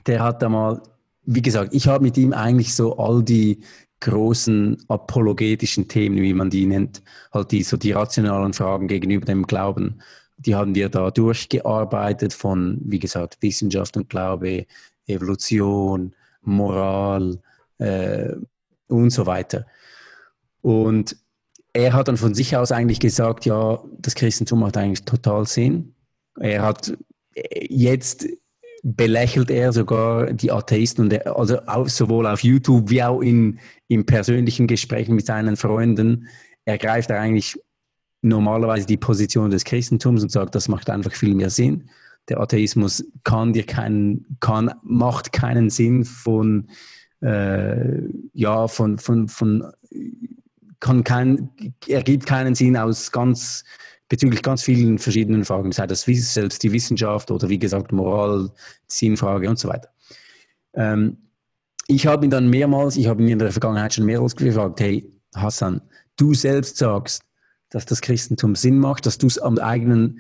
der 0.06 0.24
hat 0.24 0.42
da 0.42 0.50
mal, 0.50 0.82
wie 1.26 1.42
gesagt, 1.42 1.74
ich 1.74 1.88
habe 1.88 2.04
mit 2.04 2.18
ihm 2.18 2.34
eigentlich 2.34 2.74
so 2.74 2.98
all 2.98 3.24
die 3.24 3.62
großen 4.00 4.84
apologetischen 4.90 5.88
Themen, 5.88 6.18
wie 6.18 6.34
man 6.34 6.50
die 6.50 6.66
nennt, 6.66 7.02
halt 7.32 7.52
die 7.52 7.64
so 7.64 7.78
die 7.78 7.94
rationalen 7.94 8.54
Fragen 8.54 8.88
gegenüber 8.88 9.26
dem 9.26 9.48
Glauben, 9.48 10.02
die 10.38 10.56
haben 10.56 10.76
wir 10.76 10.90
da 10.90 11.10
durchgearbeitet 11.10 12.34
von, 12.34 12.82
wie 12.84 13.00
gesagt, 13.00 13.38
Wissenschaft 13.42 13.96
und 13.96 14.10
Glaube, 14.10 14.66
Evolution, 15.08 16.14
Moral 16.42 17.40
äh, 17.78 18.34
und 18.88 19.10
so 19.12 19.26
weiter. 19.26 19.66
Und 20.62 21.16
er 21.74 21.94
hat 21.94 22.08
dann 22.08 22.18
von 22.18 22.34
sich 22.34 22.56
aus 22.56 22.72
eigentlich 22.72 23.00
gesagt, 23.00 23.46
ja, 23.46 23.82
das 24.00 24.16
Christentum 24.16 24.60
macht 24.60 24.78
eigentlich 24.78 25.06
total 25.06 25.48
Sinn. 25.48 25.96
Er 26.40 26.62
hat 26.64 26.98
jetzt 27.36 28.28
belächelt 28.84 29.50
er 29.50 29.72
sogar 29.72 30.34
die 30.34 30.52
Atheisten 30.52 31.06
und 31.06 31.14
er, 31.14 31.38
also 31.38 31.60
auch, 31.66 31.88
sowohl 31.88 32.28
auf 32.28 32.44
YouTube 32.44 32.90
wie 32.90 33.02
auch 33.02 33.22
in, 33.22 33.60
in 33.88 34.06
persönlichen 34.06 34.68
Gesprächen 34.68 35.16
mit 35.16 35.26
seinen 35.26 35.56
Freunden 35.56 36.28
ergreift 36.66 37.10
er 37.10 37.22
eigentlich 37.22 37.58
normalerweise 38.22 38.86
die 38.86 38.98
Position 38.98 39.52
des 39.52 39.64
Christentums 39.64 40.24
und 40.24 40.32
sagt, 40.32 40.56
das 40.56 40.68
macht 40.68 40.90
einfach 40.90 41.14
viel 41.14 41.34
mehr 41.34 41.50
Sinn. 41.50 41.90
Der 42.30 42.40
Atheismus 42.40 43.06
kann 43.24 43.54
dir 43.54 43.66
keinen, 43.66 44.38
kann, 44.40 44.74
macht 44.82 45.32
keinen 45.32 45.70
Sinn 45.70 46.04
von, 46.04 46.70
äh, 47.22 48.02
ja, 48.34 48.68
von, 48.68 48.98
von, 48.98 49.28
von, 49.28 49.72
kann 50.80 51.04
kein, 51.04 51.50
ergibt 51.88 52.26
keinen 52.26 52.56
Sinn 52.56 52.76
aus 52.76 53.12
ganz 53.12 53.64
bezüglich 54.10 54.42
ganz 54.42 54.64
vielen 54.64 55.00
verschiedenen 55.00 55.46
Fragen, 55.46 55.72
sei 55.72 55.88
das 55.88 56.02
selbst 56.02 56.64
die 56.64 56.72
Wissenschaft 56.72 57.32
oder 57.32 57.50
wie 57.50 57.60
gesagt 57.60 57.92
Moral, 57.92 58.52
Sinnfrage 58.88 59.50
und 59.50 59.60
so 59.60 59.70
weiter. 59.70 59.90
Ähm, 60.74 61.18
ich 61.88 62.08
habe 62.08 62.26
ihn 62.26 62.32
dann 62.32 62.50
mehrmals, 62.50 62.96
ich 62.96 63.08
habe 63.08 63.22
ihn 63.22 63.30
in 63.30 63.40
der 63.40 63.52
Vergangenheit 63.52 63.94
schon 63.94 64.06
mehrmals 64.06 64.36
gefragt, 64.36 64.80
hey 64.80 65.12
Hassan, 65.36 65.82
du 66.16 66.34
selbst 66.34 66.78
sagst, 66.78 67.24
dass 67.70 67.86
das 67.86 68.02
Christentum 68.02 68.56
Sinn 68.56 68.78
macht, 68.78 69.06
dass 69.06 69.18
du 69.18 69.28
es 69.28 69.40
am 69.40 69.58
eigenen 69.58 70.20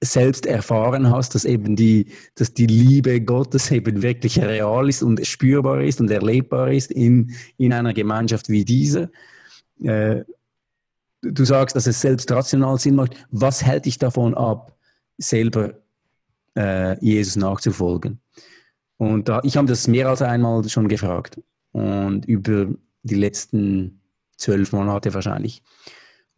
selbst 0.00 0.46
erfahren 0.46 1.10
hast, 1.10 1.34
dass 1.34 1.44
eben 1.44 1.74
die, 1.74 2.06
dass 2.36 2.54
die 2.54 2.66
Liebe 2.66 3.20
Gottes 3.20 3.70
eben 3.70 4.02
wirklich 4.02 4.38
real 4.38 4.88
ist 4.88 5.02
und 5.02 5.26
spürbar 5.26 5.82
ist 5.82 6.00
und 6.00 6.10
erlebbar 6.10 6.70
ist 6.70 6.92
in, 6.92 7.32
in 7.56 7.72
einer 7.72 7.92
Gemeinschaft 7.92 8.48
wie 8.48 8.64
dieser. 8.64 9.10
Äh, 9.82 10.22
du 11.22 11.44
sagst, 11.44 11.76
dass 11.76 11.86
es 11.86 12.00
selbst 12.00 12.30
rational 12.30 12.78
Sinn 12.78 12.94
macht. 12.94 13.16
Was 13.30 13.64
hält 13.64 13.86
dich 13.86 13.98
davon 13.98 14.34
ab, 14.34 14.76
selber 15.18 15.74
äh, 16.56 16.98
Jesus 17.04 17.36
nachzufolgen? 17.36 18.20
Und 18.96 19.28
da, 19.28 19.40
ich 19.44 19.56
habe 19.56 19.68
das 19.68 19.86
mehr 19.86 20.08
als 20.08 20.22
einmal 20.22 20.68
schon 20.68 20.88
gefragt 20.88 21.40
und 21.72 22.24
über 22.26 22.68
die 23.02 23.14
letzten 23.14 24.00
zwölf 24.36 24.72
Monate 24.72 25.14
wahrscheinlich. 25.14 25.62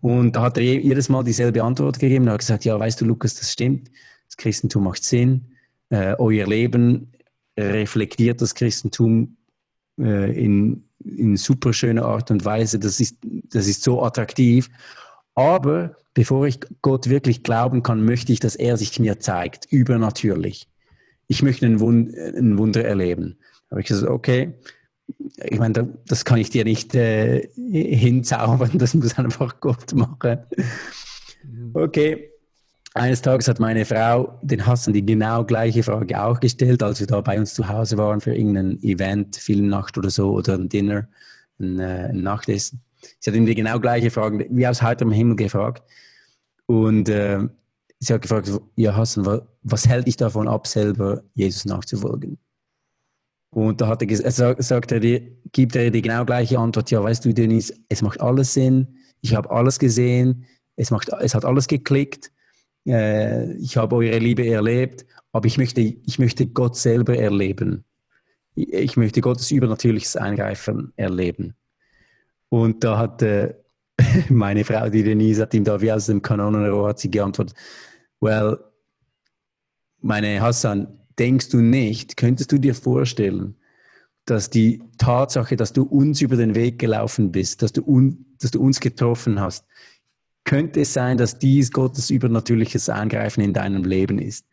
Und 0.00 0.36
da 0.36 0.42
hat 0.42 0.58
er 0.58 0.64
jedes 0.64 1.08
Mal 1.08 1.24
dieselbe 1.24 1.62
Antwort 1.62 1.98
gegeben. 1.98 2.26
Er 2.26 2.34
hat 2.34 2.40
gesagt, 2.40 2.64
ja, 2.64 2.78
weißt 2.78 3.00
du, 3.00 3.04
Lukas, 3.04 3.34
das 3.34 3.52
stimmt. 3.52 3.90
Das 4.26 4.36
Christentum 4.36 4.84
macht 4.84 5.04
Sinn. 5.04 5.56
Äh, 5.90 6.14
euer 6.18 6.46
Leben 6.46 7.12
reflektiert 7.58 8.40
das 8.40 8.54
Christentum 8.54 9.36
äh, 9.98 10.32
in, 10.32 10.88
in 11.04 11.36
super 11.36 11.72
schöner 11.72 12.04
Art 12.04 12.30
und 12.30 12.44
Weise. 12.44 12.78
Das 12.78 13.00
ist, 13.00 13.16
das 13.22 13.66
ist 13.66 13.82
so 13.82 14.02
attraktiv. 14.02 14.70
Aber 15.34 15.96
bevor 16.14 16.46
ich 16.46 16.60
Gott 16.82 17.08
wirklich 17.08 17.42
glauben 17.42 17.82
kann, 17.82 18.04
möchte 18.04 18.32
ich, 18.32 18.40
dass 18.40 18.56
er 18.56 18.76
sich 18.76 18.98
mir 18.98 19.20
zeigt, 19.20 19.66
übernatürlich. 19.70 20.68
Ich 21.28 21.42
möchte 21.42 21.66
ein, 21.66 21.80
Wund 21.80 22.16
ein 22.16 22.58
Wunder 22.58 22.84
erleben. 22.84 23.38
Habe 23.70 23.80
ich 23.80 23.86
gesagt, 23.86 24.10
okay, 24.10 24.54
ich 25.44 25.58
meine, 25.58 25.98
das 26.06 26.24
kann 26.24 26.38
ich 26.38 26.50
dir 26.50 26.64
nicht 26.64 26.94
äh, 26.94 27.48
hinzaubern, 27.56 28.70
das 28.74 28.94
muss 28.94 29.18
einfach 29.18 29.60
Gott 29.60 29.94
machen. 29.94 30.38
Okay, 31.72 32.30
eines 32.94 33.22
Tages 33.22 33.46
hat 33.46 33.60
meine 33.60 33.84
Frau 33.84 34.38
den 34.42 34.66
Hassan 34.66 34.92
die 34.92 35.04
genau 35.04 35.44
gleiche 35.44 35.82
Frage 35.82 36.22
auch 36.22 36.40
gestellt, 36.40 36.82
als 36.82 37.00
wir 37.00 37.06
da 37.06 37.20
bei 37.20 37.38
uns 37.38 37.54
zu 37.54 37.68
Hause 37.68 37.96
waren 37.98 38.20
für 38.20 38.34
irgendein 38.34 38.82
Event, 38.82 39.36
Filmnacht 39.36 39.96
oder 39.96 40.10
so 40.10 40.32
oder 40.32 40.54
ein 40.54 40.68
Dinner, 40.68 41.08
ein, 41.60 41.78
äh, 41.78 42.08
ein 42.10 42.22
Nachtessen. 42.22 42.80
Sie 43.20 43.30
hat 43.30 43.36
ihm 43.36 43.46
die 43.46 43.54
genau 43.54 43.78
gleiche 43.78 44.10
Frage, 44.10 44.46
wie 44.50 44.66
aus 44.66 44.82
heiterem 44.82 45.12
Himmel 45.12 45.36
gefragt. 45.36 45.82
Und 46.66 47.08
äh, 47.08 47.40
sie 48.00 48.12
hat 48.12 48.22
gefragt, 48.22 48.50
ja 48.76 48.96
Hassan, 48.96 49.42
was, 49.62 49.88
hält 49.88 50.06
dich 50.06 50.16
davon 50.16 50.48
ab, 50.48 50.66
selber 50.66 51.22
Jesus 51.34 51.64
nachzufolgen? 51.64 52.38
Und 53.52 53.80
da 53.80 53.88
hat 53.88 54.02
er, 54.02 54.10
er 54.10 54.62
sagt 54.62 54.92
er 54.92 55.00
dir, 55.00 55.22
gibt 55.52 55.74
er 55.74 55.90
die 55.90 56.02
genau 56.02 56.24
gleiche 56.24 56.58
Antwort, 56.58 56.90
ja, 56.90 57.02
weißt 57.02 57.24
du, 57.24 57.34
Denise, 57.34 57.74
es 57.88 58.02
macht 58.02 58.20
alles 58.20 58.54
Sinn, 58.54 58.96
ich 59.22 59.34
habe 59.34 59.50
alles 59.50 59.78
gesehen, 59.78 60.46
es, 60.76 60.90
macht, 60.90 61.08
es 61.20 61.34
hat 61.34 61.44
alles 61.44 61.66
geklickt 61.66 62.30
äh, 62.86 63.52
ich 63.54 63.76
habe 63.76 63.96
eure 63.96 64.18
Liebe 64.18 64.46
erlebt, 64.46 65.06
aber 65.32 65.46
ich 65.46 65.58
möchte, 65.58 65.80
ich 65.80 66.18
möchte 66.18 66.46
Gott 66.46 66.76
selber 66.76 67.16
erleben. 67.16 67.84
Ich 68.54 68.96
möchte 68.96 69.20
Gottes 69.20 69.50
übernatürliches 69.50 70.16
Eingreifen 70.16 70.92
erleben. 70.96 71.54
Und 72.48 72.82
da 72.84 72.98
hat 72.98 73.22
äh, 73.22 73.54
meine 74.28 74.64
Frau, 74.64 74.88
die 74.88 75.02
Denise, 75.02 75.42
hat 75.42 75.54
ihm 75.54 75.64
da 75.64 75.80
wie 75.80 75.92
aus 75.92 76.06
dem 76.06 76.22
Kanonenrohr 76.22 76.88
hat 76.88 76.98
sie 76.98 77.10
geantwortet, 77.10 77.56
well, 78.20 78.58
meine 80.00 80.40
Hassan, 80.40 80.88
denkst 81.18 81.50
du 81.50 81.58
nicht, 81.58 82.16
könntest 82.16 82.50
du 82.52 82.58
dir 82.58 82.74
vorstellen, 82.74 83.56
dass 84.24 84.50
die 84.50 84.82
Tatsache, 84.98 85.56
dass 85.56 85.72
du 85.72 85.82
uns 85.82 86.20
über 86.20 86.36
den 86.36 86.54
Weg 86.54 86.78
gelaufen 86.78 87.32
bist, 87.32 87.62
dass 87.62 87.72
du, 87.72 87.82
un, 87.82 88.26
dass 88.40 88.50
du 88.50 88.60
uns 88.60 88.80
getroffen 88.80 89.40
hast, 89.40 89.66
könnte 90.44 90.80
es 90.80 90.92
sein, 90.92 91.18
dass 91.18 91.38
dies 91.38 91.70
Gottes 91.70 92.10
übernatürliches 92.10 92.88
Eingreifen 92.88 93.42
in 93.42 93.52
deinem 93.52 93.84
Leben 93.84 94.18
ist. 94.18 94.46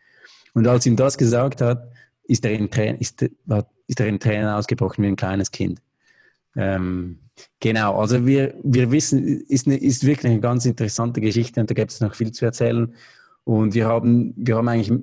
Und 0.54 0.68
als 0.68 0.86
ihm 0.86 0.96
das 0.96 1.18
gesagt 1.18 1.62
hat, 1.62 1.92
ist 2.24 2.46
er 2.46 2.52
in 2.52 2.70
Tränen, 2.70 3.00
ist, 3.00 3.22
ist 3.22 4.00
er 4.00 4.08
in 4.08 4.20
Tränen 4.20 4.48
ausgebrochen 4.50 5.04
wie 5.04 5.08
ein 5.08 5.16
kleines 5.16 5.52
Kind. 5.52 5.82
Ähm, 6.56 7.20
genau, 7.60 8.00
also 8.00 8.26
wir, 8.26 8.56
wir 8.64 8.92
wissen, 8.92 9.42
ist, 9.42 9.68
eine, 9.68 9.78
ist 9.78 10.06
wirklich 10.06 10.32
eine 10.32 10.42
ganz 10.42 10.66
interessante 10.66 11.22
Geschichte 11.22 11.62
und 11.62 11.70
da 11.70 11.74
gibt 11.74 11.92
es 11.92 12.02
noch 12.02 12.16
viel 12.16 12.32
zu 12.32 12.46
erzählen. 12.46 12.94
Und 13.44 13.76
wir 13.76 13.88
haben, 13.88 14.34
wir 14.36 14.58
haben 14.58 14.68
eigentlich 14.68 15.00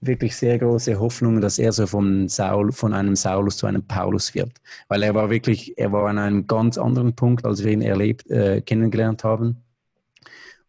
wirklich 0.00 0.36
sehr 0.36 0.58
große 0.58 0.98
Hoffnung, 0.98 1.40
dass 1.40 1.58
er 1.58 1.72
so 1.72 1.86
von, 1.86 2.28
Saul, 2.28 2.72
von 2.72 2.92
einem 2.92 3.16
Saulus 3.16 3.56
zu 3.56 3.66
einem 3.66 3.82
Paulus 3.82 4.34
wird. 4.34 4.52
Weil 4.88 5.02
er 5.02 5.14
war 5.14 5.30
wirklich, 5.30 5.78
er 5.78 5.92
war 5.92 6.08
an 6.08 6.18
einem 6.18 6.46
ganz 6.46 6.76
anderen 6.78 7.14
Punkt, 7.14 7.44
als 7.44 7.64
wir 7.64 7.72
ihn 7.72 7.82
erlebt, 7.82 8.28
äh, 8.30 8.60
kennengelernt 8.60 9.24
haben. 9.24 9.61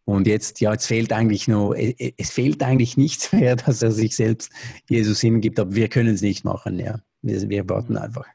Und 0.04 0.26
jetzt, 0.26 0.60
ja, 0.60 0.74
es 0.74 0.86
fehlt 0.86 1.12
eigentlich 1.12 1.48
nur, 1.48 1.76
es 1.76 2.30
fehlt 2.30 2.62
eigentlich 2.62 2.96
nichts 2.96 3.32
mehr, 3.32 3.56
dass 3.66 3.82
er 3.82 3.92
sich 3.92 4.16
selbst 4.16 4.50
Jesus 4.88 5.20
hingibt, 5.20 5.58
aber 5.58 5.74
wir 5.74 5.88
können 5.88 6.14
es 6.14 6.22
nicht 6.22 6.44
machen, 6.44 6.78
ja. 6.78 7.00
Wir, 7.22 7.48
wir 7.48 7.68
warten 7.68 7.96
einfach. 7.96 8.26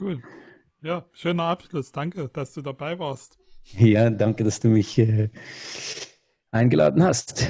cool. 0.00 0.20
Ja, 0.82 1.06
schöner 1.12 1.44
Abschluss. 1.44 1.92
Danke, 1.92 2.28
dass 2.28 2.52
du 2.52 2.62
dabei 2.62 2.98
warst. 2.98 3.38
Ja, 3.78 4.10
danke, 4.10 4.44
dass 4.44 4.60
du 4.60 4.68
mich 4.68 4.98
äh, 4.98 5.30
eingeladen 6.50 7.02
hast. 7.02 7.48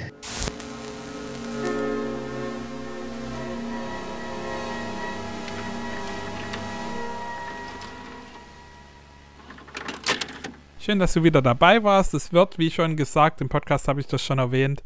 Schön, 10.85 10.99
dass 10.99 11.15
du 11.15 11.23
wieder 11.23 11.41
dabei 11.41 11.83
warst. 11.83 12.13
Es 12.13 12.35
wird, 12.35 12.59
wie 12.59 12.71
schon 12.71 12.95
gesagt, 12.95 13.41
im 13.41 13.49
Podcast 13.49 13.89
habe 13.89 14.01
ich 14.01 14.07
das 14.07 14.23
schon 14.23 14.39
erwähnt, 14.39 14.85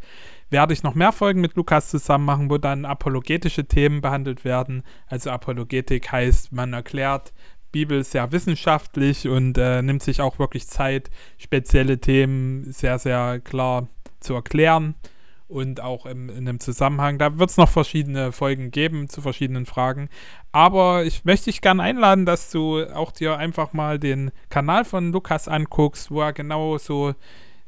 werde 0.48 0.72
ich 0.72 0.84
noch 0.84 0.94
mehr 0.94 1.10
Folgen 1.10 1.40
mit 1.40 1.56
Lukas 1.56 1.88
zusammen 1.88 2.24
machen, 2.24 2.50
wo 2.50 2.56
dann 2.56 2.84
apologetische 2.84 3.64
Themen 3.64 4.00
behandelt 4.00 4.44
werden. 4.44 4.84
Also 5.08 5.30
Apologetik 5.30 6.12
heißt, 6.12 6.52
man 6.52 6.72
erklärt 6.72 7.32
Bibel 7.72 8.04
sehr 8.04 8.30
wissenschaftlich 8.30 9.26
und 9.26 9.58
äh, 9.58 9.82
nimmt 9.82 10.04
sich 10.04 10.20
auch 10.20 10.38
wirklich 10.38 10.68
Zeit, 10.68 11.10
spezielle 11.36 11.98
Themen 11.98 12.70
sehr, 12.70 13.00
sehr 13.00 13.40
klar 13.40 13.88
zu 14.20 14.34
erklären 14.34 14.94
und 15.48 15.80
auch 15.80 16.06
im, 16.06 16.28
in 16.28 16.48
einem 16.48 16.60
Zusammenhang. 16.60 17.18
Da 17.18 17.38
wird 17.38 17.50
es 17.50 17.56
noch 17.56 17.70
verschiedene 17.70 18.32
Folgen 18.32 18.70
geben 18.70 19.08
zu 19.08 19.22
verschiedenen 19.22 19.66
Fragen. 19.66 20.08
Aber 20.52 21.04
ich 21.04 21.24
möchte 21.24 21.46
dich 21.46 21.60
gerne 21.60 21.82
einladen, 21.82 22.26
dass 22.26 22.50
du 22.50 22.84
auch 22.84 23.10
dir 23.10 23.36
einfach 23.38 23.72
mal 23.72 23.98
den 23.98 24.30
Kanal 24.50 24.84
von 24.84 25.10
Lukas 25.10 25.48
anguckst, 25.48 26.10
wo 26.10 26.20
er 26.20 26.32
genau 26.32 26.78
so 26.78 27.14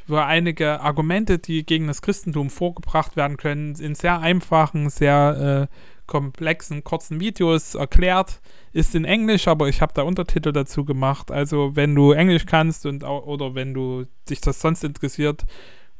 wo 0.06 0.16
er 0.16 0.26
einige 0.26 0.80
Argumente, 0.80 1.38
die 1.38 1.64
gegen 1.64 1.86
das 1.86 2.02
Christentum 2.02 2.50
vorgebracht 2.50 3.16
werden 3.16 3.36
können, 3.36 3.76
in 3.76 3.94
sehr 3.94 4.20
einfachen, 4.20 4.90
sehr 4.90 5.68
äh, 5.70 5.74
komplexen, 6.06 6.82
kurzen 6.82 7.20
Videos 7.20 7.76
erklärt. 7.76 8.40
Ist 8.72 8.94
in 8.94 9.04
Englisch, 9.04 9.46
aber 9.48 9.68
ich 9.68 9.80
habe 9.80 9.94
da 9.94 10.02
Untertitel 10.02 10.52
dazu 10.52 10.84
gemacht. 10.84 11.30
Also 11.30 11.76
wenn 11.76 11.94
du 11.94 12.12
Englisch 12.12 12.46
kannst 12.46 12.84
und 12.86 13.04
oder 13.04 13.54
wenn 13.54 13.72
du 13.72 14.06
dich 14.28 14.40
das 14.40 14.60
sonst 14.60 14.84
interessiert, 14.84 15.44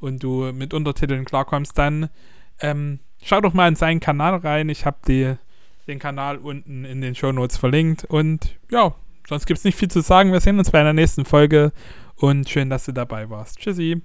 und 0.01 0.22
du 0.22 0.53
mit 0.53 0.74
Untertiteln 0.74 1.24
klarkommst, 1.24 1.76
dann 1.78 2.09
ähm, 2.61 3.01
schau 3.22 3.40
doch 3.40 3.53
mal 3.53 3.68
in 3.68 3.76
seinen 3.76 4.01
Kanal 4.01 4.36
rein. 4.36 4.68
Ich 4.68 4.86
habe 4.86 5.38
den 5.86 5.98
Kanal 5.98 6.38
unten 6.38 6.84
in 6.84 7.01
den 7.01 7.14
Show 7.14 7.32
Notes 7.32 7.57
verlinkt. 7.57 8.05
Und 8.05 8.57
ja, 8.70 8.94
sonst 9.28 9.46
gibt 9.46 9.59
es 9.59 9.64
nicht 9.64 9.78
viel 9.78 9.90
zu 9.90 10.01
sagen. 10.01 10.32
Wir 10.32 10.40
sehen 10.40 10.59
uns 10.59 10.70
bei 10.70 10.80
einer 10.80 10.92
nächsten 10.92 11.24
Folge 11.24 11.72
und 12.16 12.48
schön, 12.48 12.70
dass 12.70 12.84
du 12.84 12.92
dabei 12.92 13.30
warst. 13.30 13.59
Tschüssi. 13.59 14.03